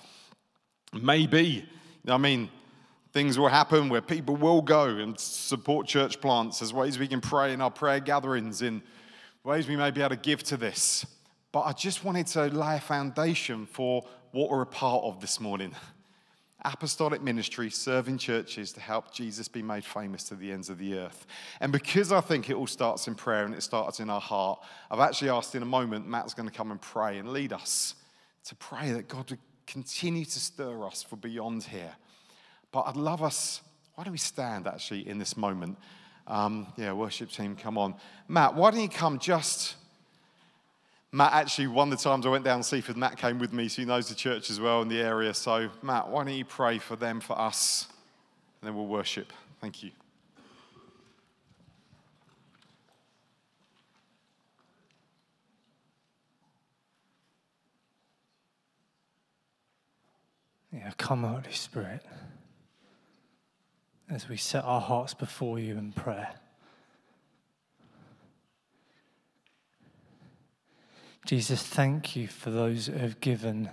Maybe, 0.94 1.68
I 2.08 2.16
mean, 2.16 2.50
things 3.12 3.38
will 3.38 3.50
happen 3.50 3.90
where 3.90 4.02
people 4.02 4.38
will 4.38 4.62
go 4.62 4.86
and 4.86 5.20
support 5.20 5.88
church 5.88 6.22
plants. 6.22 6.60
There's 6.60 6.72
ways 6.72 7.00
we 7.00 7.10
can 7.10 7.20
pray 7.20 7.52
in 7.52 7.60
our 7.60 7.70
prayer 7.70 8.00
gatherings, 8.00 8.62
in 8.62 8.82
ways 9.44 9.68
we 9.68 9.76
may 9.76 9.92
be 9.92 10.00
able 10.00 10.12
to 10.12 10.16
give 10.16 10.42
to 10.44 10.56
this. 10.56 11.06
But 11.52 11.62
I 11.62 11.74
just 11.74 12.04
wanted 12.04 12.28
to 12.28 12.46
lay 12.48 12.78
a 12.78 12.80
foundation 12.80 13.66
for 13.66 14.06
what 14.32 14.50
we're 14.50 14.62
a 14.62 14.68
part 14.68 15.04
of 15.04 15.20
this 15.20 15.40
morning. 15.40 15.74
Apostolic 16.64 17.22
ministry, 17.22 17.70
serving 17.70 18.18
churches 18.18 18.74
to 18.74 18.82
help 18.82 19.14
Jesus 19.14 19.48
be 19.48 19.62
made 19.62 19.86
famous 19.86 20.24
to 20.26 20.36
the 20.36 20.52
ends 20.52 20.70
of 20.70 20.78
the 20.78 20.98
earth. 21.00 21.26
And 21.62 21.72
because 21.72 22.12
I 22.12 22.22
think 22.22 22.50
it 22.50 22.56
all 22.56 22.68
starts 22.68 23.08
in 23.08 23.16
prayer 23.16 23.46
and 23.46 23.56
it 23.56 23.64
starts 23.64 24.00
in 24.00 24.10
our 24.10 24.20
heart, 24.20 24.60
I've 24.92 25.00
actually 25.00 25.30
asked 25.30 25.56
in 25.56 25.64
a 25.64 25.66
moment, 25.66 26.08
Matt's 26.08 26.34
going 26.34 26.50
to 26.50 26.54
come 26.54 26.72
and 26.72 26.82
pray 26.82 27.18
and 27.18 27.30
lead 27.30 27.54
us 27.54 27.96
to 28.46 28.56
pray 28.56 28.92
that 28.92 29.08
God 29.08 29.30
would 29.30 29.40
continue 29.66 30.26
to 30.26 30.40
stir 30.40 30.86
us 30.86 31.02
for 31.02 31.16
beyond 31.16 31.64
here. 31.64 31.96
But 32.72 32.82
I'd 32.82 32.98
love 32.98 33.24
us, 33.24 33.62
why 33.96 34.04
don't 34.04 34.12
we 34.12 34.20
stand 34.20 34.68
actually 34.68 35.08
in 35.08 35.18
this 35.18 35.38
moment? 35.38 35.78
Um, 36.28 36.68
yeah, 36.78 36.92
worship 36.92 37.32
team, 37.32 37.56
come 37.56 37.78
on. 37.78 37.96
Matt, 38.28 38.54
why 38.54 38.72
don't 38.72 38.82
you 38.82 38.90
come 38.90 39.18
just 39.18 39.76
Matt 41.12 41.34
actually, 41.34 41.68
one 41.68 41.92
of 41.92 41.98
the 41.98 42.04
times 42.04 42.26
I 42.26 42.30
went 42.30 42.46
down 42.46 42.62
Seaford, 42.62 42.96
Matt 42.96 43.18
came 43.18 43.40
with 43.40 43.52
me, 43.52 43.68
so 43.68 43.82
he 43.82 43.88
knows 43.88 44.10
the 44.10 44.16
church 44.16 44.52
as 44.52 44.60
well 44.60 44.84
in 44.84 44.90
the 44.90 45.02
area. 45.02 45.34
So, 45.34 45.70
Matt, 45.82 46.08
why 46.08 46.24
don't 46.24 46.34
you 46.34 46.46
pray 46.46 46.78
for 46.78 46.96
them, 46.96 47.20
for 47.20 47.38
us, 47.38 47.88
and 48.62 48.68
then 48.68 48.76
we'll 48.76 48.86
worship. 48.86 49.34
Thank 49.60 49.82
you. 49.84 49.92
Yeah, 60.72 60.92
come, 60.98 61.24
Holy 61.24 61.52
Spirit, 61.52 62.06
as 64.08 64.30
we 64.30 64.38
set 64.38 64.64
our 64.64 64.80
hearts 64.80 65.16
before 65.16 65.58
you 65.58 65.76
in 65.76 65.92
prayer. 65.92 66.36
Jesus, 71.26 71.62
thank 71.62 72.16
you 72.16 72.28
for 72.28 72.50
those 72.50 72.88
who 72.88 72.94
have 72.94 73.20
given 73.20 73.70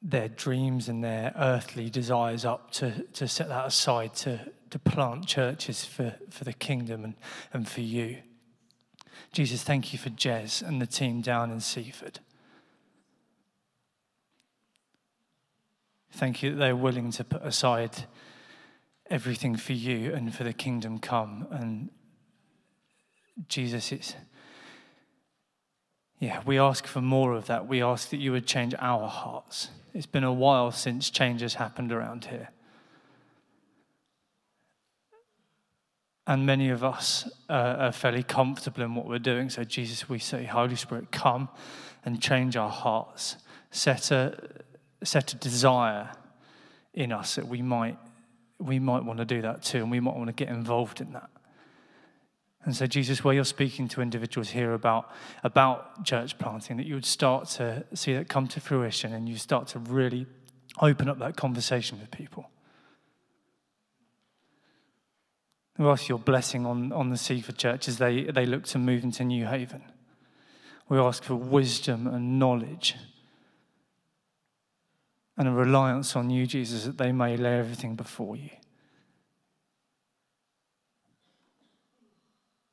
their 0.00 0.28
dreams 0.28 0.88
and 0.88 1.02
their 1.02 1.32
earthly 1.36 1.88
desires 1.88 2.44
up 2.44 2.70
to, 2.72 3.02
to 3.12 3.28
set 3.28 3.48
that 3.48 3.66
aside 3.66 4.14
to, 4.14 4.40
to 4.70 4.78
plant 4.78 5.26
churches 5.26 5.84
for, 5.84 6.14
for 6.30 6.44
the 6.44 6.52
kingdom 6.52 7.04
and, 7.04 7.14
and 7.52 7.68
for 7.68 7.82
you. 7.82 8.18
Jesus, 9.32 9.62
thank 9.62 9.92
you 9.92 9.98
for 9.98 10.10
Jez 10.10 10.66
and 10.66 10.82
the 10.82 10.86
team 10.86 11.20
down 11.20 11.50
in 11.50 11.60
Seaford. 11.60 12.18
Thank 16.10 16.42
you 16.42 16.50
that 16.50 16.56
they're 16.56 16.76
willing 16.76 17.10
to 17.12 17.24
put 17.24 17.42
aside 17.42 18.04
everything 19.08 19.56
for 19.56 19.72
you 19.72 20.12
and 20.12 20.34
for 20.34 20.44
the 20.44 20.52
kingdom 20.52 20.98
come. 20.98 21.46
And 21.50 21.90
Jesus, 23.48 23.92
it's, 23.92 24.14
yeah, 26.18 26.42
we 26.46 26.58
ask 26.58 26.86
for 26.86 27.00
more 27.00 27.32
of 27.32 27.46
that. 27.46 27.66
We 27.66 27.82
ask 27.82 28.10
that 28.10 28.18
you 28.18 28.32
would 28.32 28.46
change 28.46 28.74
our 28.78 29.08
hearts. 29.08 29.70
It's 29.94 30.06
been 30.06 30.24
a 30.24 30.32
while 30.32 30.70
since 30.70 31.10
change 31.10 31.40
has 31.40 31.54
happened 31.54 31.92
around 31.92 32.26
here. 32.26 32.50
And 36.26 36.46
many 36.46 36.70
of 36.70 36.84
us 36.84 37.28
are 37.48 37.90
fairly 37.90 38.22
comfortable 38.22 38.82
in 38.82 38.94
what 38.94 39.06
we're 39.06 39.18
doing. 39.18 39.50
So, 39.50 39.64
Jesus, 39.64 40.08
we 40.08 40.20
say, 40.20 40.44
Holy 40.44 40.76
Spirit, 40.76 41.10
come 41.10 41.48
and 42.04 42.22
change 42.22 42.56
our 42.56 42.70
hearts. 42.70 43.36
Set 43.72 44.12
a, 44.12 44.38
set 45.02 45.32
a 45.32 45.36
desire 45.36 46.10
in 46.94 47.10
us 47.10 47.34
that 47.34 47.48
we 47.48 47.60
might, 47.60 47.98
we 48.60 48.78
might 48.78 49.04
want 49.04 49.18
to 49.18 49.24
do 49.24 49.42
that 49.42 49.62
too, 49.62 49.78
and 49.78 49.90
we 49.90 49.98
might 49.98 50.14
want 50.14 50.28
to 50.28 50.32
get 50.32 50.48
involved 50.48 51.00
in 51.00 51.12
that. 51.14 51.28
And 52.64 52.76
so, 52.76 52.86
Jesus, 52.86 53.24
where 53.24 53.34
you're 53.34 53.44
speaking 53.44 53.88
to 53.88 54.00
individuals 54.00 54.50
here 54.50 54.72
about, 54.72 55.10
about 55.42 56.04
church 56.04 56.38
planting, 56.38 56.76
that 56.76 56.86
you 56.86 56.94
would 56.94 57.04
start 57.04 57.48
to 57.50 57.84
see 57.94 58.14
that 58.14 58.28
come 58.28 58.46
to 58.48 58.60
fruition 58.60 59.12
and 59.12 59.28
you 59.28 59.36
start 59.36 59.66
to 59.68 59.80
really 59.80 60.26
open 60.80 61.08
up 61.08 61.18
that 61.18 61.36
conversation 61.36 61.98
with 61.98 62.10
people. 62.10 62.48
We 65.76 65.86
ask 65.86 66.08
your 66.08 66.18
blessing 66.18 66.64
on, 66.64 66.92
on 66.92 67.10
the 67.10 67.16
Seaford 67.16 67.58
Church 67.58 67.88
as 67.88 67.98
they, 67.98 68.24
they 68.24 68.46
look 68.46 68.64
to 68.66 68.78
move 68.78 69.02
into 69.02 69.24
Newhaven. 69.24 69.82
We 70.88 70.98
ask 70.98 71.24
for 71.24 71.34
wisdom 71.34 72.06
and 72.06 72.38
knowledge 72.38 72.94
and 75.36 75.48
a 75.48 75.52
reliance 75.52 76.14
on 76.14 76.30
you, 76.30 76.46
Jesus, 76.46 76.84
that 76.84 76.98
they 76.98 77.10
may 77.10 77.36
lay 77.36 77.58
everything 77.58 77.96
before 77.96 78.36
you. 78.36 78.50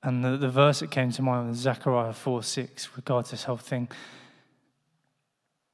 And 0.02 0.24
the, 0.24 0.38
the 0.38 0.50
verse 0.50 0.80
that 0.80 0.92
came 0.92 1.12
to 1.12 1.22
mind 1.22 1.50
was 1.50 1.58
Zechariah 1.58 2.14
4 2.14 2.44
6 2.44 2.90
regards 2.96 3.32
this 3.32 3.44
whole 3.44 3.58
thing. 3.58 3.90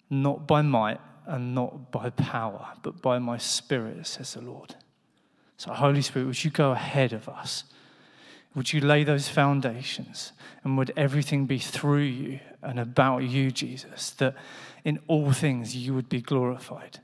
Not 0.09 0.47
by 0.47 0.61
might 0.61 0.99
and 1.25 1.55
not 1.55 1.91
by 1.91 2.09
power, 2.11 2.73
but 2.81 3.01
by 3.01 3.19
my 3.19 3.37
spirit, 3.37 4.05
says 4.07 4.33
the 4.33 4.41
Lord. 4.41 4.75
So, 5.57 5.71
Holy 5.73 6.01
Spirit, 6.01 6.25
would 6.25 6.43
you 6.43 6.51
go 6.51 6.71
ahead 6.71 7.13
of 7.13 7.29
us? 7.29 7.63
Would 8.55 8.73
you 8.73 8.81
lay 8.81 9.03
those 9.03 9.27
foundations? 9.27 10.31
And 10.63 10.77
would 10.77 10.91
everything 10.95 11.45
be 11.45 11.59
through 11.59 12.03
you 12.03 12.39
and 12.61 12.79
about 12.79 13.19
you, 13.19 13.51
Jesus, 13.51 14.11
that 14.11 14.35
in 14.83 14.99
all 15.07 15.31
things 15.31 15.75
you 15.75 15.93
would 15.93 16.09
be 16.09 16.21
glorified? 16.21 16.99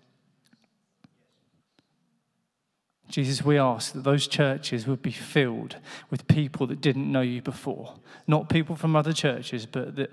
Jesus, 3.12 3.44
we 3.44 3.58
ask 3.58 3.92
that 3.94 4.04
those 4.04 4.26
churches 4.26 4.88
would 4.88 5.02
be 5.02 5.12
filled 5.12 5.76
with 6.10 6.28
people 6.28 6.66
that 6.68 6.80
didn't 6.80 7.12
know 7.12 7.22
you 7.22 7.42
before. 7.42 7.96
Not 8.26 8.50
people 8.50 8.76
from 8.76 8.96
other 8.96 9.12
churches, 9.12 9.66
but 9.66 9.98
that, 9.98 10.12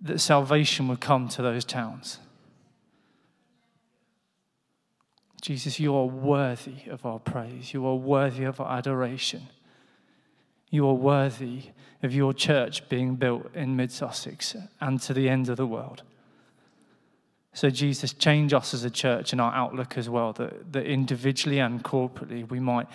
that 0.00 0.20
salvation 0.20 0.86
would 0.88 1.00
come 1.00 1.28
to 1.30 1.42
those 1.42 1.64
towns. 1.64 2.20
Jesus, 5.40 5.80
you 5.80 5.94
are 5.96 6.06
worthy 6.06 6.88
of 6.88 7.04
our 7.04 7.18
praise. 7.18 7.74
You 7.74 7.84
are 7.86 7.96
worthy 7.96 8.44
of 8.44 8.60
our 8.60 8.78
adoration. 8.78 9.48
You 10.70 10.86
are 10.86 10.94
worthy 10.94 11.64
of 12.04 12.14
your 12.14 12.32
church 12.32 12.88
being 12.88 13.16
built 13.16 13.52
in 13.52 13.74
Mid 13.74 13.90
Sussex 13.90 14.54
and 14.80 15.00
to 15.02 15.12
the 15.12 15.28
end 15.28 15.48
of 15.48 15.56
the 15.56 15.66
world. 15.66 16.04
So, 17.54 17.68
Jesus, 17.68 18.14
change 18.14 18.54
us 18.54 18.72
as 18.72 18.84
a 18.84 18.90
church 18.90 19.32
and 19.32 19.40
our 19.40 19.52
outlook 19.52 19.98
as 19.98 20.08
well, 20.08 20.32
that, 20.34 20.72
that 20.72 20.86
individually 20.86 21.58
and 21.58 21.84
corporately 21.84 22.48
we 22.48 22.60
might, 22.60 22.86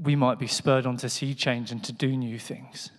we 0.00 0.16
might 0.16 0.38
be 0.38 0.48
spurred 0.48 0.84
on 0.84 0.96
to 0.98 1.08
see 1.08 1.32
change 1.34 1.70
and 1.70 1.82
to 1.84 1.92
do 1.92 2.16
new 2.16 2.38
things. 2.38 2.90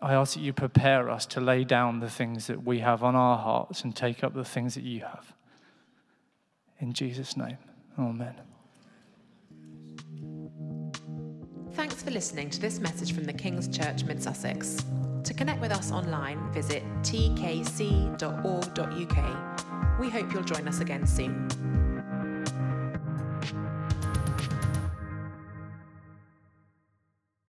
I 0.00 0.14
ask 0.14 0.34
that 0.34 0.40
you 0.40 0.52
prepare 0.52 1.10
us 1.10 1.26
to 1.26 1.40
lay 1.40 1.64
down 1.64 2.00
the 2.00 2.10
things 2.10 2.46
that 2.46 2.64
we 2.64 2.80
have 2.80 3.02
on 3.02 3.16
our 3.16 3.38
hearts 3.38 3.82
and 3.82 3.96
take 3.96 4.22
up 4.22 4.34
the 4.34 4.44
things 4.44 4.74
that 4.74 4.84
you 4.84 5.00
have. 5.00 5.32
In 6.78 6.92
Jesus' 6.92 7.36
name, 7.36 7.58
amen. 7.98 8.34
Thanks 11.72 12.02
for 12.02 12.10
listening 12.10 12.50
to 12.50 12.60
this 12.60 12.78
message 12.78 13.12
from 13.12 13.24
the 13.24 13.32
King's 13.32 13.68
Church 13.68 14.04
Mid 14.04 14.22
Sussex. 14.22 14.84
To 15.26 15.34
connect 15.34 15.60
with 15.60 15.72
us 15.72 15.90
online, 15.90 16.52
visit 16.52 16.84
tkc.org.uk. 17.02 17.60
We 19.98 20.08
hope 20.08 20.32
you'll 20.32 20.44
join 20.44 20.68
us 20.68 20.78
again 20.78 21.04
soon. 21.04 21.48